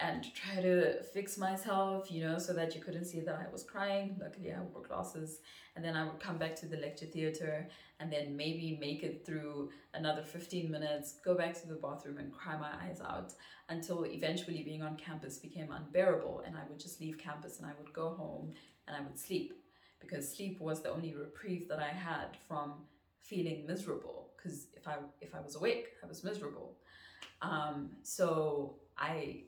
and 0.00 0.24
try 0.34 0.60
to 0.60 1.02
fix 1.02 1.38
myself, 1.38 2.10
you 2.10 2.26
know, 2.26 2.38
so 2.38 2.52
that 2.52 2.74
you 2.74 2.80
couldn't 2.80 3.04
see 3.04 3.20
that 3.20 3.34
I 3.36 3.50
was 3.52 3.62
crying. 3.62 4.16
Luckily, 4.20 4.52
I 4.52 4.60
wore 4.60 4.82
glasses. 4.82 5.38
And 5.76 5.84
then 5.84 5.96
I 5.96 6.04
would 6.04 6.18
come 6.18 6.36
back 6.36 6.56
to 6.56 6.66
the 6.66 6.76
lecture 6.76 7.06
theater 7.06 7.68
and 8.00 8.12
then 8.12 8.36
maybe 8.36 8.76
make 8.80 9.02
it 9.02 9.24
through 9.24 9.70
another 9.92 10.22
15 10.22 10.70
minutes, 10.70 11.14
go 11.24 11.34
back 11.34 11.54
to 11.60 11.68
the 11.68 11.74
bathroom 11.74 12.18
and 12.18 12.32
cry 12.32 12.56
my 12.56 12.70
eyes 12.84 13.00
out 13.00 13.34
until 13.68 14.04
eventually 14.04 14.62
being 14.62 14.82
on 14.82 14.96
campus 14.96 15.38
became 15.38 15.70
unbearable. 15.70 16.42
And 16.44 16.56
I 16.56 16.62
would 16.68 16.80
just 16.80 17.00
leave 17.00 17.18
campus 17.18 17.58
and 17.58 17.66
I 17.66 17.72
would 17.78 17.92
go 17.92 18.10
home 18.10 18.52
and 18.88 18.96
I 18.96 19.00
would 19.00 19.18
sleep 19.18 19.52
because 20.00 20.30
sleep 20.30 20.60
was 20.60 20.82
the 20.82 20.90
only 20.90 21.14
reprieve 21.14 21.68
that 21.68 21.78
I 21.78 21.88
had 21.88 22.36
from 22.48 22.74
feeling 23.22 23.64
miserable. 23.66 24.30
Because 24.36 24.66
if 24.74 24.86
I 24.86 24.96
if 25.20 25.34
I 25.34 25.40
was 25.40 25.56
awake, 25.56 25.86
I 26.02 26.06
was 26.06 26.24
miserable. 26.24 26.76
Um, 27.42 27.90
so 28.02 28.76
I 28.98 29.44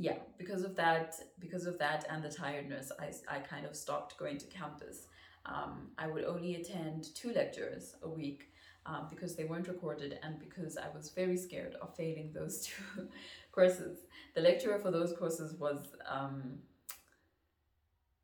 yeah 0.00 0.16
because 0.38 0.62
of 0.62 0.74
that 0.74 1.14
because 1.38 1.66
of 1.66 1.78
that 1.78 2.06
and 2.08 2.24
the 2.24 2.28
tiredness 2.30 2.90
i, 2.98 3.10
I 3.36 3.40
kind 3.40 3.66
of 3.66 3.76
stopped 3.76 4.16
going 4.18 4.38
to 4.38 4.46
campus. 4.46 5.08
Um, 5.44 5.90
i 5.98 6.06
would 6.06 6.24
only 6.24 6.54
attend 6.56 7.14
two 7.14 7.32
lectures 7.32 7.94
a 8.02 8.08
week 8.08 8.44
um, 8.86 9.08
because 9.10 9.36
they 9.36 9.44
weren't 9.44 9.68
recorded 9.68 10.18
and 10.22 10.38
because 10.38 10.78
i 10.78 10.88
was 10.96 11.10
very 11.10 11.36
scared 11.36 11.74
of 11.82 11.94
failing 11.94 12.32
those 12.34 12.66
two 12.66 13.08
courses. 13.52 13.98
The 14.34 14.40
lecturer 14.40 14.78
for 14.78 14.90
those 14.90 15.12
courses 15.12 15.54
was 15.54 15.88
um, 16.08 16.60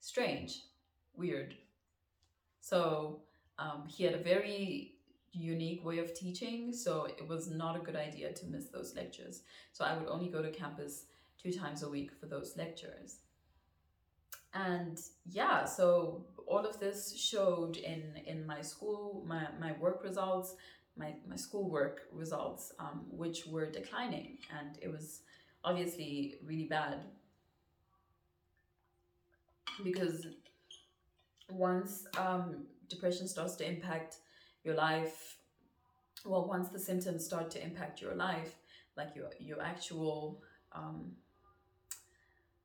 strange 0.00 0.62
weird. 1.14 1.56
So 2.60 3.22
um, 3.58 3.84
he 3.88 4.04
had 4.04 4.14
a 4.14 4.22
very 4.22 4.94
unique 5.32 5.84
way 5.84 5.98
of 5.98 6.14
teaching 6.14 6.72
so 6.72 7.04
it 7.04 7.28
was 7.28 7.50
not 7.50 7.76
a 7.76 7.80
good 7.80 7.96
idea 7.96 8.32
to 8.32 8.46
miss 8.46 8.66
those 8.66 8.94
lectures. 8.94 9.42
So 9.72 9.84
i 9.84 9.94
would 9.94 10.08
only 10.08 10.28
go 10.28 10.40
to 10.40 10.50
campus 10.50 11.04
times 11.52 11.82
a 11.82 11.88
week 11.88 12.11
for 12.18 12.26
those 12.26 12.56
lectures. 12.56 13.20
And 14.54 14.98
yeah, 15.26 15.64
so 15.64 16.24
all 16.46 16.64
of 16.64 16.78
this 16.80 17.16
showed 17.18 17.76
in 17.76 18.02
in 18.26 18.46
my 18.46 18.62
school, 18.62 19.24
my, 19.26 19.48
my 19.61 19.72
work 19.72 20.02
results, 20.02 20.54
my, 20.96 21.14
my 21.28 21.37
schoolwork 21.37 22.02
results, 22.12 22.72
um, 22.78 23.04
which 23.11 23.46
were 23.46 23.70
declining. 23.70 24.38
And 24.59 24.78
it 24.80 24.90
was 24.90 25.22
obviously 25.62 26.37
really 26.42 26.64
bad 26.64 27.00
because 29.85 30.26
once 31.50 32.06
um, 32.18 32.66
depression 32.88 33.28
starts 33.28 33.56
to 33.56 33.68
impact 33.68 34.16
your 34.64 34.74
life, 34.74 35.37
well, 36.24 36.46
once 36.46 36.70
the 36.70 36.78
symptoms 36.78 37.24
start 37.24 37.50
to 37.50 37.62
impact 37.62 38.00
your 38.00 38.14
life, 38.14 38.56
like 38.96 39.14
your 39.14 39.30
your 39.38 39.62
actual 39.62 40.42
um, 40.72 41.12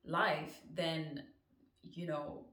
life, 0.06 0.60
then 0.74 1.24
you 1.82 2.08
know 2.08 2.46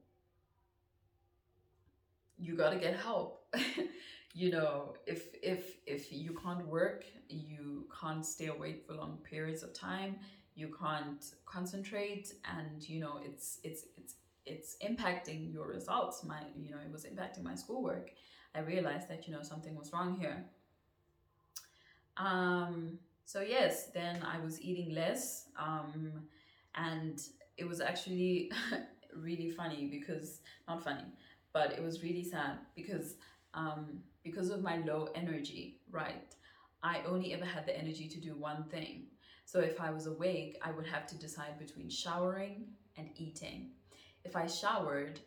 you 2.39 2.57
got 2.57 2.71
to 2.71 2.77
get 2.79 2.97
help. 2.97 3.45
you 4.35 4.51
know, 4.51 4.95
if 5.07 5.27
if 5.43 5.77
if 5.87 6.13
you 6.13 6.39
can't 6.43 6.67
work, 6.67 7.05
you 7.29 7.87
can't 8.01 8.25
stay 8.25 8.47
awake 8.47 8.85
for 8.87 8.95
long 8.95 9.19
periods 9.25 9.63
of 9.63 9.73
time. 9.75 10.17
You 10.55 10.75
can't 10.81 11.25
concentrate, 11.47 12.33
and 12.45 12.89
you 12.89 13.01
know 13.01 13.21
it's 13.25 13.59
it's 13.65 13.87
it's 13.97 14.15
it's 14.47 14.77
impacting 14.85 15.53
your 15.53 15.67
results. 15.67 16.25
My 16.25 16.41
you 16.57 16.71
know 16.71 16.79
it 16.79 16.91
was 16.93 17.05
impacting 17.05 17.43
my 17.43 17.55
schoolwork. 17.55 18.11
I 18.55 18.61
realized 18.61 19.09
that 19.09 19.27
you 19.27 19.35
know 19.35 19.43
something 19.43 19.75
was 19.75 19.93
wrong 19.93 20.17
here. 20.19 20.45
Um, 22.17 22.99
so 23.25 23.41
yes, 23.41 23.91
then 23.93 24.23
I 24.23 24.41
was 24.41 24.61
eating 24.61 24.95
less, 24.95 25.49
um, 25.59 26.13
and 26.75 27.21
it 27.59 27.68
was 27.68 27.81
actually 27.81 28.51
really 29.16 29.51
funny 29.51 29.88
because 29.90 30.40
not 30.66 30.83
funny, 30.83 31.05
but 31.53 31.73
it 31.73 31.83
was 31.83 32.03
really 32.03 32.25
sad 32.25 32.59
because 32.75 33.16
um, 33.55 33.99
because 34.23 34.51
of 34.51 34.62
my 34.62 34.79
low 34.79 35.09
energy, 35.14 35.81
right? 35.90 36.35
I 36.83 37.01
only 37.07 37.35
ever 37.35 37.44
had 37.44 37.66
the 37.66 37.77
energy 37.77 38.09
to 38.09 38.21
do 38.21 38.37
one 38.37 38.64
thing. 38.64 39.07
So 39.44 39.61
if 39.61 39.81
I 39.81 39.90
was 39.90 40.07
awake, 40.07 40.59
I 40.62 40.71
would 40.71 40.87
have 40.87 41.07
to 41.09 41.18
decide 41.18 41.59
between 41.59 41.88
showering 41.88 42.66
and 42.97 43.09
eating. 43.16 43.71
If 44.25 44.37
I 44.37 44.47
showered, 44.47 45.21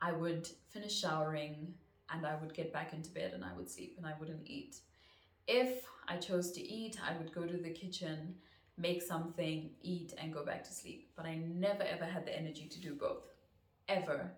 I 0.00 0.12
would 0.12 0.48
finish 0.68 0.98
showering 1.00 1.72
and 2.10 2.26
I 2.26 2.36
would 2.36 2.54
get 2.54 2.72
back 2.72 2.92
into 2.92 3.10
bed 3.10 3.32
and 3.34 3.44
I 3.44 3.52
would 3.56 3.70
sleep 3.70 3.94
and 3.96 4.06
I 4.06 4.12
wouldn't 4.18 4.46
eat. 4.46 4.80
If 5.46 5.84
I 6.08 6.16
chose 6.16 6.50
to 6.52 6.60
eat, 6.60 6.98
I 7.08 7.16
would 7.16 7.32
go 7.32 7.46
to 7.46 7.56
the 7.56 7.70
kitchen, 7.70 8.34
make 8.78 9.02
something, 9.02 9.70
eat, 9.82 10.14
and 10.18 10.32
go 10.32 10.44
back 10.44 10.64
to 10.64 10.72
sleep. 10.72 11.10
But 11.16 11.26
I 11.26 11.36
never 11.36 11.82
ever 11.82 12.04
had 12.04 12.26
the 12.26 12.36
energy 12.36 12.66
to 12.68 12.80
do 12.80 12.94
both, 12.94 13.34
ever. 13.88 14.32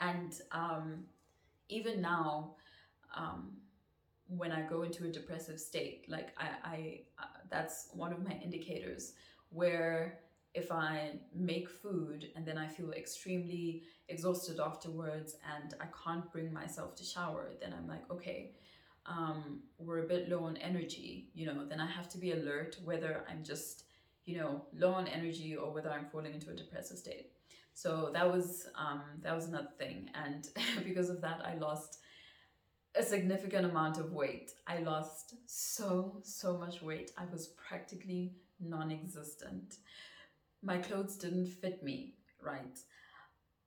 And 0.00 0.34
um, 0.52 1.04
even 1.68 2.00
now, 2.00 2.54
um, 3.14 3.56
when 4.28 4.52
I 4.52 4.62
go 4.62 4.82
into 4.82 5.04
a 5.04 5.08
depressive 5.08 5.58
state, 5.58 6.04
like 6.08 6.28
I, 6.38 6.48
I 6.64 7.00
uh, 7.18 7.38
that's 7.50 7.88
one 7.94 8.12
of 8.12 8.22
my 8.22 8.38
indicators 8.44 9.14
where 9.50 10.20
if 10.54 10.72
I 10.72 11.12
make 11.34 11.68
food 11.68 12.28
and 12.34 12.44
then 12.44 12.58
I 12.58 12.66
feel 12.66 12.92
extremely 12.92 13.84
exhausted 14.08 14.60
afterwards 14.60 15.36
and 15.56 15.74
I 15.80 15.86
can't 16.04 16.30
bring 16.32 16.52
myself 16.52 16.94
to 16.96 17.04
shower, 17.04 17.50
then 17.60 17.74
I'm 17.76 17.86
like, 17.86 18.10
okay, 18.10 18.52
um, 19.08 19.60
we're 19.78 20.04
a 20.04 20.06
bit 20.06 20.28
low 20.28 20.44
on 20.44 20.56
energy, 20.58 21.30
you 21.34 21.46
know, 21.46 21.64
then 21.64 21.80
I 21.80 21.86
have 21.86 22.08
to 22.10 22.18
be 22.18 22.32
alert 22.32 22.76
whether 22.84 23.24
I'm 23.28 23.42
just, 23.42 23.84
you 24.26 24.36
know, 24.36 24.66
low 24.74 24.92
on 24.92 25.08
energy 25.08 25.56
or 25.56 25.72
whether 25.72 25.90
I'm 25.90 26.06
falling 26.06 26.34
into 26.34 26.50
a 26.50 26.54
depressive 26.54 26.98
state. 26.98 27.30
So 27.72 28.10
that 28.12 28.30
was 28.30 28.66
um, 28.74 29.02
that 29.22 29.34
was 29.34 29.46
another 29.46 29.70
thing, 29.78 30.10
and 30.14 30.48
because 30.84 31.10
of 31.10 31.20
that, 31.20 31.40
I 31.44 31.54
lost 31.54 32.00
a 32.96 33.02
significant 33.04 33.66
amount 33.66 33.98
of 33.98 34.12
weight. 34.12 34.50
I 34.66 34.78
lost 34.80 35.34
so 35.46 36.20
so 36.24 36.58
much 36.58 36.82
weight. 36.82 37.12
I 37.16 37.24
was 37.30 37.48
practically 37.68 38.32
non-existent. 38.58 39.76
My 40.60 40.78
clothes 40.78 41.16
didn't 41.16 41.46
fit 41.46 41.84
me, 41.84 42.14
right? 42.42 42.78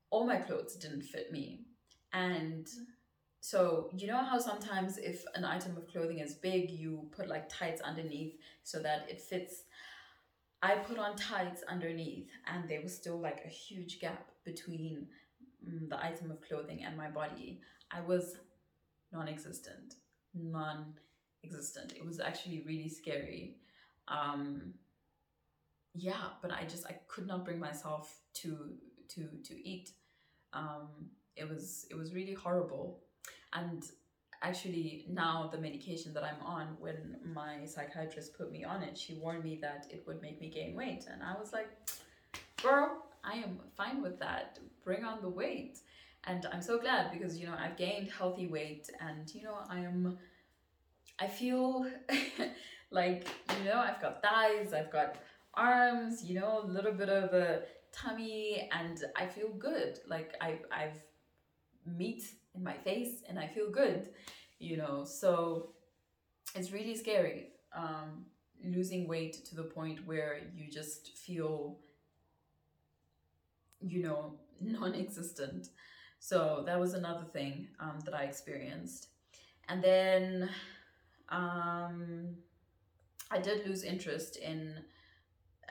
All 0.09 0.27
my 0.27 0.37
clothes 0.37 0.75
didn't 0.75 1.03
fit 1.03 1.31
me, 1.31 1.61
and 2.11 2.67
so 3.41 3.89
you 3.97 4.07
know 4.07 4.23
how 4.23 4.39
sometimes 4.39 4.97
if 4.97 5.25
an 5.35 5.43
item 5.43 5.75
of 5.75 5.87
clothing 5.87 6.19
is 6.19 6.35
big, 6.35 6.71
you 6.71 7.09
put 7.11 7.27
like 7.27 7.49
tights 7.49 7.81
underneath 7.81 8.35
so 8.63 8.79
that 8.79 9.07
it 9.09 9.19
fits 9.19 9.63
I 10.63 10.75
put 10.75 10.99
on 10.99 11.15
tights 11.15 11.63
underneath, 11.67 12.29
and 12.45 12.69
there 12.69 12.81
was 12.81 12.95
still 12.95 13.19
like 13.19 13.41
a 13.45 13.49
huge 13.49 13.99
gap 13.99 14.29
between 14.45 15.07
mm, 15.67 15.89
the 15.89 16.03
item 16.03 16.29
of 16.29 16.41
clothing 16.41 16.83
and 16.83 16.95
my 16.95 17.09
body. 17.09 17.61
I 17.89 18.01
was 18.01 18.35
non 19.11 19.27
existent. 19.27 19.95
Non 20.35 20.93
existent. 21.43 21.93
It 21.97 22.05
was 22.05 22.19
actually 22.19 22.63
really 22.67 22.89
scary. 22.89 23.57
Um, 24.07 24.75
yeah, 25.95 26.29
but 26.41 26.51
I 26.51 26.65
just 26.65 26.85
I 26.85 26.99
could 27.07 27.25
not 27.25 27.43
bring 27.43 27.59
myself 27.59 28.19
to 28.35 28.75
to 29.09 29.27
to 29.43 29.67
eat. 29.67 29.91
Um, 30.53 31.09
it 31.35 31.49
was 31.49 31.87
it 31.89 31.95
was 31.95 32.13
really 32.13 32.33
horrible, 32.33 32.99
and 33.53 33.83
actually 34.41 35.05
now 35.09 35.49
the 35.51 35.57
medication 35.57 36.13
that 36.13 36.23
I'm 36.23 36.41
on, 36.43 36.75
when 36.79 37.17
my 37.23 37.65
psychiatrist 37.65 38.37
put 38.37 38.51
me 38.51 38.63
on 38.63 38.81
it, 38.81 38.97
she 38.97 39.15
warned 39.15 39.43
me 39.43 39.59
that 39.61 39.87
it 39.89 40.03
would 40.07 40.21
make 40.21 40.41
me 40.41 40.49
gain 40.49 40.75
weight. 40.75 41.05
And 41.11 41.21
I 41.21 41.39
was 41.39 41.53
like, 41.53 41.69
girl, 42.61 43.05
I 43.23 43.33
am 43.33 43.59
fine 43.77 44.01
with 44.01 44.19
that. 44.19 44.59
Bring 44.83 45.03
on 45.03 45.21
the 45.21 45.29
weight. 45.29 45.79
And 46.25 46.45
I'm 46.51 46.61
so 46.61 46.79
glad 46.79 47.11
because, 47.11 47.37
you 47.37 47.47
know, 47.47 47.55
I've 47.57 47.77
gained 47.77 48.09
healthy 48.09 48.47
weight 48.47 48.89
and, 48.99 49.33
you 49.33 49.43
know, 49.43 49.57
I 49.69 49.79
am, 49.79 50.17
I 51.19 51.27
feel 51.27 51.87
like, 52.91 53.27
you 53.57 53.65
know, 53.65 53.79
I've 53.79 54.01
got 54.01 54.21
thighs, 54.21 54.73
I've 54.73 54.91
got 54.91 55.15
arms, 55.53 56.23
you 56.23 56.39
know, 56.39 56.61
a 56.63 56.67
little 56.67 56.93
bit 56.93 57.09
of 57.09 57.33
a 57.33 57.61
tummy 57.91 58.69
and 58.71 59.03
I 59.15 59.25
feel 59.25 59.49
good. 59.49 59.99
Like 60.07 60.35
I, 60.41 60.59
I've 60.71 61.03
meat 61.85 62.23
in 62.55 62.63
my 62.63 62.75
face 62.77 63.23
and 63.27 63.39
I 63.39 63.47
feel 63.47 63.69
good, 63.69 64.09
you 64.59 64.77
know. 64.77 65.05
So 65.05 65.69
it's 66.55 66.71
really 66.71 66.95
scary 66.95 67.47
um, 67.75 68.25
losing 68.63 69.07
weight 69.07 69.45
to 69.45 69.55
the 69.55 69.63
point 69.63 70.05
where 70.05 70.39
you 70.55 70.69
just 70.69 71.17
feel, 71.17 71.77
you 73.79 74.03
know, 74.03 74.35
non 74.61 74.93
existent. 74.93 75.69
So 76.19 76.63
that 76.67 76.79
was 76.79 76.93
another 76.93 77.25
thing 77.33 77.67
um, 77.79 77.99
that 78.05 78.13
I 78.13 78.23
experienced. 78.23 79.07
And 79.69 79.83
then 79.83 80.49
um, 81.29 82.35
I 83.31 83.39
did 83.39 83.65
lose 83.65 83.83
interest 83.83 84.37
in 84.37 84.75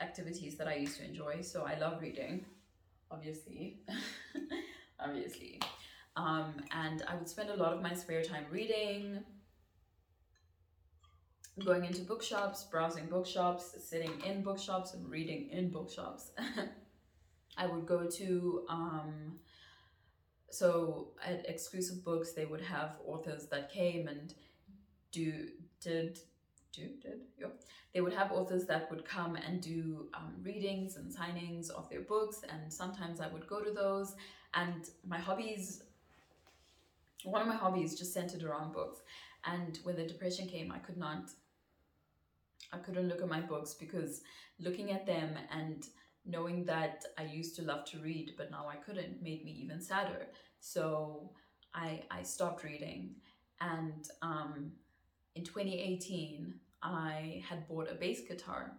activities 0.01 0.57
that 0.57 0.67
I 0.67 0.75
used 0.75 0.97
to 0.97 1.05
enjoy. 1.05 1.41
So 1.41 1.63
I 1.63 1.77
love 1.77 2.01
reading, 2.01 2.45
obviously. 3.09 3.81
obviously. 4.99 5.61
Um, 6.15 6.55
and 6.71 7.03
I 7.07 7.15
would 7.15 7.29
spend 7.29 7.49
a 7.49 7.55
lot 7.55 7.73
of 7.73 7.81
my 7.81 7.93
spare 7.93 8.23
time 8.23 8.45
reading, 8.51 9.23
going 11.63 11.85
into 11.85 12.01
bookshops, 12.01 12.63
browsing 12.63 13.05
bookshops, 13.05 13.75
sitting 13.83 14.21
in 14.25 14.41
bookshops, 14.41 14.93
and 14.93 15.09
reading 15.09 15.49
in 15.51 15.69
bookshops. 15.69 16.31
I 17.57 17.67
would 17.67 17.85
go 17.85 18.07
to, 18.09 18.65
um, 18.69 19.39
so 20.49 21.09
at 21.25 21.47
exclusive 21.47 22.03
books, 22.03 22.33
they 22.33 22.45
would 22.45 22.61
have 22.61 22.95
authors 23.05 23.47
that 23.47 23.71
came 23.71 24.07
and 24.07 24.33
do, 25.11 25.49
did, 25.81 26.19
do, 26.73 26.89
did, 27.01 27.21
yeah. 27.39 27.47
They 27.93 27.99
would 27.99 28.13
have 28.13 28.31
authors 28.31 28.65
that 28.67 28.89
would 28.89 29.03
come 29.03 29.35
and 29.35 29.61
do 29.61 30.07
um, 30.13 30.33
readings 30.41 30.95
and 30.95 31.13
signings 31.13 31.69
of 31.69 31.89
their 31.89 31.99
books, 32.01 32.41
and 32.49 32.71
sometimes 32.71 33.19
I 33.19 33.27
would 33.27 33.47
go 33.47 33.61
to 33.61 33.71
those. 33.71 34.15
And 34.53 34.89
my 35.05 35.17
hobbies 35.17 35.83
one 37.23 37.41
of 37.41 37.47
my 37.47 37.55
hobbies 37.55 37.97
just 37.97 38.13
centered 38.13 38.43
around 38.43 38.73
books. 38.73 39.01
And 39.45 39.79
when 39.83 39.95
the 39.95 40.05
depression 40.05 40.47
came, 40.47 40.71
I 40.71 40.79
could 40.79 40.97
not, 40.97 41.29
I 42.71 42.77
couldn't 42.77 43.07
look 43.07 43.21
at 43.21 43.27
my 43.27 43.41
books 43.41 43.73
because 43.73 44.21
looking 44.59 44.91
at 44.91 45.05
them 45.05 45.31
and 45.51 45.85
knowing 46.25 46.65
that 46.65 47.03
I 47.17 47.23
used 47.23 47.55
to 47.55 47.63
love 47.63 47.85
to 47.85 47.99
read, 47.99 48.33
but 48.37 48.51
now 48.51 48.67
I 48.69 48.75
couldn't, 48.75 49.23
made 49.23 49.43
me 49.43 49.51
even 49.63 49.81
sadder. 49.81 50.27
So 50.59 51.31
I, 51.73 52.03
I 52.11 52.21
stopped 52.21 52.63
reading. 52.63 53.15
And 53.59 54.07
um, 54.21 54.71
in 55.35 55.43
2018, 55.43 56.53
I 56.83 57.43
had 57.47 57.67
bought 57.67 57.91
a 57.91 57.95
bass 57.95 58.21
guitar. 58.27 58.71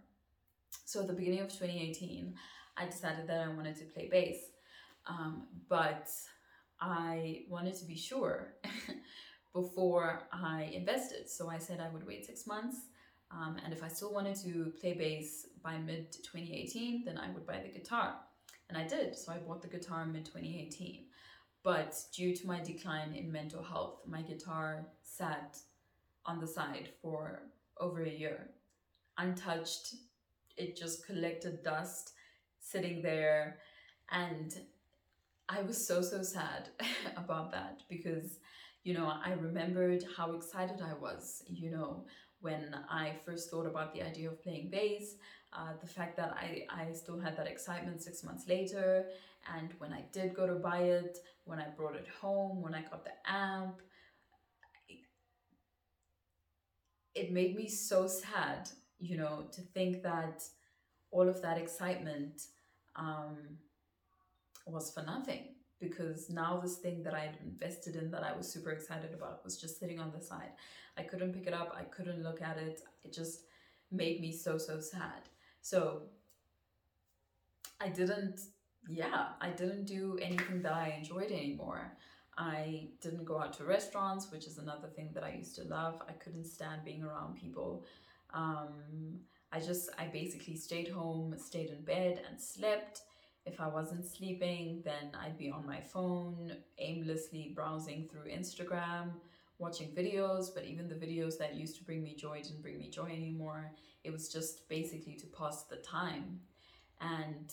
So 0.85 1.01
at 1.01 1.07
the 1.07 1.13
beginning 1.13 1.41
of 1.41 1.49
2018, 1.49 2.33
I 2.77 2.85
decided 2.85 3.27
that 3.27 3.41
I 3.41 3.47
wanted 3.47 3.75
to 3.77 3.85
play 3.85 4.07
bass. 4.09 4.37
Um, 5.07 5.47
but 5.69 6.09
I 6.79 7.43
wanted 7.49 7.75
to 7.75 7.85
be 7.85 7.95
sure 7.95 8.55
before 9.53 10.23
I 10.31 10.71
invested. 10.73 11.29
So 11.29 11.49
I 11.49 11.57
said 11.57 11.79
I 11.79 11.89
would 11.89 12.05
wait 12.05 12.25
six 12.25 12.45
months. 12.47 12.77
Um, 13.31 13.57
and 13.63 13.73
if 13.73 13.83
I 13.83 13.87
still 13.87 14.13
wanted 14.13 14.35
to 14.43 14.73
play 14.79 14.93
bass 14.93 15.47
by 15.63 15.77
mid 15.77 16.11
2018, 16.11 17.05
then 17.05 17.17
I 17.17 17.31
would 17.31 17.47
buy 17.47 17.61
the 17.63 17.69
guitar. 17.69 18.15
And 18.69 18.77
I 18.77 18.87
did. 18.87 19.17
So 19.17 19.31
I 19.31 19.37
bought 19.37 19.61
the 19.61 19.67
guitar 19.67 20.03
in 20.03 20.11
mid 20.11 20.25
2018. 20.25 21.05
But 21.63 21.95
due 22.13 22.35
to 22.35 22.47
my 22.47 22.59
decline 22.59 23.13
in 23.15 23.31
mental 23.31 23.63
health, 23.63 24.01
my 24.05 24.21
guitar 24.21 24.85
sat 25.01 25.57
on 26.25 26.39
the 26.39 26.47
side 26.47 26.89
for 27.01 27.43
over 27.79 28.03
a 28.03 28.09
year, 28.09 28.49
untouched. 29.17 29.95
It 30.57 30.75
just 30.75 31.05
collected 31.05 31.63
dust 31.63 32.13
sitting 32.59 33.01
there. 33.01 33.59
And 34.11 34.53
I 35.57 35.61
was 35.61 35.85
so, 35.85 36.01
so 36.01 36.23
sad 36.23 36.69
about 37.17 37.51
that 37.51 37.83
because, 37.89 38.39
you 38.83 38.93
know, 38.93 39.11
I 39.23 39.33
remembered 39.33 40.03
how 40.17 40.33
excited 40.33 40.81
I 40.81 40.93
was, 40.93 41.43
you 41.47 41.69
know, 41.71 42.05
when 42.41 42.75
I 42.89 43.13
first 43.25 43.49
thought 43.49 43.65
about 43.67 43.93
the 43.93 44.01
idea 44.01 44.29
of 44.29 44.41
playing 44.43 44.69
bass, 44.69 45.15
uh, 45.53 45.73
the 45.79 45.87
fact 45.87 46.17
that 46.17 46.31
I, 46.35 46.65
I 46.69 46.91
still 46.91 47.19
had 47.19 47.37
that 47.37 47.47
excitement 47.47 48.01
six 48.01 48.23
months 48.23 48.47
later, 48.47 49.05
and 49.55 49.69
when 49.77 49.93
I 49.93 50.03
did 50.11 50.33
go 50.33 50.47
to 50.47 50.55
buy 50.55 50.79
it, 50.79 51.17
when 51.45 51.59
I 51.59 51.67
brought 51.77 51.95
it 51.95 52.07
home, 52.21 52.61
when 52.61 52.73
I 52.73 52.81
got 52.81 53.03
the 53.05 53.11
amp, 53.25 53.81
it 57.15 57.31
made 57.31 57.55
me 57.55 57.67
so 57.67 58.07
sad, 58.07 58.69
you 58.99 59.17
know, 59.17 59.45
to 59.51 59.61
think 59.61 60.01
that 60.03 60.43
all 61.11 61.29
of 61.29 61.41
that 61.41 61.57
excitement 61.57 62.41
um, 62.95 63.57
was 64.65 64.91
for 64.91 65.03
nothing 65.03 65.49
because 65.79 66.29
now 66.29 66.59
this 66.61 66.77
thing 66.77 67.03
that 67.03 67.13
I 67.13 67.19
had 67.19 67.37
invested 67.43 67.95
in 67.95 68.09
that 68.11 68.23
I 68.23 68.35
was 68.35 68.47
super 68.51 68.71
excited 68.71 69.13
about 69.13 69.43
was 69.43 69.57
just 69.57 69.79
sitting 69.79 69.99
on 69.99 70.11
the 70.11 70.23
side. 70.23 70.51
I 70.97 71.03
couldn't 71.03 71.33
pick 71.33 71.47
it 71.47 71.53
up, 71.53 71.75
I 71.77 71.83
couldn't 71.83 72.23
look 72.23 72.41
at 72.41 72.57
it. 72.57 72.81
It 73.03 73.11
just 73.13 73.41
made 73.91 74.21
me 74.21 74.31
so, 74.31 74.57
so 74.57 74.79
sad. 74.79 75.27
So 75.61 76.03
I 77.81 77.89
didn't, 77.89 78.39
yeah, 78.87 79.29
I 79.41 79.49
didn't 79.49 79.85
do 79.85 80.17
anything 80.21 80.61
that 80.61 80.73
I 80.73 80.95
enjoyed 80.97 81.31
anymore. 81.31 81.97
I 82.37 82.87
didn't 83.01 83.25
go 83.25 83.39
out 83.39 83.53
to 83.53 83.65
restaurants, 83.65 84.31
which 84.31 84.47
is 84.47 84.57
another 84.57 84.87
thing 84.87 85.11
that 85.13 85.23
I 85.23 85.33
used 85.33 85.55
to 85.57 85.63
love. 85.63 86.01
I 86.07 86.13
couldn't 86.13 86.45
stand 86.45 86.83
being 86.83 87.03
around 87.03 87.35
people. 87.35 87.85
Um, 88.33 89.19
I 89.51 89.59
just, 89.59 89.89
I 89.99 90.07
basically 90.07 90.55
stayed 90.55 90.87
home, 90.87 91.35
stayed 91.37 91.69
in 91.69 91.83
bed 91.83 92.21
and 92.27 92.39
slept. 92.41 93.01
If 93.45 93.59
I 93.59 93.67
wasn't 93.67 94.05
sleeping, 94.05 94.81
then 94.85 95.11
I'd 95.19 95.37
be 95.37 95.49
on 95.51 95.65
my 95.65 95.81
phone, 95.81 96.55
aimlessly 96.77 97.51
browsing 97.53 98.07
through 98.09 98.31
Instagram, 98.31 99.11
watching 99.59 99.89
videos. 99.89 100.53
But 100.53 100.65
even 100.65 100.87
the 100.87 100.95
videos 100.95 101.37
that 101.39 101.55
used 101.55 101.77
to 101.77 101.83
bring 101.83 102.03
me 102.03 102.15
joy 102.15 102.41
didn't 102.41 102.61
bring 102.61 102.77
me 102.77 102.89
joy 102.89 103.11
anymore. 103.11 103.71
It 104.03 104.11
was 104.11 104.29
just 104.29 104.67
basically 104.69 105.15
to 105.15 105.27
pass 105.27 105.63
the 105.63 105.77
time. 105.77 106.39
And 107.01 107.51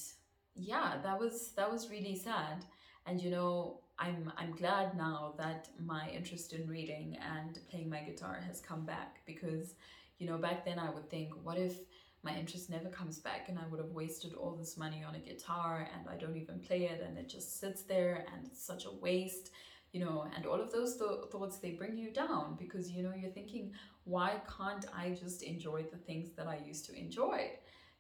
yeah, 0.55 0.99
that 1.03 1.19
was 1.19 1.53
that 1.57 1.71
was 1.71 1.91
really 1.91 2.17
sad. 2.17 2.65
And 3.07 3.21
you 3.21 3.31
know, 3.31 3.81
I'm 3.99 4.33
I'm 4.37 4.53
glad 4.53 4.97
now 4.97 5.35
that 5.39 5.69
my 5.85 6.09
interest 6.11 6.53
in 6.53 6.69
reading 6.69 7.19
and 7.37 7.59
playing 7.69 7.91
my 7.91 8.01
guitar 8.01 8.41
has 8.47 8.61
come 8.61 8.85
back 8.87 9.23
because 9.27 9.75
you 10.19 10.27
know, 10.27 10.37
back 10.37 10.65
then 10.67 10.79
I 10.79 10.91
would 10.91 11.09
think, 11.09 11.33
what 11.43 11.57
if 11.57 11.79
my 12.23 12.35
interest 12.37 12.69
never 12.69 12.89
comes 12.89 13.19
back 13.19 13.49
and 13.49 13.59
I 13.59 13.67
would 13.71 13.81
have 13.81 13.93
wasted 13.93 14.35
all 14.35 14.53
this 14.53 14.77
money 14.77 15.03
on 15.07 15.15
a 15.15 15.19
guitar 15.19 15.89
and 15.95 16.09
I 16.09 16.17
don't 16.17 16.37
even 16.37 16.61
play 16.61 16.85
it 16.85 17.03
and 17.07 17.17
it 17.17 17.29
just 17.29 17.59
sits 17.61 17.83
there 17.83 18.27
and 18.33 18.47
it's 18.47 18.63
such 18.65 18.85
a 18.85 18.93
waste, 18.93 19.51
you 19.93 20.05
know, 20.05 20.27
and 20.37 20.45
all 20.45 20.61
of 20.61 20.71
those 20.71 20.97
th- 20.99 21.31
thoughts 21.33 21.59
they 21.59 21.71
bring 21.71 21.97
you 21.97 22.13
down 22.13 22.57
because 22.59 22.91
you 22.91 23.03
know 23.03 23.13
you're 23.17 23.31
thinking, 23.31 23.73
why 24.05 24.41
can't 24.57 24.85
I 24.95 25.11
just 25.11 25.43
enjoy 25.43 25.85
the 25.91 25.97
things 25.97 26.31
that 26.37 26.47
I 26.47 26.59
used 26.65 26.85
to 26.87 26.99
enjoy? 26.99 27.53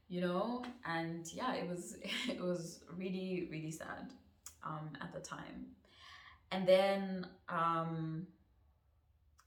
You 0.08 0.20
know, 0.20 0.64
and 0.84 1.26
yeah, 1.32 1.54
it 1.54 1.68
was 1.68 1.96
it 2.28 2.40
was 2.40 2.80
really 2.96 3.48
really 3.50 3.70
sad 3.70 4.12
um, 4.64 4.90
at 5.00 5.12
the 5.14 5.20
time, 5.20 5.66
and 6.50 6.66
then 6.66 7.26
um, 7.48 8.26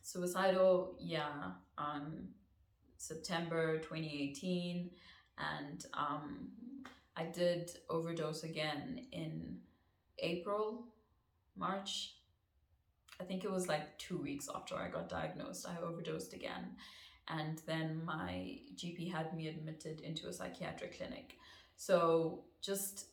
suicidal, 0.01 0.95
yeah, 0.99 1.51
um, 1.77 2.29
September 3.03 3.79
2018, 3.79 4.89
and 5.37 5.85
um, 5.93 6.47
I 7.17 7.25
did 7.25 7.69
overdose 7.89 8.43
again 8.43 9.05
in 9.11 9.57
April, 10.19 10.85
March. 11.57 12.15
I 13.19 13.25
think 13.25 13.43
it 13.43 13.51
was 13.51 13.67
like 13.67 13.97
two 13.97 14.17
weeks 14.17 14.47
after 14.53 14.75
I 14.75 14.87
got 14.87 15.09
diagnosed, 15.09 15.67
I 15.67 15.81
overdosed 15.83 16.33
again. 16.33 16.77
And 17.27 17.61
then 17.65 18.01
my 18.05 18.59
GP 18.75 19.11
had 19.11 19.35
me 19.35 19.47
admitted 19.47 20.01
into 20.01 20.27
a 20.27 20.33
psychiatric 20.33 20.97
clinic. 20.97 21.37
So 21.75 22.45
just 22.61 23.07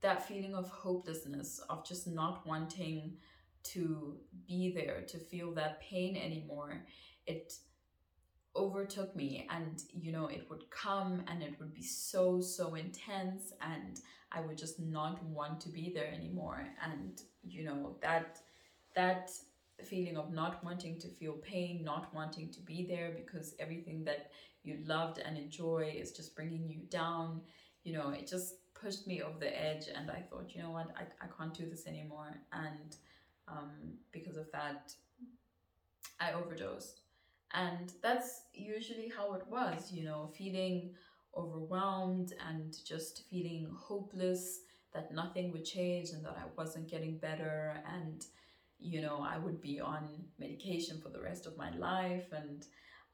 that 0.00 0.26
feeling 0.26 0.54
of 0.54 0.68
hopelessness, 0.68 1.60
of 1.68 1.84
just 1.84 2.06
not 2.06 2.46
wanting 2.46 3.16
to 3.64 4.16
be 4.46 4.72
there, 4.74 5.02
to 5.08 5.18
feel 5.18 5.52
that 5.54 5.80
pain 5.80 6.16
anymore, 6.16 6.84
it 7.26 7.52
overtook 8.54 9.14
me 9.16 9.46
and 9.50 9.84
you 9.94 10.12
know 10.12 10.26
it 10.26 10.46
would 10.50 10.68
come 10.70 11.22
and 11.26 11.42
it 11.42 11.54
would 11.58 11.72
be 11.72 11.82
so 11.82 12.40
so 12.40 12.74
intense 12.74 13.52
and 13.62 14.00
i 14.30 14.40
would 14.40 14.58
just 14.58 14.78
not 14.78 15.22
want 15.24 15.60
to 15.60 15.68
be 15.70 15.90
there 15.94 16.12
anymore. 16.12 16.66
And 16.82 17.20
you 17.42 17.64
know 17.64 17.96
that 18.02 18.40
that 18.94 19.30
feeling 19.82 20.16
of 20.16 20.32
not 20.32 20.62
wanting 20.64 20.98
to 21.00 21.08
feel 21.08 21.32
pain 21.32 21.82
not 21.82 22.14
wanting 22.14 22.50
to 22.52 22.60
be 22.60 22.86
there 22.86 23.10
because 23.16 23.54
everything 23.58 24.04
that 24.04 24.30
you 24.62 24.78
loved 24.86 25.18
and 25.18 25.36
enjoy 25.36 25.92
is 25.96 26.12
just 26.12 26.36
bringing 26.36 26.68
you 26.68 26.80
down 26.88 27.40
you 27.82 27.92
know 27.92 28.10
it 28.10 28.28
just 28.28 28.54
pushed 28.74 29.06
me 29.06 29.22
over 29.22 29.38
the 29.38 29.60
edge 29.60 29.86
and 29.94 30.10
i 30.10 30.20
thought 30.28 30.54
you 30.54 30.62
know 30.62 30.70
what? 30.70 30.88
I, 30.96 31.02
I 31.24 31.28
can't 31.36 31.54
do 31.54 31.68
this 31.68 31.86
anymore. 31.86 32.34
And 32.52 32.96
um, 33.48 33.70
because 34.12 34.36
of 34.36 34.50
that 34.52 34.94
i 36.20 36.32
overdosed 36.32 37.01
and 37.54 37.92
that's 38.02 38.42
usually 38.54 39.12
how 39.14 39.34
it 39.34 39.46
was, 39.48 39.92
you 39.92 40.04
know, 40.04 40.30
feeling 40.36 40.90
overwhelmed 41.36 42.32
and 42.48 42.74
just 42.86 43.24
feeling 43.30 43.68
hopeless 43.78 44.60
that 44.92 45.12
nothing 45.12 45.50
would 45.52 45.64
change 45.64 46.10
and 46.10 46.24
that 46.24 46.36
I 46.38 46.44
wasn't 46.56 46.90
getting 46.90 47.16
better 47.18 47.82
and 47.90 48.24
you 48.78 49.00
know 49.00 49.24
I 49.26 49.38
would 49.38 49.60
be 49.60 49.80
on 49.80 50.24
medication 50.38 51.00
for 51.00 51.08
the 51.08 51.20
rest 51.22 51.46
of 51.46 51.56
my 51.56 51.70
life 51.76 52.26
and 52.32 52.66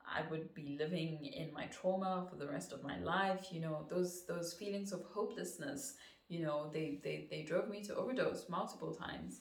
I 0.06 0.22
would 0.30 0.54
be 0.54 0.76
living 0.78 1.24
in 1.26 1.52
my 1.52 1.66
trauma 1.66 2.26
for 2.28 2.36
the 2.36 2.48
rest 2.48 2.72
of 2.72 2.82
my 2.82 2.98
life 2.98 3.48
you 3.52 3.60
know 3.60 3.86
those 3.90 4.24
those 4.26 4.54
feelings 4.54 4.92
of 4.92 5.02
hopelessness 5.04 5.94
you 6.28 6.42
know 6.42 6.70
they 6.72 7.00
they, 7.04 7.28
they 7.30 7.42
drove 7.42 7.68
me 7.68 7.82
to 7.84 7.94
overdose 7.94 8.48
multiple 8.48 8.94
times. 8.94 9.40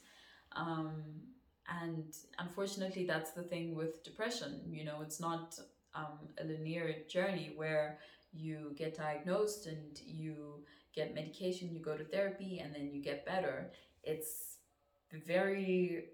Um, 0.55 1.03
and 1.82 2.15
unfortunately 2.39 3.06
that's 3.06 3.32
the 3.32 3.43
thing 3.43 3.75
with 3.75 4.03
depression 4.03 4.62
you 4.69 4.86
know 4.86 5.01
it's 5.01 5.19
not 5.19 5.60
um, 5.95 6.19
a 6.39 6.43
linear 6.43 6.95
journey 7.10 7.51
where 7.56 7.99
you 8.34 8.73
get 8.75 8.95
diagnosed 8.95 9.67
and 9.67 9.99
you 10.06 10.63
get 10.93 11.13
medication 11.13 11.69
you 11.71 11.80
go 11.80 11.97
to 11.97 12.03
therapy 12.03 12.60
and 12.60 12.73
then 12.73 12.89
you 12.91 13.01
get 13.01 13.25
better. 13.25 13.71
It's 14.03 14.58
very 15.25 16.06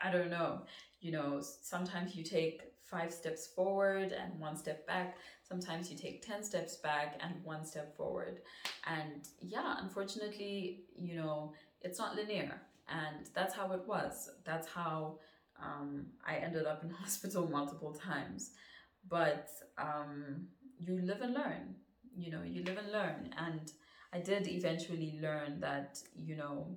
i 0.00 0.10
don't 0.10 0.30
know 0.30 0.60
you 1.00 1.10
know 1.10 1.40
sometimes 1.40 2.14
you 2.14 2.22
take 2.22 2.72
five 2.84 3.12
steps 3.12 3.46
forward 3.46 4.12
and 4.12 4.38
one 4.38 4.54
step 4.54 4.86
back. 4.86 5.16
Sometimes 5.48 5.90
you 5.90 5.96
take 5.96 6.20
10 6.26 6.44
steps 6.44 6.76
back 6.76 7.18
and 7.22 7.42
one 7.42 7.64
step 7.64 7.96
forward. 7.96 8.40
And 8.86 9.26
yeah 9.40 9.76
unfortunately 9.80 10.84
you 10.94 11.16
know 11.16 11.54
it's 11.80 11.98
not 11.98 12.14
linear 12.14 12.60
and 12.88 13.28
that's 13.34 13.54
how 13.54 13.72
it 13.72 13.86
was. 13.86 14.30
That's 14.44 14.68
how 14.68 15.18
um, 15.62 16.06
I 16.26 16.36
ended 16.36 16.66
up 16.66 16.82
in 16.82 16.90
hospital 17.02 17.48
multiple 17.48 17.92
times. 17.92 18.50
But 19.08 19.48
um, 19.78 20.46
you 20.78 21.00
live 21.02 21.20
and 21.22 21.34
learn, 21.34 21.74
you 22.16 22.30
know, 22.30 22.42
you 22.44 22.62
live 22.64 22.78
and 22.78 22.92
learn. 22.92 23.30
And 23.36 23.72
I 24.12 24.18
did 24.18 24.46
eventually 24.46 25.18
learn 25.20 25.60
that, 25.60 25.98
you 26.14 26.36
know, 26.36 26.76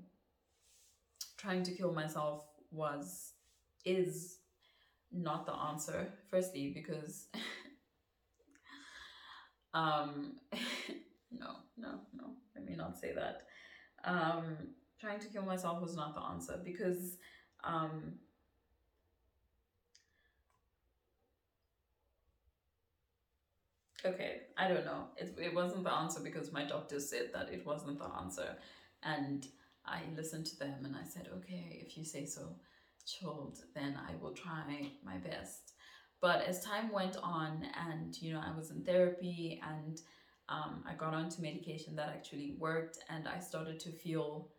trying 1.38 1.64
to 1.64 1.72
kill 1.72 1.94
myself 1.94 2.46
was, 2.72 3.34
is 3.86 4.38
not 5.12 5.46
the 5.46 5.54
answer. 5.54 6.12
Firstly, 6.30 6.72
because, 6.74 7.28
um, 9.74 10.38
no, 11.32 11.58
no, 11.78 12.00
no, 12.14 12.34
let 12.56 12.66
me 12.66 12.76
not 12.76 12.98
say 12.98 13.14
that. 13.14 13.44
Um, 14.04 14.58
trying 15.00 15.20
to 15.20 15.28
kill 15.28 15.44
myself 15.44 15.82
was 15.82 15.96
not 15.96 16.16
the 16.16 16.22
answer 16.22 16.60
because 16.64 17.18
um, 17.64 18.14
okay 24.06 24.42
i 24.58 24.68
don't 24.68 24.86
know. 24.86 25.06
It, 25.18 25.38
it 25.42 25.54
wasn't 25.54 25.84
the 25.84 25.94
answer 25.94 26.20
because 26.22 26.52
my 26.52 26.64
doctor 26.66 27.00
said 27.00 27.32
that 27.34 27.50
it 27.50 27.66
wasn't 27.66 28.00
the 28.00 28.10
answer. 28.22 28.56
And 29.04 29.48
i 29.86 30.02
listened 30.16 30.46
to 30.48 30.58
them 30.60 30.84
and 30.86 30.96
i 30.96 31.04
said 31.04 31.30
okay 31.38 31.84
if 31.86 31.98
you 31.98 32.04
say 32.04 32.26
so 32.26 32.56
chilled 33.06 33.60
then 33.76 33.98
i 34.10 34.16
will 34.22 34.32
try 34.34 34.92
my 35.04 35.18
best. 35.18 35.74
But 36.22 36.44
as 36.46 36.64
time 36.64 36.92
went 36.92 37.18
on 37.22 37.68
and 37.90 38.20
you 38.22 38.34
know 38.34 38.42
i 38.44 38.56
was 38.58 38.72
in 38.72 38.84
therapy 38.84 39.62
and 39.64 40.02
um, 40.50 40.84
i 40.88 40.94
got 40.94 41.14
onto 41.14 41.42
medication 41.42 41.96
that 41.96 42.10
actually 42.10 42.56
worked 42.58 43.00
and 43.10 43.28
i 43.28 43.40
started 43.40 43.80
to 43.82 43.92
feel 43.92 44.50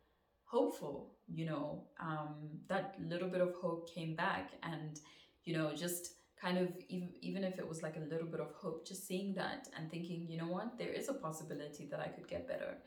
hopeful 0.47 1.13
you 1.29 1.47
know 1.47 1.85
um, 2.01 2.35
that 2.69 2.95
little 3.01 3.29
bit 3.29 3.41
of 3.41 3.55
hope 3.61 3.93
came 3.93 4.15
back 4.15 4.53
and 4.63 5.01
you 5.45 5.57
know 5.57 5.73
just 5.75 6.15
kind 6.41 6.59
of 6.59 6.69
even, 6.89 7.09
even 7.21 7.45
if 7.45 7.59
it 7.59 7.67
was 7.67 7.83
like 7.83 7.97
a 7.97 8.11
little 8.11 8.27
bit 8.27 8.41
of 8.41 8.53
hope 8.55 8.87
just 8.87 9.07
seeing 9.07 9.35
that 9.35 9.69
and 9.77 9.91
thinking 9.91 10.27
you 10.29 10.39
know 10.39 10.47
what 10.47 10.79
there 10.79 10.93
is 10.93 11.09
a 11.09 11.15
possibility 11.15 11.87
that 11.91 12.01
i 12.01 12.09
could 12.09 12.29
get 12.29 12.47
better 12.47 12.79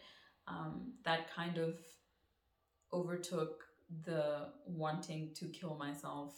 um, 0.48 0.94
that 1.04 1.34
kind 1.34 1.58
of 1.58 1.76
overtook 2.94 3.66
the 4.06 4.48
wanting 4.66 5.32
to 5.36 5.46
kill 5.48 5.76
myself 5.76 6.36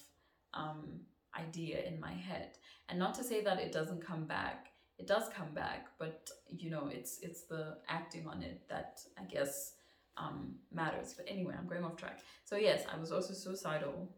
um, 0.54 1.02
idea 1.38 1.84
in 1.84 2.00
my 2.00 2.14
head. 2.14 2.58
And 2.90 3.00
not 3.00 3.14
to 3.16 3.24
say 3.24 3.44
that 3.44 3.60
it 3.60 3.72
doesn't 3.72 4.06
come 4.06 4.26
back. 4.26 4.68
It 4.98 5.08
does 5.08 5.30
come 5.36 5.54
back, 5.54 5.88
but 5.98 6.30
you 6.50 6.70
know, 6.70 6.90
it's 6.92 7.20
it's 7.22 7.48
the 7.48 7.78
acting 7.88 8.28
on 8.28 8.44
it 8.44 8.62
that 8.70 9.00
I 9.18 9.24
guess 9.24 9.74
um, 10.18 10.56
matters. 10.72 11.14
But 11.16 11.26
anyway, 11.28 11.56
I'm 11.58 11.68
going 11.68 11.84
off 11.84 11.96
track. 11.96 12.20
So 12.46 12.56
yes, 12.56 12.84
I 12.92 13.00
was 13.00 13.12
also 13.12 13.34
suicidal, 13.34 14.10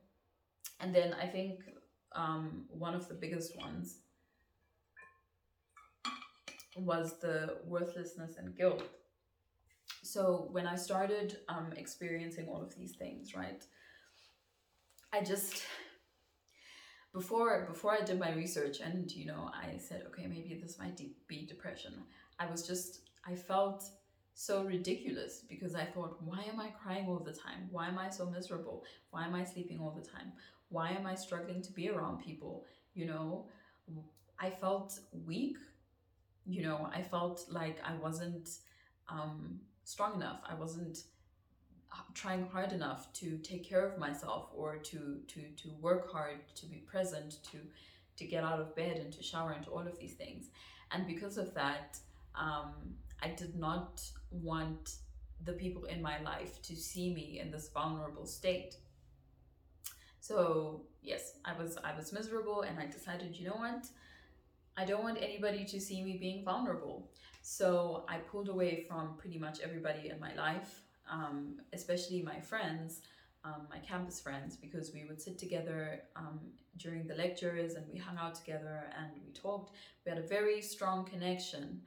and 0.80 0.94
then 0.94 1.14
I 1.14 1.28
think 1.28 1.60
um, 2.16 2.66
one 2.70 2.94
of 2.94 3.08
the 3.08 3.16
biggest 3.16 3.58
ones 3.58 4.00
was 6.76 7.20
the 7.20 7.58
worthlessness 7.66 8.38
and 8.38 8.56
guilt. 8.56 8.84
So 10.02 10.50
when 10.52 10.68
I 10.68 10.76
started 10.76 11.38
um, 11.48 11.72
experiencing 11.78 12.48
all 12.48 12.62
of 12.62 12.76
these 12.76 12.96
things, 12.96 13.36
right, 13.36 13.64
I 15.14 15.24
just 15.24 15.64
before 17.14 17.66
before 17.70 17.94
I 17.94 18.02
did 18.02 18.20
my 18.20 18.34
research 18.34 18.80
and 18.80 19.10
you 19.12 19.28
know 19.28 19.52
I 19.54 19.78
said 19.78 20.04
okay 20.08 20.26
maybe 20.26 20.60
this 20.62 20.80
might 20.80 20.98
de- 20.98 21.16
be 21.28 21.46
depression. 21.46 21.94
I 22.40 22.48
was 22.48 22.68
just 22.68 23.02
I 23.26 23.36
felt 23.36 23.84
so 24.34 24.64
ridiculous 24.64 25.42
because 25.48 25.76
I 25.76 25.86
thought 25.86 26.22
why 26.24 26.44
am 26.52 26.60
I 26.60 26.70
crying 26.70 27.08
all 27.08 27.20
the 27.20 27.34
time? 27.34 27.70
Why 27.72 27.88
am 27.88 27.98
I 27.98 28.10
so 28.10 28.26
miserable? 28.26 28.84
Why 29.12 29.26
am 29.26 29.36
I 29.36 29.44
sleeping 29.44 29.80
all 29.80 29.92
the 29.92 30.08
time? 30.08 30.34
Why 30.70 30.92
am 30.92 31.06
I 31.06 31.16
struggling 31.16 31.62
to 31.62 31.72
be 31.72 31.90
around 31.90 32.24
people? 32.24 32.66
You 32.96 33.06
know, 33.06 33.46
I 34.40 34.50
felt 34.50 35.00
weak. 35.26 35.58
You 36.46 36.64
know, 36.64 36.90
I 36.94 37.02
felt 37.02 37.46
like 37.50 37.78
I 37.86 37.96
wasn't 37.96 38.50
um, 39.08 39.60
strong 39.84 40.16
enough. 40.16 40.42
I 40.50 40.56
wasn't 40.56 40.98
trying 42.14 42.48
hard 42.48 42.72
enough 42.72 43.12
to 43.14 43.38
take 43.40 43.64
care 43.68 43.86
of 43.86 43.98
myself 43.98 44.50
or 44.56 44.78
to 44.78 45.20
to 45.28 45.42
to 45.56 45.70
work 45.82 46.12
hard 46.12 46.40
to 46.56 46.66
be 46.66 46.78
present 46.78 47.38
to 47.52 47.58
to 48.18 48.26
get 48.26 48.44
out 48.44 48.60
of 48.60 48.76
bed 48.76 48.98
and 48.98 49.12
to 49.14 49.24
shower 49.24 49.52
and 49.52 49.64
to 49.64 49.72
all 49.72 49.86
of 49.88 49.98
these 50.00 50.14
things 50.14 50.50
and 50.92 51.06
because 51.08 51.38
of 51.38 51.54
that 51.54 51.98
um, 52.36 52.74
i 53.24 53.28
did 53.30 53.56
not 53.56 54.02
want 54.32 54.96
the 55.46 55.54
people 55.54 55.84
in 55.86 56.02
my 56.02 56.22
life 56.22 56.62
to 56.62 56.76
see 56.76 57.14
me 57.14 57.40
in 57.42 57.52
this 57.52 57.70
vulnerable 57.74 58.26
state 58.26 58.78
so 60.20 60.82
yes 61.02 61.34
i 61.46 61.54
was 61.60 61.78
i 61.84 61.96
was 61.96 62.14
miserable 62.14 62.62
and 62.62 62.80
i 62.80 62.86
decided 62.86 63.36
you 63.36 63.46
know 63.46 63.60
what 63.66 63.86
i 64.78 64.86
don't 64.86 65.04
want 65.04 65.18
anybody 65.22 65.66
to 65.66 65.80
see 65.80 66.02
me 66.02 66.18
being 66.18 66.44
vulnerable 66.44 67.10
so 67.42 68.06
i 68.08 68.18
pulled 68.18 68.50
away 68.50 68.86
from 68.88 69.16
pretty 69.18 69.38
much 69.38 69.60
everybody 69.62 70.10
in 70.10 70.20
my 70.20 70.34
life 70.36 70.84
um, 71.12 71.58
especially 71.74 72.22
my 72.22 72.40
friends, 72.40 73.02
um, 73.44 73.68
my 73.70 73.80
campus 73.80 74.20
friends, 74.20 74.56
because 74.56 74.94
we 74.94 75.06
would 75.06 75.22
sit 75.22 75.38
together 75.38 76.02
um, 76.16 76.40
during 76.78 77.06
the 77.06 77.16
lectures 77.16 77.74
and 77.76 77.86
we 77.92 78.00
hung 78.00 78.18
out 78.18 78.36
together 78.36 78.86
and 78.98 79.12
we 79.26 79.32
talked. 79.34 79.76
We 80.06 80.10
had 80.12 80.20
a 80.20 80.28
very 80.28 80.62
strong 80.62 81.06
connection. 81.06 81.82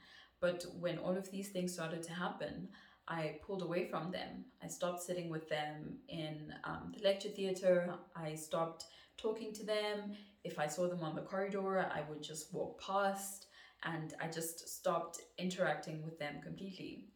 But 0.46 0.64
when 0.78 0.98
all 0.98 1.16
of 1.16 1.28
these 1.32 1.48
things 1.48 1.72
started 1.72 2.04
to 2.04 2.12
happen, 2.12 2.68
I 3.08 3.40
pulled 3.44 3.62
away 3.62 3.88
from 3.88 4.12
them. 4.12 4.44
I 4.62 4.68
stopped 4.68 5.02
sitting 5.02 5.28
with 5.28 5.48
them 5.48 5.98
in 6.08 6.54
um, 6.62 6.92
the 6.94 7.02
lecture 7.02 7.30
theater. 7.30 7.92
I 8.14 8.36
stopped 8.36 8.84
talking 9.16 9.52
to 9.54 9.64
them. 9.66 10.12
If 10.44 10.60
I 10.60 10.68
saw 10.68 10.86
them 10.86 11.02
on 11.02 11.16
the 11.16 11.22
corridor, 11.22 11.90
I 11.92 12.02
would 12.08 12.22
just 12.22 12.54
walk 12.54 12.80
past 12.80 13.48
and 13.82 14.14
I 14.20 14.28
just 14.28 14.68
stopped 14.68 15.20
interacting 15.36 16.04
with 16.04 16.16
them 16.20 16.36
completely. 16.44 17.06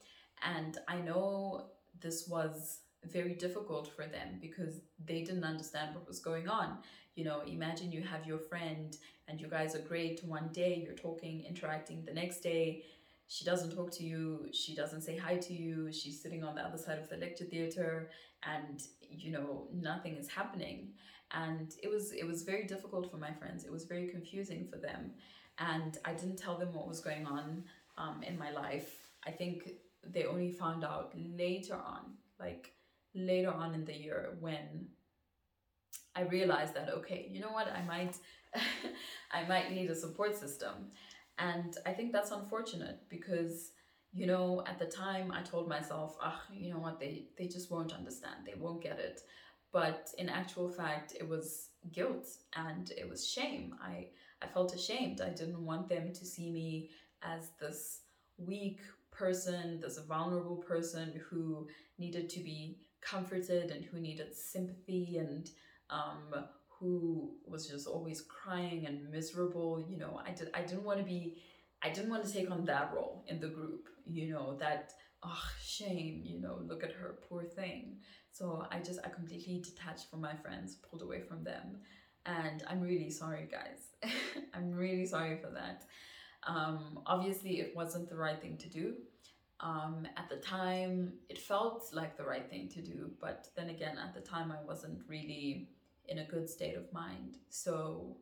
And 0.43 0.79
I 0.89 0.97
know 1.01 1.67
this 2.01 2.27
was 2.27 2.81
very 3.05 3.35
difficult 3.35 3.95
for 3.95 4.07
them 4.07 4.39
because 4.41 4.81
they 5.05 5.23
didn't 5.23 5.45
understand 5.45 5.95
what 5.95 6.09
was 6.09 6.19
going 6.19 6.49
on. 6.49 6.79
You 7.15 7.25
know, 7.25 7.43
imagine 7.47 7.93
you 7.93 8.03
have 8.03 8.27
your 8.27 8.39
friend 8.39 8.97
and 9.29 9.41
you 9.41 9.47
guys 9.47 9.75
are 9.75 9.81
great 9.81 10.25
one 10.25 10.49
day, 10.53 10.83
you're 10.85 10.95
talking, 10.95 11.45
interacting 11.45 12.05
the 12.05 12.13
next 12.13 12.41
day. 12.41 12.83
She 13.31 13.45
doesn't 13.45 13.77
talk 13.77 13.93
to 13.93 14.03
you, 14.03 14.49
she 14.51 14.75
doesn't 14.75 15.03
say 15.03 15.17
hi 15.17 15.37
to 15.37 15.55
you, 15.55 15.93
she's 15.93 16.21
sitting 16.21 16.43
on 16.43 16.57
the 16.57 16.63
other 16.63 16.77
side 16.77 16.99
of 16.99 17.09
the 17.09 17.17
lecture 17.17 17.45
theater 17.45 18.11
and 18.43 18.83
you 19.09 19.31
know, 19.31 19.69
nothing 19.73 20.17
is 20.17 20.29
happening. 20.29 20.89
And 21.31 21.73
it 21.81 21.89
was 21.89 22.11
it 22.11 22.27
was 22.27 22.43
very 22.43 22.65
difficult 22.67 23.09
for 23.09 23.19
my 23.19 23.33
friends. 23.33 23.63
It 23.65 23.71
was 23.71 23.85
very 23.85 24.09
confusing 24.09 24.67
for 24.69 24.79
them. 24.79 25.13
And 25.61 25.97
I 26.05 26.13
didn't 26.13 26.39
tell 26.39 26.59
them 26.59 26.73
what 26.73 26.89
was 26.89 26.99
going 26.99 27.25
on 27.25 27.63
um, 27.97 28.25
in 28.25 28.37
my 28.37 28.51
life. 28.51 28.91
I 29.25 29.31
think 29.31 29.71
they 30.05 30.25
only 30.25 30.51
found 30.51 30.83
out 30.83 31.13
later 31.17 31.77
on, 31.77 32.15
like 32.41 32.73
later 33.15 33.53
on 33.53 33.75
in 33.75 33.85
the 33.85 33.95
year 33.97 34.37
when 34.41 34.89
I 36.17 36.23
realized 36.23 36.75
that 36.75 36.89
okay, 36.99 37.29
you 37.31 37.41
know 37.41 37.53
what, 37.53 37.69
I 37.69 37.83
might 37.83 38.17
I 39.33 39.47
might 39.47 39.71
need 39.71 39.89
a 39.89 39.95
support 39.95 40.37
system. 40.37 40.91
And 41.41 41.77
I 41.87 41.93
think 41.93 42.13
that's 42.13 42.31
unfortunate 42.31 43.01
because 43.09 43.73
you 44.13 44.27
know, 44.27 44.65
at 44.67 44.79
the 44.79 44.87
time 44.87 45.31
I 45.31 45.43
told 45.43 45.69
myself, 45.69 46.17
ah, 46.21 46.43
you 46.53 46.73
know 46.73 46.81
what, 46.81 46.99
they 46.99 47.27
they 47.39 47.47
just 47.47 47.71
won't 47.71 47.93
understand. 47.93 48.45
They 48.45 48.55
won't 48.59 48.83
get 48.83 48.99
it. 48.99 49.23
But 49.73 50.11
in 50.19 50.29
actual 50.29 50.69
fact, 50.69 51.15
it 51.19 51.29
was 51.29 51.69
guilt 51.93 52.27
and 52.55 52.91
it 52.97 53.09
was 53.09 53.29
shame. 53.29 53.75
I 53.81 54.09
I 54.43 54.47
felt 54.49 54.75
ashamed. 54.75 55.21
I 55.21 55.31
didn't 55.31 55.65
want 55.65 55.89
them 55.89 56.13
to 56.13 56.25
see 56.25 56.51
me 56.51 56.91
as 57.23 57.51
this 57.61 58.01
weak 58.39 58.81
person, 59.13 59.81
this 59.81 59.99
vulnerable 59.99 60.57
person 60.57 61.21
who 61.29 61.69
needed 61.99 62.29
to 62.31 62.41
be 62.41 62.79
comforted 63.01 63.71
and 63.71 63.85
who 63.85 64.01
needed 64.01 64.35
sympathy 64.35 65.19
and 65.19 65.51
um, 65.91 66.45
who 66.81 67.31
was 67.47 67.69
just 67.69 67.87
always 67.87 68.23
crying 68.23 68.87
and 68.87 69.11
miserable. 69.11 69.85
You 69.87 69.99
know, 69.99 70.21
I 70.27 70.33
did 70.33 70.51
I 70.55 70.63
didn't 70.63 70.85
want 70.85 70.99
to 70.99 71.05
be 71.05 71.37
I 71.83 71.91
didn't 71.91 72.11
want 72.11 72.25
to 72.25 72.33
take 72.33 72.51
on 72.51 72.65
that 72.65 72.93
role 72.95 73.25
in 73.29 73.41
the 73.41 73.49
group, 73.49 73.89
you 74.07 74.33
know, 74.33 74.57
that 74.59 74.93
oh 75.23 75.45
shame, 75.63 76.23
you 76.25 76.41
know, 76.41 76.59
look 76.67 76.83
at 76.83 76.93
her 76.93 77.19
poor 77.29 77.45
thing. 77.45 77.99
So 78.33 78.67
I 78.71 78.79
just 78.81 79.01
I 79.05 79.11
completely 79.11 79.61
detached 79.61 80.11
from 80.11 80.23
my 80.23 80.35
friends, 80.35 80.77
pulled 80.77 81.03
away 81.03 81.21
from 81.21 81.45
them. 81.45 81.81
And 82.27 82.63
I'm 82.69 82.81
really 82.81 83.11
sorry 83.11 83.49
guys. 83.51 84.13
I'm 84.55 84.73
really 84.73 85.07
sorry 85.07 85.37
for 85.37 85.51
that. 85.51 85.85
Um, 86.47 87.01
obviously, 87.07 87.61
it 87.61 87.77
wasn't 87.77 88.09
the 88.09 88.17
right 88.17 88.41
thing 88.41 88.57
to 88.59 88.69
do. 88.69 88.95
Um, 89.61 90.07
at 90.17 90.31
the 90.31 90.37
time, 90.37 91.13
it 91.29 91.39
felt 91.39 91.91
like 91.93 92.17
the 92.17 92.25
right 92.25 92.49
thing 92.49 92.71
to 92.71 92.81
do, 92.81 93.11
but 93.21 93.49
then 93.57 93.69
again, 93.69 93.99
at 93.99 94.15
the 94.15 94.21
time, 94.21 94.51
I 94.51 94.65
wasn't 94.67 95.01
really 95.07 95.69
in 96.11 96.19
a 96.19 96.25
good 96.25 96.49
state 96.51 96.77
of 96.77 96.93
mind. 96.93 97.39
So, 97.49 98.17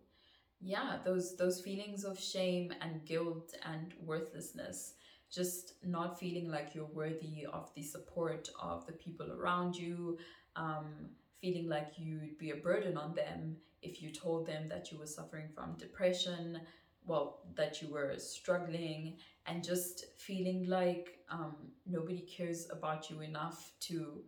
yeah, 0.61 0.99
those 1.05 1.37
those 1.37 1.61
feelings 1.61 2.05
of 2.05 2.21
shame 2.21 2.73
and 2.81 3.05
guilt 3.05 3.55
and 3.65 3.95
worthlessness, 4.05 4.95
just 5.31 5.75
not 5.85 6.19
feeling 6.19 6.49
like 6.51 6.75
you're 6.75 6.95
worthy 6.95 7.47
of 7.53 7.73
the 7.75 7.83
support 7.83 8.49
of 8.63 8.87
the 8.87 8.93
people 8.93 9.33
around 9.33 9.77
you, 9.77 10.19
um, 10.57 11.11
feeling 11.41 11.69
like 11.69 11.93
you'd 11.97 12.39
be 12.39 12.51
a 12.51 12.57
burden 12.57 12.97
on 12.97 13.15
them 13.15 13.57
if 13.83 14.03
you 14.03 14.11
told 14.11 14.47
them 14.47 14.69
that 14.69 14.91
you 14.91 14.99
were 14.99 15.07
suffering 15.07 15.49
from 15.55 15.75
depression, 15.79 16.61
well, 17.07 17.41
that 17.55 17.81
you 17.81 17.89
were 17.89 18.15
struggling 18.19 19.17
and 19.47 19.65
just 19.65 20.05
feeling 20.19 20.67
like 20.69 21.19
um, 21.31 21.55
nobody 21.87 22.21
cares 22.21 22.69
about 22.71 23.09
you 23.09 23.21
enough 23.21 23.73
to, 23.81 24.23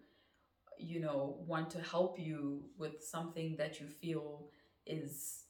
you 0.82 1.00
know, 1.00 1.36
want 1.46 1.70
to 1.70 1.80
help 1.80 2.18
you 2.18 2.64
with 2.78 3.02
something 3.02 3.56
that 3.58 3.80
you 3.80 3.86
feel 3.88 4.48
is, 4.86 5.44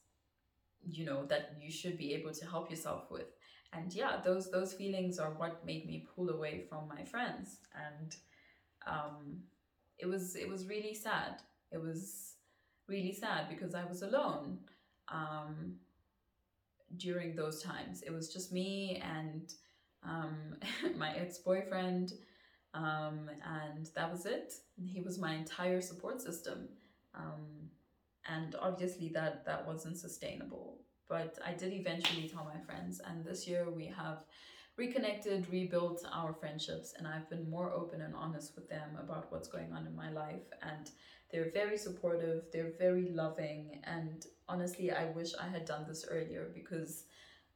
you 0.83 1.05
know, 1.05 1.25
that 1.25 1.55
you 1.61 1.71
should 1.71 1.97
be 1.97 2.13
able 2.13 2.33
to 2.33 2.45
help 2.45 2.69
yourself 2.69 3.11
with. 3.11 3.27
And 3.73 3.93
yeah, 3.93 4.19
those 4.23 4.51
those 4.51 4.73
feelings 4.73 5.19
are 5.19 5.31
what 5.31 5.65
made 5.65 5.85
me 5.85 6.07
pull 6.15 6.29
away 6.29 6.65
from 6.69 6.87
my 6.89 7.05
friends, 7.05 7.59
and 7.73 8.15
um, 8.87 9.43
it 9.99 10.07
was 10.07 10.35
it 10.35 10.49
was 10.49 10.67
really 10.67 10.93
sad. 10.93 11.41
It 11.71 11.81
was 11.81 12.35
really 12.87 13.13
sad 13.13 13.49
because 13.49 13.75
I 13.75 13.85
was 13.85 14.01
alone. 14.01 14.59
Um, 15.09 15.75
during 16.97 17.35
those 17.35 17.61
times. 17.61 18.01
It 18.01 18.11
was 18.11 18.31
just 18.31 18.51
me 18.51 19.01
and 19.03 19.53
um, 20.03 20.55
my 20.97 21.13
ex 21.15 21.37
boyfriend, 21.39 22.13
um, 22.73 23.29
and 23.45 23.89
that 23.95 24.11
was 24.11 24.25
it. 24.25 24.53
He 24.83 25.01
was 25.01 25.19
my 25.19 25.33
entire 25.33 25.81
support 25.81 26.21
system, 26.21 26.69
um, 27.15 27.69
and 28.29 28.55
obviously 28.59 29.09
that 29.09 29.45
that 29.45 29.67
wasn't 29.67 29.97
sustainable. 29.97 30.79
But 31.09 31.37
I 31.45 31.53
did 31.53 31.73
eventually 31.73 32.29
tell 32.29 32.45
my 32.45 32.61
friends, 32.61 33.01
and 33.05 33.25
this 33.25 33.47
year 33.47 33.69
we 33.69 33.85
have 33.87 34.23
reconnected, 34.77 35.47
rebuilt 35.51 36.05
our 36.11 36.33
friendships, 36.33 36.93
and 36.97 37.05
I've 37.07 37.29
been 37.29 37.49
more 37.49 37.71
open 37.71 38.01
and 38.01 38.15
honest 38.15 38.55
with 38.55 38.69
them 38.69 38.97
about 38.97 39.31
what's 39.31 39.49
going 39.49 39.73
on 39.73 39.85
in 39.85 39.95
my 39.95 40.09
life. 40.11 40.47
And 40.61 40.89
they're 41.31 41.51
very 41.51 41.77
supportive, 41.77 42.45
they're 42.53 42.73
very 42.79 43.09
loving, 43.09 43.81
and 43.83 44.25
honestly, 44.47 44.91
I 44.91 45.11
wish 45.11 45.31
I 45.39 45.47
had 45.47 45.65
done 45.65 45.85
this 45.87 46.05
earlier 46.09 46.49
because 46.53 47.03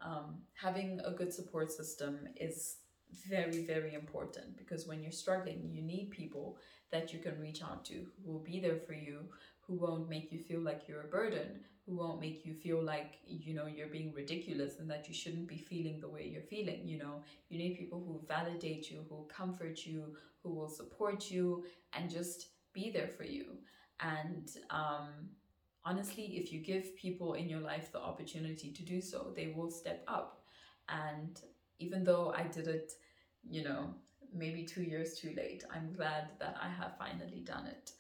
um, 0.02 0.40
having 0.54 1.00
a 1.06 1.12
good 1.12 1.34
support 1.34 1.72
system 1.72 2.28
is 2.36 2.78
very, 3.12 3.66
very 3.66 3.94
important 3.94 4.58
because 4.58 4.88
when 4.88 5.02
you're 5.02 5.12
struggling, 5.12 5.70
you 5.72 5.82
need 5.82 6.12
people 6.12 6.58
that 6.92 7.14
you 7.14 7.20
can 7.20 7.40
reach 7.40 7.62
out 7.64 7.86
to 7.86 7.94
who 7.94 8.32
will 8.32 8.44
be 8.44 8.60
there 8.60 8.78
for 8.78 8.94
you, 8.94 9.20
who 9.62 9.76
won't 9.76 10.10
make 10.10 10.32
you 10.32 10.40
feel 10.40 10.62
like 10.62 10.88
you're 10.88 11.02
a 11.02 11.08
burden, 11.08 11.60
who 11.86 11.96
won't 11.96 12.20
make 12.20 12.46
you 12.46 12.54
feel 12.54 12.82
like, 12.82 13.20
you 13.26 13.54
know, 13.54 13.68
you're 13.68 13.88
being 13.88 14.14
ridiculous 14.14 14.80
and 14.80 14.90
that 14.90 15.08
you 15.08 15.14
shouldn't 15.14 15.48
be 15.48 15.58
feeling 15.58 16.00
the 16.00 16.08
way 16.10 16.28
you're 16.28 16.42
feeling. 16.42 16.88
You 16.88 17.00
know, 17.00 17.24
you 17.50 17.58
need 17.58 17.78
people 17.78 18.00
who 18.00 18.26
validate 18.28 18.90
you, 18.90 19.06
who 19.10 19.28
comfort 19.28 19.86
you, 19.86 20.16
who 20.44 20.54
will 20.54 20.70
support 20.70 21.30
you 21.30 21.64
and 21.94 22.10
just 22.10 22.48
be 22.74 22.90
there 22.92 23.08
for 23.08 23.24
you. 23.24 23.46
And 24.00 24.50
um, 24.70 25.30
honestly, 25.84 26.24
if 26.38 26.52
you 26.52 26.60
give 26.60 26.96
people 26.96 27.34
in 27.34 27.48
your 27.50 27.62
life 27.62 27.92
the 27.92 28.00
opportunity 28.02 28.72
to 28.72 28.84
do 28.84 29.02
so, 29.02 29.32
they 29.36 29.54
will 29.56 29.70
step 29.70 30.04
up. 30.08 30.42
And 30.90 31.40
even 31.80 32.04
though 32.04 32.34
I 32.36 32.44
did 32.44 32.68
it, 32.68 32.92
you 33.50 33.64
know, 33.64 33.94
maybe 34.34 34.64
two 34.64 34.84
years 34.84 35.16
too 35.20 35.34
late, 35.36 35.64
I'm 35.74 35.94
glad 35.94 36.30
that 36.40 36.58
I 36.62 36.70
have 36.70 36.98
finally 36.98 37.42
done 37.42 37.68
it. 37.68 37.92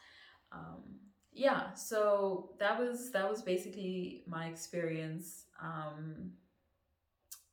Um, 0.52 1.00
yeah, 1.34 1.74
so 1.74 2.52
that 2.60 2.80
was 2.80 3.12
that 3.12 3.30
was 3.30 3.42
basically 3.42 4.24
my 4.26 4.46
experience 4.46 5.46
um, 5.62 6.32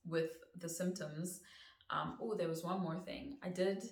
with 0.06 0.30
the 0.58 0.68
symptoms. 0.68 1.40
Um, 1.90 2.16
oh, 2.22 2.34
there 2.34 2.48
was 2.48 2.62
one 2.62 2.80
more 2.80 3.00
thing. 3.04 3.38
I 3.42 3.48
did. 3.48 3.82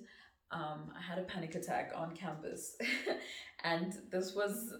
Um, 0.52 0.92
I 0.96 1.00
had 1.00 1.18
a 1.18 1.22
panic 1.22 1.54
attack 1.54 1.92
on 1.94 2.14
campus, 2.14 2.76
and 3.64 3.94
this 4.10 4.34
was 4.34 4.72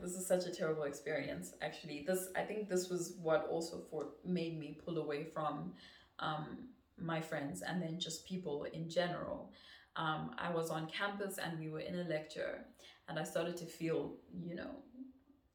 this 0.00 0.12
is 0.12 0.26
such 0.26 0.46
a 0.46 0.50
terrible 0.50 0.84
experience. 0.84 1.52
Actually, 1.60 2.04
this 2.06 2.28
I 2.36 2.42
think 2.42 2.68
this 2.68 2.88
was 2.88 3.14
what 3.20 3.48
also 3.50 3.82
for 3.90 4.10
made 4.24 4.58
me 4.58 4.78
pull 4.84 4.98
away 4.98 5.24
from 5.24 5.72
um, 6.20 6.68
my 6.98 7.20
friends 7.20 7.62
and 7.62 7.82
then 7.82 7.98
just 7.98 8.26
people 8.26 8.66
in 8.72 8.88
general. 8.88 9.52
Um, 9.96 10.32
I 10.38 10.50
was 10.50 10.70
on 10.70 10.86
campus 10.88 11.38
and 11.38 11.58
we 11.58 11.70
were 11.70 11.80
in 11.80 11.98
a 11.98 12.04
lecture, 12.04 12.66
and 13.08 13.18
I 13.18 13.24
started 13.24 13.56
to 13.58 13.64
feel, 13.64 14.16
you 14.44 14.54
know, 14.54 14.70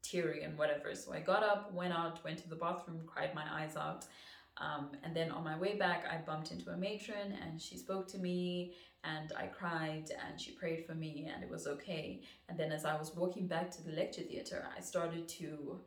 teary 0.02 0.44
and 0.44 0.58
whatever. 0.58 0.96
So 0.96 1.14
I 1.14 1.20
got 1.20 1.44
up, 1.44 1.74
went 1.74 1.94
out, 1.94 2.24
went 2.24 2.40
to 2.40 2.50
the 2.50 2.56
bathroom, 2.56 3.02
cried 3.06 3.36
my 3.36 3.46
eyes 3.52 3.76
out. 3.76 4.06
Um, 4.58 4.92
and 5.04 5.16
then 5.16 5.32
on 5.32 5.44
my 5.44 5.58
way 5.58 5.78
back, 5.78 6.06
I 6.12 6.18
bumped 6.18 6.52
into 6.52 6.70
a 6.72 6.78
matron 6.78 7.38
and 7.42 7.62
she 7.62 7.78
spoke 7.78 8.08
to 8.10 8.18
me 8.18 8.74
and 9.04 9.32
I 9.38 9.48
cried 9.48 10.12
and 10.28 10.40
she 10.40 10.52
prayed 10.52 10.86
for 10.86 10.94
me 10.94 11.30
and 11.34 11.44
it 11.44 11.50
was 11.50 11.68
okay. 11.68 12.22
And 12.50 12.60
then 12.60 12.72
as 12.72 12.86
I 12.86 12.98
was 12.98 13.16
walking 13.16 13.48
back 13.48 13.72
to 13.72 13.84
the 13.84 13.92
lecture 13.92 14.22
theater, 14.22 14.68
I 14.76 14.82
started 14.82 15.28
to, 15.30 15.80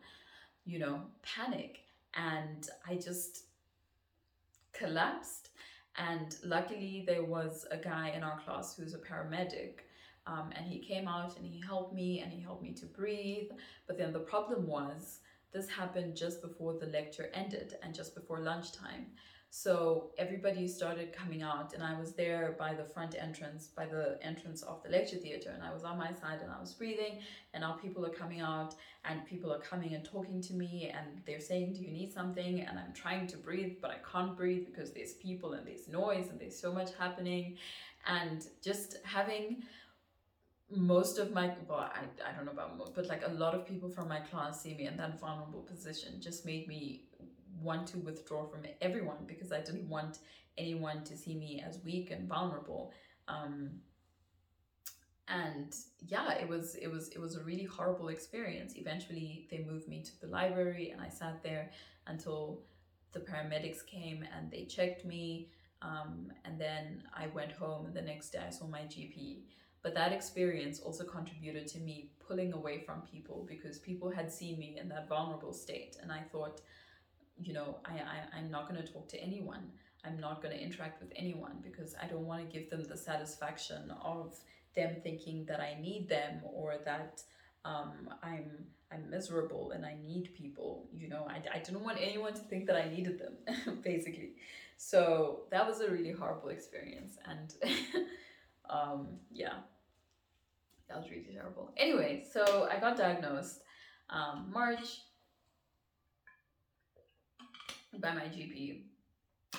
you 0.65 0.79
know, 0.79 1.03
panic 1.23 1.81
and 2.15 2.69
I 2.89 2.97
just 2.97 3.45
collapsed. 4.75 5.51
And 5.97 6.37
luckily, 6.45 7.05
there 7.07 7.25
was 7.25 7.67
a 7.71 7.77
guy 7.77 8.11
in 8.11 8.23
our 8.23 8.39
class 8.41 8.77
who's 8.77 8.95
a 8.95 8.99
paramedic. 8.99 9.81
Um, 10.27 10.51
and 10.57 10.67
he 10.67 10.79
came 10.79 11.07
out 11.07 11.37
and 11.37 11.47
he 11.47 11.61
helped 11.61 11.95
me 11.95 12.21
and 12.21 12.33
he 12.33 12.41
helped 12.41 12.63
me 12.63 12.73
to 12.73 12.87
breathe. 12.87 13.51
But 13.87 13.99
then 13.99 14.13
the 14.13 14.21
problem 14.21 14.67
was 14.67 15.21
this 15.53 15.69
happened 15.69 16.17
just 16.17 16.43
before 16.43 16.75
the 16.75 16.87
lecture 16.87 17.31
ended 17.35 17.77
and 17.83 17.95
just 17.95 18.15
before 18.15 18.41
lunchtime. 18.41 19.07
So 19.57 20.11
everybody 20.19 20.67
started 20.67 21.13
coming 21.13 21.43
out, 21.43 21.75
and 21.75 21.83
I 21.85 21.97
was 21.97 22.13
there 22.13 22.57
by 22.59 22.75
the 22.75 22.83
front 22.83 23.15
entrance, 23.17 23.69
by 23.69 23.87
the 23.87 24.19
entrance 24.21 24.63
of 24.63 24.83
the 24.83 24.89
lecture 24.89 25.17
theater, 25.17 25.51
and 25.55 25.63
I 25.63 25.73
was 25.73 25.85
on 25.85 25.97
my 25.97 26.11
side 26.13 26.41
and 26.43 26.51
I 26.51 26.61
was 26.61 26.75
breathing. 26.75 27.21
And 27.53 27.61
now 27.61 27.75
people 27.75 28.05
are 28.05 28.11
coming 28.11 28.41
out, 28.41 28.75
and 29.05 29.25
people 29.25 29.53
are 29.53 29.61
coming 29.61 29.95
and 29.95 30.05
talking 30.05 30.43
to 30.43 30.55
me, 30.55 30.93
and 30.93 31.23
they're 31.25 31.39
saying, 31.39 31.75
Do 31.75 31.83
you 31.83 31.93
need 31.93 32.13
something? 32.13 32.63
And 32.63 32.77
I'm 32.77 32.93
trying 32.95 33.29
to 33.29 33.37
breathe, 33.37 33.77
but 33.81 33.93
I 33.93 33.99
can't 34.11 34.37
breathe 34.37 34.67
because 34.67 34.91
there's 34.91 35.13
people 35.13 35.53
and 35.53 35.65
there's 35.65 35.87
noise 35.87 36.31
and 36.31 36.41
there's 36.41 36.59
so 36.59 36.73
much 36.73 36.91
happening. 36.99 37.57
And 38.09 38.45
just 38.61 38.97
having 39.05 39.63
most 40.69 41.19
of 41.19 41.33
my 41.33 41.53
well 41.69 41.79
I, 41.79 42.01
I 42.29 42.33
don't 42.33 42.47
know 42.47 42.53
about 42.53 42.77
most 42.77 42.95
but 42.95 43.07
like 43.07 43.23
a 43.25 43.31
lot 43.31 43.55
of 43.55 43.67
people 43.69 43.91
from 43.91 44.09
my 44.09 44.19
class 44.19 44.63
see 44.63 44.75
me 44.75 44.87
in 44.87 44.97
that 44.97 45.21
vulnerable 45.21 45.61
position 45.61 46.21
just 46.21 46.45
made 46.45 46.67
me 46.67 47.04
want 47.65 47.87
to 47.89 47.99
withdraw 47.99 48.47
from 48.47 48.63
everyone 48.81 49.25
because 49.27 49.53
I 49.53 49.61
didn't 49.61 49.89
want 49.89 50.19
anyone 50.59 51.03
to 51.05 51.17
see 51.17 51.35
me 51.35 51.63
as 51.67 51.81
weak 51.85 52.11
and 52.11 52.29
vulnerable. 52.29 52.93
Um, 53.29 53.71
and 55.29 55.75
yeah, 56.07 56.33
it 56.35 56.49
was 56.49 56.75
it 56.77 56.89
was 56.89 57.09
it 57.09 57.19
was 57.19 57.37
a 57.37 57.43
really 57.43 57.65
horrible 57.65 58.09
experience. 58.09 58.75
Eventually, 58.77 59.49
they 59.51 59.65
moved 59.69 59.89
me 59.89 60.03
to 60.03 60.21
the 60.21 60.27
library, 60.27 60.91
and 60.91 61.01
I 61.01 61.09
sat 61.09 61.43
there 61.43 61.71
until 62.07 62.61
the 63.13 63.21
paramedics 63.21 63.87
came 63.87 64.25
and 64.37 64.51
they 64.51 64.65
checked 64.65 65.05
me. 65.05 65.49
Um, 65.81 66.33
and 66.45 66.61
then 66.61 67.05
I 67.15 67.29
went 67.29 67.53
home, 67.53 67.91
the 67.93 68.03
next 68.03 68.31
day 68.31 68.41
I 68.47 68.51
saw 68.51 68.67
my 68.67 68.81
GP. 68.81 69.43
But 69.83 69.95
that 69.95 70.13
experience 70.13 70.81
also 70.81 71.05
contributed 71.05 71.67
to 71.69 71.79
me 71.79 72.11
pulling 72.27 72.55
away 72.55 72.81
from 72.81 73.03
people 73.03 73.45
because 73.47 73.79
people 73.79 74.11
had 74.11 74.33
seen 74.33 74.59
me 74.59 74.79
in 74.81 74.89
that 74.89 75.09
vulnerable 75.09 75.53
state, 75.53 75.97
and 76.03 76.11
I 76.11 76.21
thought, 76.33 76.63
you 77.43 77.53
know, 77.53 77.79
I, 77.85 77.93
I, 77.93 78.39
I'm 78.39 78.51
not 78.51 78.69
going 78.69 78.81
to 78.81 78.93
talk 78.93 79.09
to 79.09 79.21
anyone. 79.21 79.71
I'm 80.05 80.19
not 80.21 80.43
going 80.43 80.57
to 80.57 80.63
interact 80.63 81.01
with 81.01 81.13
anyone 81.17 81.59
because 81.63 81.95
I 82.01 82.07
don't 82.07 82.27
want 82.27 82.49
to 82.49 82.59
give 82.59 82.71
them 82.71 82.85
the 82.85 82.97
satisfaction 82.97 83.93
of 84.03 84.37
them 84.77 84.97
thinking 85.03 85.47
that 85.47 85.61
I 85.61 85.79
need 85.81 86.09
them 86.09 86.41
or 86.45 86.77
that 86.85 87.23
um, 87.65 88.11
I'm 88.23 88.67
I'm 88.93 89.11
miserable 89.11 89.73
and 89.73 89.85
I 89.85 89.97
need 90.05 90.35
people. 90.35 90.87
You 90.93 91.09
know, 91.09 91.27
I, 91.29 91.43
I 91.57 91.59
didn't 91.59 91.83
want 91.83 91.99
anyone 92.01 92.35
to 92.35 92.41
think 92.41 92.67
that 92.67 92.77
I 92.77 92.89
needed 92.89 93.19
them, 93.19 93.81
basically. 93.83 94.33
So 94.77 95.43
that 95.51 95.67
was 95.67 95.81
a 95.81 95.91
really 95.91 96.13
horrible 96.13 96.51
experience, 96.51 97.17
and 97.27 97.55
um, 98.71 99.07
yeah, 99.33 99.55
that 100.89 100.99
was 100.99 101.11
really 101.11 101.29
terrible. 101.33 101.73
Anyway, 101.77 102.25
so 102.31 102.69
I 102.71 102.79
got 102.79 102.97
diagnosed 102.97 103.61
um, 104.11 104.51
March 104.53 105.01
by 108.01 108.13
my 108.13 108.25
GP. 108.25 108.83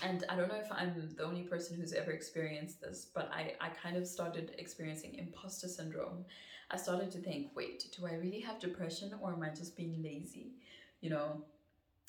And 0.03 0.25
I 0.29 0.35
don't 0.35 0.49
know 0.49 0.59
if 0.59 0.71
I'm 0.71 1.13
the 1.15 1.23
only 1.23 1.43
person 1.43 1.77
who's 1.77 1.93
ever 1.93 2.11
experienced 2.11 2.81
this, 2.81 3.07
but 3.13 3.31
I, 3.31 3.53
I 3.61 3.69
kind 3.69 3.95
of 3.95 4.07
started 4.07 4.53
experiencing 4.57 5.15
imposter 5.15 5.67
syndrome. 5.67 6.25
I 6.71 6.77
started 6.77 7.11
to 7.11 7.19
think, 7.19 7.51
wait, 7.55 7.85
do 7.97 8.05
I 8.05 8.13
really 8.15 8.41
have 8.41 8.59
depression 8.59 9.13
or 9.21 9.33
am 9.33 9.43
I 9.43 9.49
just 9.49 9.77
being 9.77 10.01
lazy? 10.03 10.55
You 11.01 11.11
know, 11.11 11.45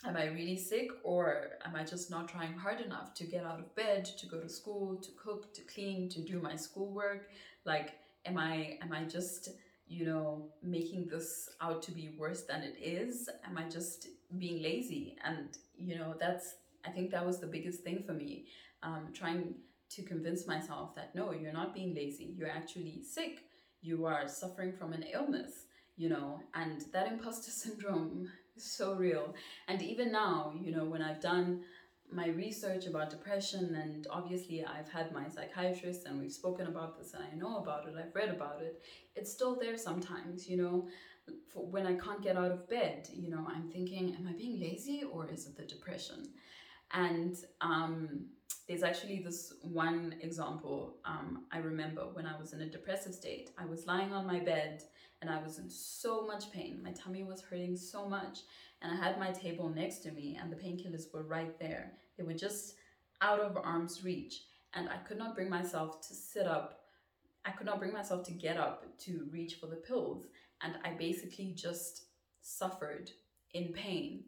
am 0.05 0.17
I 0.17 0.27
really 0.27 0.57
sick 0.57 0.91
or 1.05 1.51
am 1.65 1.77
I 1.77 1.85
just 1.85 2.11
not 2.11 2.29
trying 2.29 2.55
hard 2.55 2.81
enough 2.81 3.15
to 3.15 3.25
get 3.25 3.45
out 3.45 3.59
of 3.59 3.75
bed, 3.75 4.05
to 4.05 4.27
go 4.27 4.41
to 4.41 4.49
school, 4.49 4.97
to 4.97 5.11
cook, 5.13 5.55
to 5.55 5.63
clean, 5.63 6.09
to 6.11 6.21
do 6.21 6.41
my 6.41 6.57
schoolwork? 6.57 7.31
Like, 7.65 7.95
am 8.25 8.39
I 8.39 8.79
am 8.83 8.93
I 8.93 9.05
just 9.05 9.51
you 9.89 10.05
know 10.05 10.49
making 10.63 11.07
this 11.07 11.49
out 11.61 11.83
to 11.83 11.93
be 11.93 12.15
worse 12.19 12.43
than 12.43 12.63
it 12.63 12.77
is? 12.81 13.29
Am 13.45 13.57
I 13.57 13.69
just 13.69 14.09
being 14.39 14.63
lazy? 14.63 15.17
And 15.25 15.57
you 15.79 15.97
know 15.99 16.15
that's 16.19 16.55
i 16.87 16.91
think 16.91 17.11
that 17.11 17.25
was 17.25 17.39
the 17.39 17.47
biggest 17.47 17.83
thing 17.83 18.03
for 18.07 18.13
me 18.13 18.47
um, 18.83 19.09
trying 19.13 19.55
to 19.91 20.03
convince 20.03 20.47
myself 20.47 20.95
that 20.95 21.15
no 21.15 21.33
you're 21.33 21.53
not 21.53 21.75
being 21.75 21.95
lazy. 21.95 22.35
You're 22.37 22.51
actually 22.51 23.03
sick. 23.03 23.43
You 23.83 24.07
are 24.07 24.27
suffering 24.27 24.73
from 24.73 24.93
an 24.93 25.05
illness 25.13 25.67
you 25.97 26.09
know 26.09 26.41
and 26.55 26.85
that 26.93 27.07
imposter 27.11 27.51
syndrome 27.65 28.29
is 28.57 28.77
so 28.77 28.95
real. 28.95 29.35
And 29.69 29.83
even 29.83 30.13
now 30.13 30.55
you 30.61 30.75
know 30.75 30.85
when 30.85 31.03
i've 31.03 31.21
done 31.21 31.63
my 32.13 32.29
research 32.29 32.87
about 32.87 33.11
depression 33.11 33.75
and 33.75 34.07
obviously 34.11 34.65
i've 34.65 34.89
had 34.89 35.11
my 35.13 35.29
psychiatrist 35.29 36.07
and 36.07 36.21
we've 36.21 36.33
spoken 36.33 36.69
about 36.69 36.97
this 36.97 37.15
and 37.15 37.25
i 37.25 37.35
know 37.37 37.59
about 37.59 37.87
it 37.89 37.95
i've 37.99 38.15
read 38.15 38.29
about 38.29 38.63
it 38.63 38.81
it's 39.17 39.33
still 39.33 39.59
there 39.59 39.77
sometimes 39.77 40.49
you 40.49 40.57
know 40.57 40.87
when 41.55 41.87
I 41.87 41.95
can't 41.95 42.23
get 42.23 42.37
out 42.37 42.51
of 42.51 42.69
bed, 42.69 43.09
you 43.13 43.31
know, 43.31 43.47
I'm 43.49 43.69
thinking, 43.71 44.15
am 44.19 44.29
I 44.29 44.33
being 44.33 44.61
lazy 44.61 45.03
or 45.11 45.29
is 45.29 45.47
it 45.47 45.57
the 45.57 45.65
depression? 45.65 46.29
And 46.93 47.37
um, 47.61 48.27
there's 48.69 48.83
actually 48.83 49.21
this 49.21 49.55
one 49.63 50.15
example 50.21 50.97
um, 51.05 51.45
I 51.53 51.59
remember 51.59 52.03
when 52.13 52.27
I 52.27 52.39
was 52.39 52.53
in 52.53 52.63
a 52.63 52.69
depressive 52.69 53.15
state. 53.15 53.51
I 53.59 53.65
was 53.65 53.87
lying 53.87 54.13
on 54.13 54.27
my 54.27 54.41
bed 54.41 54.83
and 55.21 55.31
I 55.31 55.43
was 55.43 55.59
in 55.59 55.71
so 55.71 56.27
much 56.27 56.53
pain. 56.53 56.81
My 56.83 56.93
tummy 56.93 57.25
was 57.25 57.43
hurting 57.43 57.77
so 57.77 58.09
much, 58.09 58.41
and 58.83 58.93
I 58.93 58.97
had 58.97 59.19
my 59.19 59.31
table 59.31 59.69
next 59.69 60.01
to 60.01 60.13
me, 60.13 60.39
and 60.41 60.53
the 60.53 60.57
painkillers 60.57 61.13
were 61.13 61.23
right 61.23 61.59
there. 61.59 61.93
They 62.17 62.23
were 62.23 62.35
just 62.35 62.75
out 63.23 63.41
of 63.41 63.57
arm's 63.57 64.05
reach, 64.05 64.43
and 64.75 64.89
I 64.91 64.97
could 64.99 65.17
not 65.17 65.35
bring 65.35 65.49
myself 65.49 66.07
to 66.07 66.15
sit 66.15 66.47
up. 66.47 66.81
I 67.47 67.51
could 67.53 67.67
not 67.67 67.79
bring 67.79 67.95
myself 67.95 68.25
to 68.27 68.33
get 68.33 68.59
up 68.59 68.85
to 68.99 69.27
reach 69.31 69.55
for 69.55 69.67
the 69.67 69.77
pills 69.77 70.27
and 70.63 70.75
I 70.85 70.91
basically 70.91 71.53
just 71.57 72.07
suffered 72.41 73.11
in 73.53 73.73
pain 73.73 74.25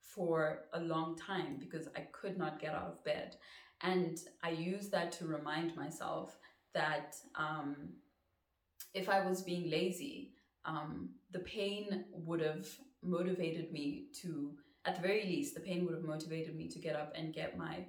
for 0.00 0.66
a 0.72 0.80
long 0.80 1.16
time 1.16 1.56
because 1.58 1.88
I 1.96 2.00
could 2.12 2.38
not 2.38 2.60
get 2.60 2.74
out 2.74 2.86
of 2.86 3.04
bed. 3.04 3.36
And 3.80 4.18
I 4.42 4.50
use 4.50 4.88
that 4.90 5.12
to 5.12 5.26
remind 5.26 5.76
myself 5.76 6.36
that 6.74 7.16
um, 7.34 7.76
if 8.94 9.08
I 9.08 9.26
was 9.26 9.42
being 9.42 9.70
lazy, 9.70 10.32
um, 10.64 11.10
the 11.32 11.40
pain 11.40 12.04
would 12.12 12.40
have 12.40 12.68
motivated 13.02 13.72
me 13.72 14.06
to, 14.22 14.52
at 14.84 14.96
the 14.96 15.02
very 15.02 15.24
least, 15.24 15.54
the 15.54 15.60
pain 15.60 15.84
would 15.84 15.94
have 15.94 16.04
motivated 16.04 16.56
me 16.56 16.68
to 16.68 16.78
get 16.78 16.96
up 16.96 17.12
and 17.16 17.34
get 17.34 17.58
my 17.58 17.84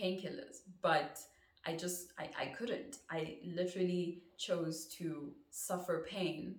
painkillers. 0.00 0.60
But 0.82 1.20
I 1.66 1.74
just 1.76 2.12
I, 2.18 2.30
I 2.38 2.46
couldn't. 2.46 2.98
I 3.10 3.38
literally 3.44 4.22
chose 4.38 4.86
to 4.98 5.32
suffer 5.50 6.06
pain 6.08 6.56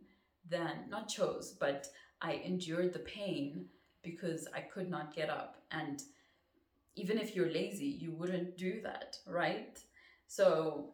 then 0.50 0.90
not 0.90 1.08
chose, 1.08 1.56
but 1.60 1.88
I 2.22 2.34
endured 2.34 2.94
the 2.94 3.00
pain 3.00 3.66
because 4.04 4.48
I 4.56 4.62
could 4.62 4.90
not 4.90 5.16
get 5.16 5.30
up. 5.30 5.58
And 5.72 6.02
even 6.96 7.18
if 7.18 7.36
you're 7.36 7.52
lazy, 7.52 7.86
you 7.86 8.12
wouldn't 8.12 8.58
do 8.58 8.82
that, 8.84 9.18
right? 9.28 9.80
So 10.28 10.92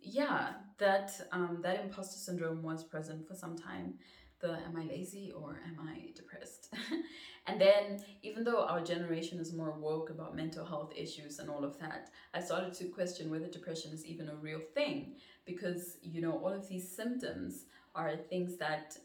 yeah, 0.00 0.52
that 0.78 1.12
um, 1.32 1.58
that 1.62 1.82
imposter 1.82 2.18
syndrome 2.18 2.62
was 2.62 2.84
present 2.84 3.26
for 3.26 3.34
some 3.34 3.56
time. 3.56 3.94
The 4.40 4.52
am 4.52 4.76
I 4.76 4.84
lazy 4.84 5.32
or 5.32 5.60
am 5.66 5.80
I 5.80 6.12
depressed? 6.14 6.72
and 7.46 7.60
then 7.60 8.04
even 8.22 8.44
though 8.44 8.62
our 8.62 8.80
generation 8.80 9.40
is 9.40 9.52
more 9.52 9.72
woke 9.72 10.10
about 10.10 10.36
mental 10.36 10.64
health 10.64 10.92
issues 10.96 11.40
and 11.40 11.50
all 11.50 11.64
of 11.64 11.76
that, 11.80 12.10
I 12.34 12.40
started 12.40 12.72
to 12.74 12.84
question 12.84 13.30
whether 13.30 13.48
depression 13.48 13.92
is 13.92 14.06
even 14.06 14.28
a 14.28 14.36
real 14.36 14.60
thing 14.74 15.16
because 15.44 15.96
you 16.02 16.20
know 16.20 16.38
all 16.38 16.52
of 16.52 16.68
these 16.68 16.88
symptoms 16.88 17.64
are 17.98 18.16
things 18.16 18.56
that 18.58 18.96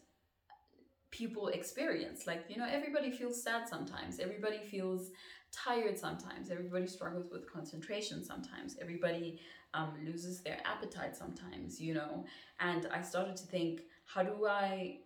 people 1.11 1.47
experience. 1.49 2.27
Like, 2.27 2.45
you 2.49 2.57
know, 2.57 2.67
everybody 2.69 3.11
feels 3.11 3.43
sad 3.43 3.67
sometimes, 3.67 4.19
everybody 4.19 4.59
feels 4.71 5.09
tired 5.51 5.97
sometimes, 5.97 6.49
everybody 6.49 6.87
struggles 6.87 7.27
with 7.31 7.51
concentration 7.51 8.23
sometimes, 8.23 8.77
everybody 8.81 9.39
um, 9.73 9.93
loses 10.05 10.41
their 10.41 10.59
appetite 10.65 11.15
sometimes, 11.15 11.81
you 11.81 11.93
know. 11.93 12.25
And 12.59 12.87
I 12.93 13.01
started 13.01 13.35
to 13.37 13.45
think, 13.47 13.81
how 14.05 14.23
do 14.23 14.45
I 14.47 14.99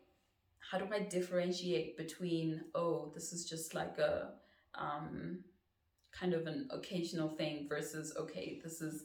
how 0.72 0.78
do 0.78 0.88
I 0.94 1.00
differentiate 1.00 1.98
between 1.98 2.62
oh 2.76 3.12
this 3.16 3.32
is 3.32 3.46
just 3.46 3.74
like 3.74 3.98
a 4.00 4.32
um, 4.76 5.40
kind 6.12 6.34
of 6.34 6.46
an 6.48 6.68
occasional 6.72 7.30
thing 7.30 7.68
versus 7.70 8.14
okay 8.20 8.60
this 8.64 8.82
is 8.82 9.04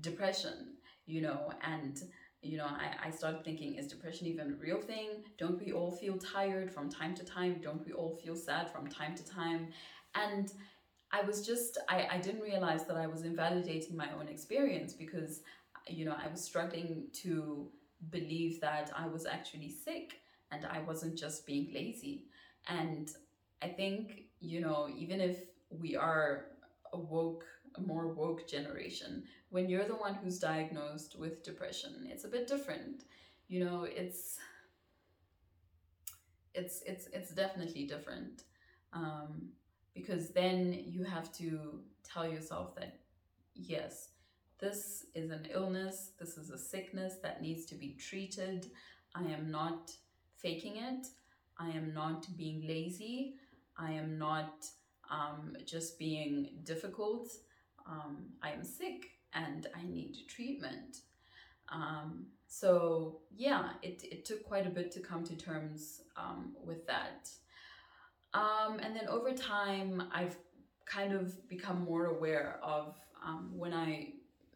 depression 0.00 0.74
you 1.06 1.20
know 1.20 1.52
and 1.62 2.02
you 2.44 2.58
know, 2.58 2.66
I, 2.66 3.08
I 3.08 3.10
started 3.10 3.44
thinking, 3.44 3.74
is 3.76 3.86
depression 3.88 4.26
even 4.26 4.52
a 4.52 4.54
real 4.56 4.80
thing? 4.80 5.24
Don't 5.38 5.64
we 5.64 5.72
all 5.72 5.90
feel 5.90 6.18
tired 6.18 6.70
from 6.72 6.88
time 6.90 7.14
to 7.16 7.24
time? 7.24 7.60
Don't 7.62 7.84
we 7.86 7.92
all 7.92 8.16
feel 8.22 8.36
sad 8.36 8.70
from 8.70 8.86
time 8.88 9.14
to 9.16 9.26
time? 9.26 9.68
And 10.14 10.52
I 11.12 11.22
was 11.22 11.46
just, 11.46 11.78
I, 11.88 12.08
I 12.10 12.18
didn't 12.18 12.40
realize 12.42 12.84
that 12.86 12.96
I 12.96 13.06
was 13.06 13.22
invalidating 13.22 13.96
my 13.96 14.08
own 14.18 14.28
experience 14.28 14.92
because, 14.92 15.40
you 15.86 16.04
know, 16.04 16.16
I 16.22 16.28
was 16.28 16.42
struggling 16.42 17.04
to 17.22 17.68
believe 18.10 18.60
that 18.60 18.90
I 18.96 19.06
was 19.06 19.26
actually 19.26 19.70
sick 19.70 20.20
and 20.50 20.66
I 20.66 20.80
wasn't 20.80 21.16
just 21.16 21.46
being 21.46 21.72
lazy. 21.72 22.24
And 22.68 23.10
I 23.62 23.68
think, 23.68 24.24
you 24.40 24.60
know, 24.60 24.88
even 24.96 25.20
if 25.20 25.38
we 25.70 25.96
are 25.96 26.46
a 26.92 26.98
woke, 26.98 27.44
a 27.76 27.80
more 27.80 28.08
woke 28.08 28.46
generation, 28.48 29.24
when 29.50 29.68
you're 29.68 29.86
the 29.86 29.94
one 29.94 30.14
who's 30.14 30.38
diagnosed 30.38 31.16
with 31.18 31.42
depression 31.42 32.08
it's 32.10 32.24
a 32.24 32.28
bit 32.28 32.46
different. 32.46 33.04
You 33.48 33.64
know 33.64 33.84
it's 33.84 34.38
it's 36.54 36.82
it's 36.86 37.08
it's 37.12 37.30
definitely 37.30 37.84
different 37.86 38.44
um, 38.92 39.50
because 39.94 40.30
then 40.30 40.82
you 40.86 41.04
have 41.04 41.32
to 41.34 41.80
tell 42.04 42.26
yourself 42.28 42.74
that 42.76 43.00
yes 43.54 44.10
this 44.60 45.06
is 45.14 45.30
an 45.30 45.46
illness 45.52 46.12
this 46.18 46.38
is 46.38 46.50
a 46.50 46.58
sickness 46.58 47.14
that 47.22 47.42
needs 47.42 47.64
to 47.66 47.74
be 47.74 47.94
treated. 47.94 48.70
I 49.14 49.24
am 49.24 49.50
not 49.50 49.92
faking 50.36 50.76
it. 50.76 51.06
I 51.58 51.68
am 51.70 51.94
not 51.94 52.26
being 52.36 52.66
lazy. 52.66 53.34
I 53.78 53.92
am 53.92 54.18
not 54.18 54.66
um, 55.10 55.56
just 55.64 55.98
being 55.98 56.50
difficult 56.64 57.28
um, 57.86 58.24
i 58.42 58.50
am 58.50 58.64
sick 58.64 59.14
and 59.34 59.66
I 59.74 59.84
need 59.84 60.16
treatment. 60.28 60.98
Um, 61.68 62.26
so 62.46 63.20
yeah, 63.36 63.70
it, 63.82 64.02
it 64.04 64.24
took 64.24 64.44
quite 64.44 64.66
a 64.66 64.70
bit 64.70 64.92
to 64.92 65.00
come 65.00 65.24
to 65.24 65.36
terms 65.36 66.02
um, 66.16 66.54
with 66.64 66.86
that. 66.86 67.28
Um, 68.32 68.78
and 68.80 68.94
then 68.96 69.08
over 69.08 69.32
time, 69.32 70.04
I've 70.12 70.36
kind 70.86 71.12
of 71.12 71.48
become 71.48 71.84
more 71.84 72.06
aware 72.06 72.58
of 72.62 72.96
um, 73.24 73.50
when 73.56 73.72
I 73.72 74.14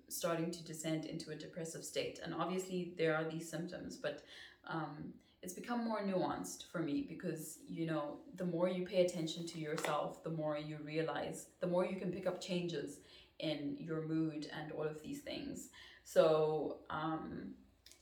starting 0.09 0.51
to 0.51 0.65
descend 0.65 1.05
into 1.05 1.31
a 1.31 1.35
depressive 1.35 1.85
state. 1.85 2.21
And 2.23 2.35
obviously 2.35 2.95
there 2.97 3.15
are 3.15 3.25
these 3.25 3.49
symptoms, 3.49 3.97
but 3.97 4.23
um, 4.67 5.13
it's 5.43 5.53
become 5.53 5.85
more 5.85 6.01
nuanced 6.03 6.71
for 6.71 6.81
me 6.81 7.07
because 7.09 7.59
you 7.69 7.87
know 7.87 8.17
the 8.37 8.45
more 8.45 8.69
you 8.69 8.85
pay 8.85 9.05
attention 9.05 9.47
to 9.47 9.59
yourself 9.59 10.23
the 10.25 10.31
more 10.31 10.59
you 10.59 10.79
realize 10.85 11.47
the 11.61 11.67
more 11.67 11.87
you 11.87 11.97
can 11.97 12.11
pick 12.11 12.27
up 12.27 12.41
changes 12.41 12.99
in 13.39 13.77
your 13.79 14.03
mood 14.03 14.49
and 14.59 14.73
all 14.73 14.85
of 14.87 15.03
these 15.03 15.21
things. 15.21 15.69
So 16.05 16.79
um, 16.91 17.55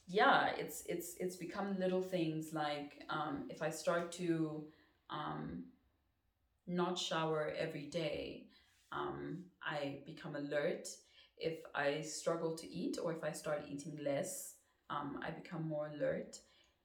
yeah, 0.09 0.51
it's 0.57 0.85
it's 0.89 1.17
it's 1.19 1.37
become 1.37 1.79
little 1.79 2.03
things 2.03 2.53
like 2.53 3.03
um, 3.11 3.45
if 3.51 3.63
I 3.63 3.71
start 3.71 4.13
to 4.13 4.65
um, 5.11 5.65
not 6.67 6.99
shower 6.99 7.53
every 7.57 7.87
day, 7.87 8.47
um, 8.93 9.45
I 9.63 9.99
become 10.07 10.37
alert. 10.37 10.89
If 11.39 11.59
I 11.75 12.01
struggle 12.01 12.57
to 12.57 12.67
eat 12.69 12.99
or 13.03 13.13
if 13.13 13.23
I 13.23 13.33
start 13.33 13.65
eating 13.71 13.99
less, 14.03 14.55
um, 14.91 15.21
I 15.23 15.31
become 15.31 15.69
more 15.69 15.91
alert 15.95 16.39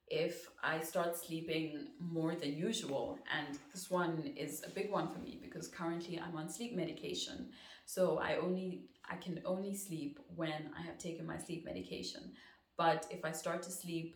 if 0.08 0.50
I 0.62 0.82
start 0.82 1.16
sleeping 1.18 1.88
more 2.00 2.36
than 2.36 2.54
usual. 2.54 3.18
And 3.36 3.58
this 3.74 3.90
one 3.90 4.34
is 4.36 4.62
a 4.68 4.70
big 4.70 4.92
one 4.92 5.08
for 5.10 5.20
me 5.20 5.40
because 5.42 5.70
currently 5.70 6.20
I'm 6.20 6.36
on 6.36 6.50
sleep 6.50 6.76
medication. 6.76 7.50
So 7.94 8.20
I 8.20 8.38
only 8.38 8.86
I 9.14 9.18
can 9.18 9.42
only 9.46 9.76
sleep 9.76 10.20
when 10.36 10.72
I 10.78 10.82
have 10.82 10.98
taken 10.98 11.26
my 11.26 11.38
sleep 11.38 11.66
medication. 11.66 12.32
But 12.78 13.06
if 13.10 13.26
I 13.26 13.34
start 13.34 13.62
to 13.64 13.72
sleep 13.72 14.16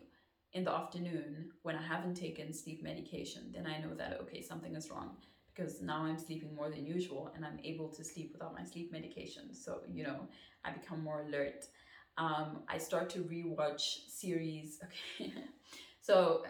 in 0.54 0.64
the 0.64 0.72
afternoon 0.72 1.50
when 1.62 1.76
I 1.76 1.82
haven't 1.82 2.14
taken 2.14 2.54
sleep 2.54 2.82
medication, 2.82 3.52
then 3.54 3.66
I 3.66 3.78
know 3.82 3.94
that 3.94 4.18
okay, 4.22 4.40
something 4.40 4.74
is 4.74 4.90
wrong 4.90 5.18
because 5.54 5.82
now 5.82 6.00
I'm 6.04 6.18
sleeping 6.18 6.54
more 6.54 6.70
than 6.70 6.86
usual 6.86 7.30
and 7.34 7.44
I'm 7.44 7.60
able 7.64 7.88
to 7.90 8.02
sleep 8.02 8.30
without 8.32 8.54
my 8.54 8.64
sleep 8.64 8.92
medication. 8.92 9.54
So, 9.54 9.80
you 9.92 10.04
know, 10.04 10.20
I 10.64 10.70
become 10.70 11.02
more 11.04 11.20
alert. 11.28 11.66
Um, 12.16 12.62
I 12.68 12.78
start 12.78 13.10
to 13.10 13.18
rewatch 13.20 14.08
series. 14.08 14.80
Okay. 15.20 15.32
So 16.00 16.44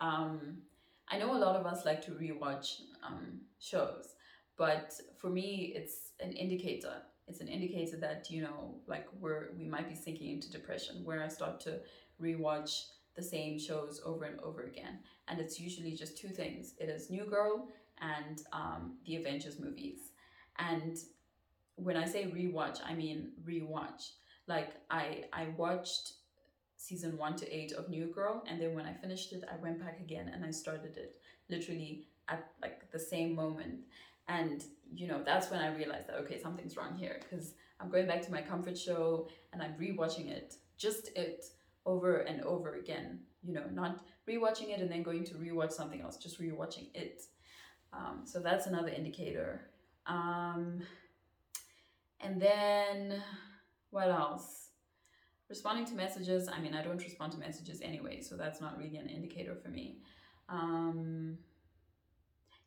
um, 0.00 0.58
I 1.08 1.18
know 1.18 1.34
a 1.36 1.40
lot 1.46 1.56
of 1.56 1.66
us 1.66 1.84
like 1.84 2.00
to 2.06 2.12
rewatch 2.12 2.82
um, 3.06 3.40
shows, 3.58 4.14
but 4.56 4.94
for 5.18 5.28
me, 5.28 5.72
it's 5.74 6.11
an 6.22 6.32
indicator. 6.32 7.02
It's 7.28 7.40
an 7.40 7.48
indicator 7.48 7.96
that 7.98 8.30
you 8.30 8.42
know, 8.42 8.74
like 8.86 9.06
we're 9.20 9.48
we 9.58 9.64
might 9.64 9.88
be 9.88 9.94
sinking 9.94 10.30
into 10.30 10.50
depression, 10.50 11.04
where 11.04 11.22
I 11.22 11.28
start 11.28 11.60
to 11.60 11.80
rewatch 12.20 12.86
the 13.14 13.22
same 13.22 13.58
shows 13.58 14.00
over 14.04 14.24
and 14.24 14.40
over 14.40 14.62
again, 14.62 14.98
and 15.28 15.38
it's 15.38 15.60
usually 15.60 15.92
just 15.92 16.18
two 16.18 16.28
things. 16.28 16.74
It 16.78 16.88
is 16.88 17.10
New 17.10 17.24
Girl 17.24 17.68
and 18.00 18.42
um, 18.52 18.96
the 19.06 19.16
Avengers 19.16 19.58
movies, 19.60 20.12
and 20.58 20.96
when 21.76 21.96
I 21.96 22.06
say 22.06 22.24
rewatch, 22.26 22.78
I 22.84 22.94
mean 22.94 23.32
rewatch. 23.44 24.10
Like 24.46 24.70
I 24.90 25.24
I 25.32 25.48
watched 25.56 26.14
season 26.76 27.16
one 27.16 27.36
to 27.36 27.56
eight 27.56 27.72
of 27.72 27.88
New 27.88 28.06
Girl, 28.06 28.42
and 28.48 28.60
then 28.60 28.74
when 28.74 28.86
I 28.86 28.94
finished 28.94 29.32
it, 29.32 29.44
I 29.50 29.56
went 29.62 29.78
back 29.78 30.00
again 30.00 30.30
and 30.34 30.44
I 30.44 30.50
started 30.50 30.96
it 30.96 31.16
literally 31.48 32.08
at 32.28 32.48
like 32.60 32.90
the 32.90 32.98
same 32.98 33.34
moment. 33.34 33.80
And 34.28 34.64
you 34.94 35.08
know, 35.08 35.22
that's 35.24 35.50
when 35.50 35.60
I 35.60 35.74
realized 35.74 36.08
that 36.08 36.16
okay, 36.20 36.40
something's 36.40 36.76
wrong 36.76 36.96
here 36.96 37.20
because 37.20 37.54
I'm 37.80 37.90
going 37.90 38.06
back 38.06 38.22
to 38.22 38.30
my 38.30 38.42
comfort 38.42 38.78
show 38.78 39.28
and 39.52 39.62
I'm 39.62 39.74
rewatching 39.74 40.30
it, 40.30 40.56
just 40.76 41.08
it 41.16 41.46
over 41.86 42.18
and 42.18 42.42
over 42.42 42.74
again. 42.74 43.20
You 43.42 43.54
know, 43.54 43.64
not 43.72 44.04
rewatching 44.28 44.70
it 44.70 44.80
and 44.80 44.90
then 44.90 45.02
going 45.02 45.24
to 45.24 45.34
rewatch 45.34 45.72
something 45.72 46.00
else, 46.00 46.16
just 46.16 46.40
rewatching 46.40 46.88
it. 46.94 47.22
Um, 47.92 48.22
so 48.24 48.38
that's 48.40 48.66
another 48.66 48.88
indicator. 48.88 49.62
Um, 50.06 50.80
and 52.20 52.40
then 52.40 53.22
what 53.90 54.08
else? 54.08 54.62
responding 55.52 55.84
to 55.84 55.94
messages 55.94 56.48
i 56.48 56.58
mean 56.58 56.72
i 56.72 56.82
don't 56.82 57.02
respond 57.02 57.30
to 57.30 57.38
messages 57.38 57.82
anyway 57.82 58.22
so 58.22 58.38
that's 58.38 58.58
not 58.58 58.78
really 58.78 58.96
an 58.96 59.06
indicator 59.06 59.54
for 59.54 59.68
me 59.68 59.98
um 60.48 61.36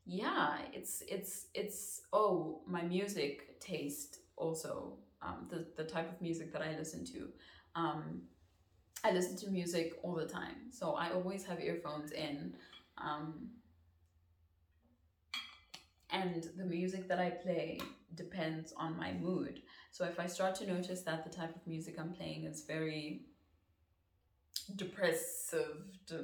yeah 0.06 0.58
it's 0.74 1.02
it's 1.08 1.48
it's 1.54 2.02
oh 2.14 2.62
my 2.68 2.82
music 2.84 3.60
taste 3.60 4.20
also 4.38 4.94
um 5.22 5.48
the, 5.50 5.66
the 5.78 5.84
type 5.84 6.12
of 6.12 6.22
music 6.22 6.52
that 6.54 6.62
i 6.62 6.76
listen 6.78 7.04
to 7.04 7.30
um 7.76 8.22
i 9.04 9.12
listen 9.12 9.36
to 9.38 9.50
music 9.50 9.94
all 10.04 10.16
the 10.16 10.28
time. 10.28 10.72
So 10.72 10.94
i 10.94 11.12
always 11.12 11.44
have 11.46 11.60
earphones 11.60 12.12
in 12.12 12.56
um 12.98 13.50
and 16.12 16.50
the 16.58 16.66
music 16.66 17.08
that 17.08 17.20
i 17.20 17.30
play 17.30 17.80
depends 18.16 18.74
on 18.78 18.98
my 18.98 19.12
mood. 19.14 19.62
So 19.92 20.06
if 20.06 20.20
I 20.20 20.28
start 20.28 20.56
to 20.56 20.68
notice 20.68 21.02
that 21.02 21.24
the 21.24 21.30
type 21.30 21.54
of 21.56 21.68
music 21.68 21.96
I'm 22.00 22.14
playing 22.14 22.46
is 22.46 22.64
very 22.64 23.26
depressive, 24.76 25.78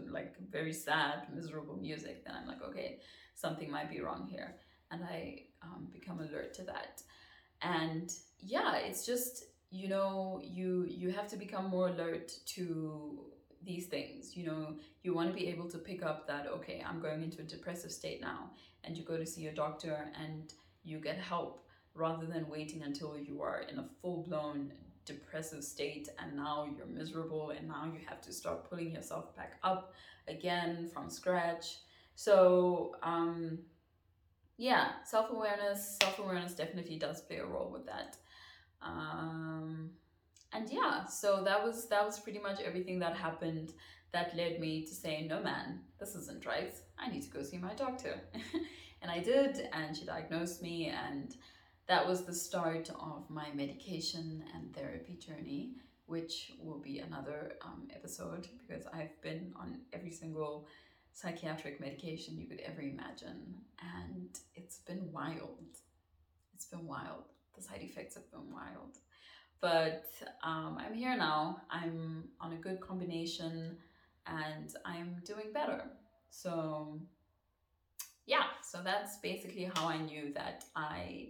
like 0.10 0.36
very 0.50 0.74
sad, 0.74 1.28
miserable 1.34 1.78
music, 1.78 2.26
then 2.26 2.36
I'm 2.36 2.48
like, 2.48 2.62
okay, 2.64 3.00
something 3.42 3.70
might 3.70 3.90
be 3.90 4.02
wrong 4.02 4.28
here. 4.30 4.56
And 4.92 5.04
I 5.04 5.44
um, 5.64 5.88
become 5.92 6.20
alert 6.20 6.54
to 6.56 6.64
that. 6.64 7.02
And 7.62 8.12
yeah, 8.40 8.76
it's 8.78 9.06
just, 9.06 9.46
you 9.72 9.88
know 9.88 10.42
you 10.44 10.86
you 10.88 11.10
have 11.12 11.28
to 11.28 11.38
become 11.38 11.70
more 11.70 11.88
alert 11.88 12.32
to 12.46 13.20
these 13.64 13.86
things 13.86 14.36
you 14.36 14.46
know 14.46 14.76
you 15.04 15.14
want 15.14 15.30
to 15.30 15.34
be 15.34 15.48
able 15.48 15.68
to 15.70 15.78
pick 15.78 16.04
up 16.04 16.28
that 16.28 16.46
okay 16.48 16.84
i'm 16.88 17.00
going 17.00 17.24
into 17.24 17.40
a 17.42 17.44
depressive 17.44 17.92
state 17.92 18.20
now 18.22 18.50
and 18.84 18.98
you 18.98 19.04
go 19.04 19.18
to 19.18 19.26
see 19.26 19.48
a 19.48 19.54
doctor 19.54 20.08
and 20.22 20.54
you 20.84 21.00
get 21.00 21.18
help 21.18 21.64
rather 21.94 22.26
than 22.26 22.48
waiting 22.50 22.84
until 22.84 23.18
you 23.18 23.42
are 23.42 23.64
in 23.72 23.80
a 23.80 23.86
full-blown 24.02 24.72
depressive 25.06 25.64
state 25.64 26.10
and 26.20 26.36
now 26.36 26.68
you're 26.76 26.86
miserable 26.86 27.52
and 27.52 27.68
now 27.68 27.86
you 27.86 28.00
have 28.08 28.22
to 28.22 28.34
start 28.34 28.70
pulling 28.70 28.92
yourself 28.92 29.36
back 29.36 29.54
up 29.64 29.94
again 30.28 30.90
from 30.94 31.10
scratch 31.10 31.78
so 32.16 32.96
um 33.04 33.60
yeah 34.58 34.90
self-awareness 35.06 35.98
self-awareness 36.04 36.54
definitely 36.54 36.98
does 36.98 37.22
play 37.22 37.38
a 37.38 37.46
role 37.46 37.70
with 37.72 37.86
that. 37.86 38.18
Um 38.82 39.92
and 40.54 40.70
yeah 40.70 41.06
so 41.06 41.44
that 41.44 41.64
was 41.64 41.88
that 41.90 42.06
was 42.06 42.20
pretty 42.20 42.40
much 42.40 42.60
everything 42.62 43.00
that 43.00 43.16
happened 43.16 43.74
that 44.12 44.36
led 44.36 44.60
me 44.60 44.86
to 44.86 44.94
say 44.94 45.26
no 45.28 45.42
man 45.42 45.80
this 46.00 46.16
isn't 46.16 46.46
right. 46.46 46.76
I 46.98 47.10
need 47.10 47.24
to 47.24 47.30
go 47.30 47.44
see 47.44 47.58
my 47.58 47.74
doctor. 47.74 48.22
And 49.02 49.10
i 49.10 49.20
did 49.20 49.68
and 49.74 49.96
she 49.98 50.06
diagnosed 50.06 50.62
me 50.62 50.94
and 51.08 51.36
that 51.88 52.08
was 52.08 52.24
the 52.24 52.34
start 52.34 52.90
of 53.00 53.30
my 53.30 53.48
medication 53.54 54.44
and 54.54 54.74
therapy 54.76 55.16
journey 55.16 55.72
which 56.06 56.52
will 56.62 56.78
be 56.80 57.00
another 57.00 57.54
um, 57.66 57.88
episode 57.96 58.48
because 58.60 58.86
i've 58.94 59.20
been 59.22 59.54
on 59.56 59.80
every 59.94 60.12
single 60.12 60.68
psychiatric 61.14 61.80
medication 61.80 62.38
you 62.38 62.48
could 62.48 62.62
ever 62.62 62.82
imagine 62.82 63.56
and 63.98 64.40
it's 64.56 64.80
been 64.80 65.12
wild 65.12 65.78
it's 66.54 66.66
been 66.66 66.88
wild 66.88 67.26
the 67.56 67.62
side 67.62 67.82
effects 67.82 68.16
have 68.16 68.30
been 68.32 68.52
wild 68.52 68.98
but 69.62 70.06
um, 70.44 70.78
I'm 70.80 70.94
here 70.94 71.16
now. 71.16 71.62
I'm 71.70 72.26
on 72.42 72.54
a 72.54 72.56
good 72.56 72.82
combination 72.82 73.78
and 74.26 74.74
I'm 74.84 75.22
doing 75.24 75.54
better. 75.54 75.84
So, 76.32 77.00
yeah, 78.26 78.46
so 78.64 78.80
that's 78.84 79.18
basically 79.18 79.70
how 79.76 79.88
I 79.88 80.00
knew 80.00 80.34
that 80.34 80.66
I 80.76 81.30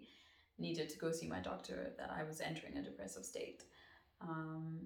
needed 0.58 0.90
to 0.90 0.98
go 0.98 1.12
see 1.12 1.28
my 1.28 1.40
doctor, 1.40 1.92
that 1.98 2.10
I 2.10 2.24
was 2.24 2.40
entering 2.40 2.78
a 2.78 2.82
depressive 2.82 3.26
state. 3.26 3.64
Um, 4.22 4.80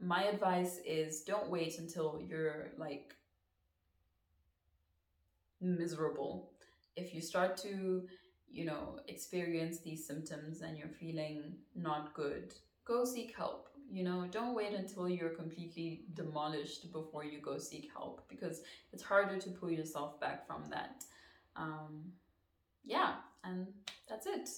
my 0.00 0.24
advice 0.24 0.78
is 0.86 1.22
don't 1.22 1.50
wait 1.50 1.78
until 1.78 2.22
you're 2.24 2.70
like 2.78 3.16
miserable. 5.64 6.50
If 6.96 7.14
you 7.14 7.20
start 7.20 7.56
to 7.58 8.06
you 8.54 8.64
know, 8.64 9.00
experience 9.08 9.80
these 9.80 10.06
symptoms 10.06 10.62
and 10.62 10.78
you're 10.78 10.86
feeling 11.00 11.56
not 11.74 12.14
good, 12.14 12.54
go 12.84 13.04
seek 13.04 13.34
help. 13.36 13.68
You 13.90 14.04
know, 14.04 14.26
don't 14.30 14.54
wait 14.54 14.72
until 14.72 15.08
you're 15.08 15.30
completely 15.30 16.04
demolished 16.14 16.92
before 16.92 17.24
you 17.24 17.40
go 17.40 17.58
seek 17.58 17.90
help 17.92 18.26
because 18.28 18.62
it's 18.92 19.02
harder 19.02 19.38
to 19.38 19.50
pull 19.50 19.70
yourself 19.70 20.20
back 20.20 20.46
from 20.46 20.64
that. 20.70 21.04
Um, 21.56 22.04
yeah, 22.84 23.14
and 23.42 23.66
that's 24.08 24.26
it. 24.26 24.48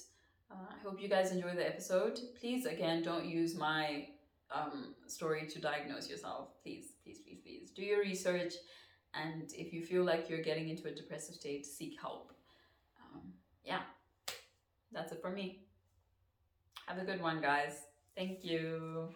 Uh, 0.51 0.69
I 0.71 0.83
hope 0.83 1.01
you 1.01 1.09
guys 1.09 1.33
enjoy 1.33 1.55
the 1.55 1.67
episode. 1.67 2.21
Please, 2.39 2.67
again, 2.67 3.03
don't 3.03 3.25
use 3.25 3.57
my 3.57 4.09
um, 4.55 4.95
story 5.07 5.49
to 5.49 5.59
diagnose 5.59 6.09
yourself. 6.09 6.51
Please, 6.63 6.93
please, 7.03 7.19
please, 7.19 7.41
please. 7.43 7.71
Do 7.71 7.83
your 7.83 8.01
research. 8.01 8.55
And 9.25 9.51
if 9.55 9.73
you 9.73 9.83
feel 9.83 10.05
like 10.05 10.29
you're 10.29 10.43
getting 10.43 10.69
into 10.69 10.89
a 10.89 10.91
depressive 10.95 11.35
state, 11.37 11.65
seek 11.65 12.01
help 12.01 12.33
um, 13.17 13.23
yeah, 13.65 13.81
that's 14.93 15.13
it 15.13 15.21
for 15.21 15.31
me. 15.31 15.61
Have 16.87 16.99
a 16.99 17.05
good 17.05 17.21
one, 17.21 17.41
guys. 17.41 17.73
Thank 18.17 18.45
you. 18.45 19.11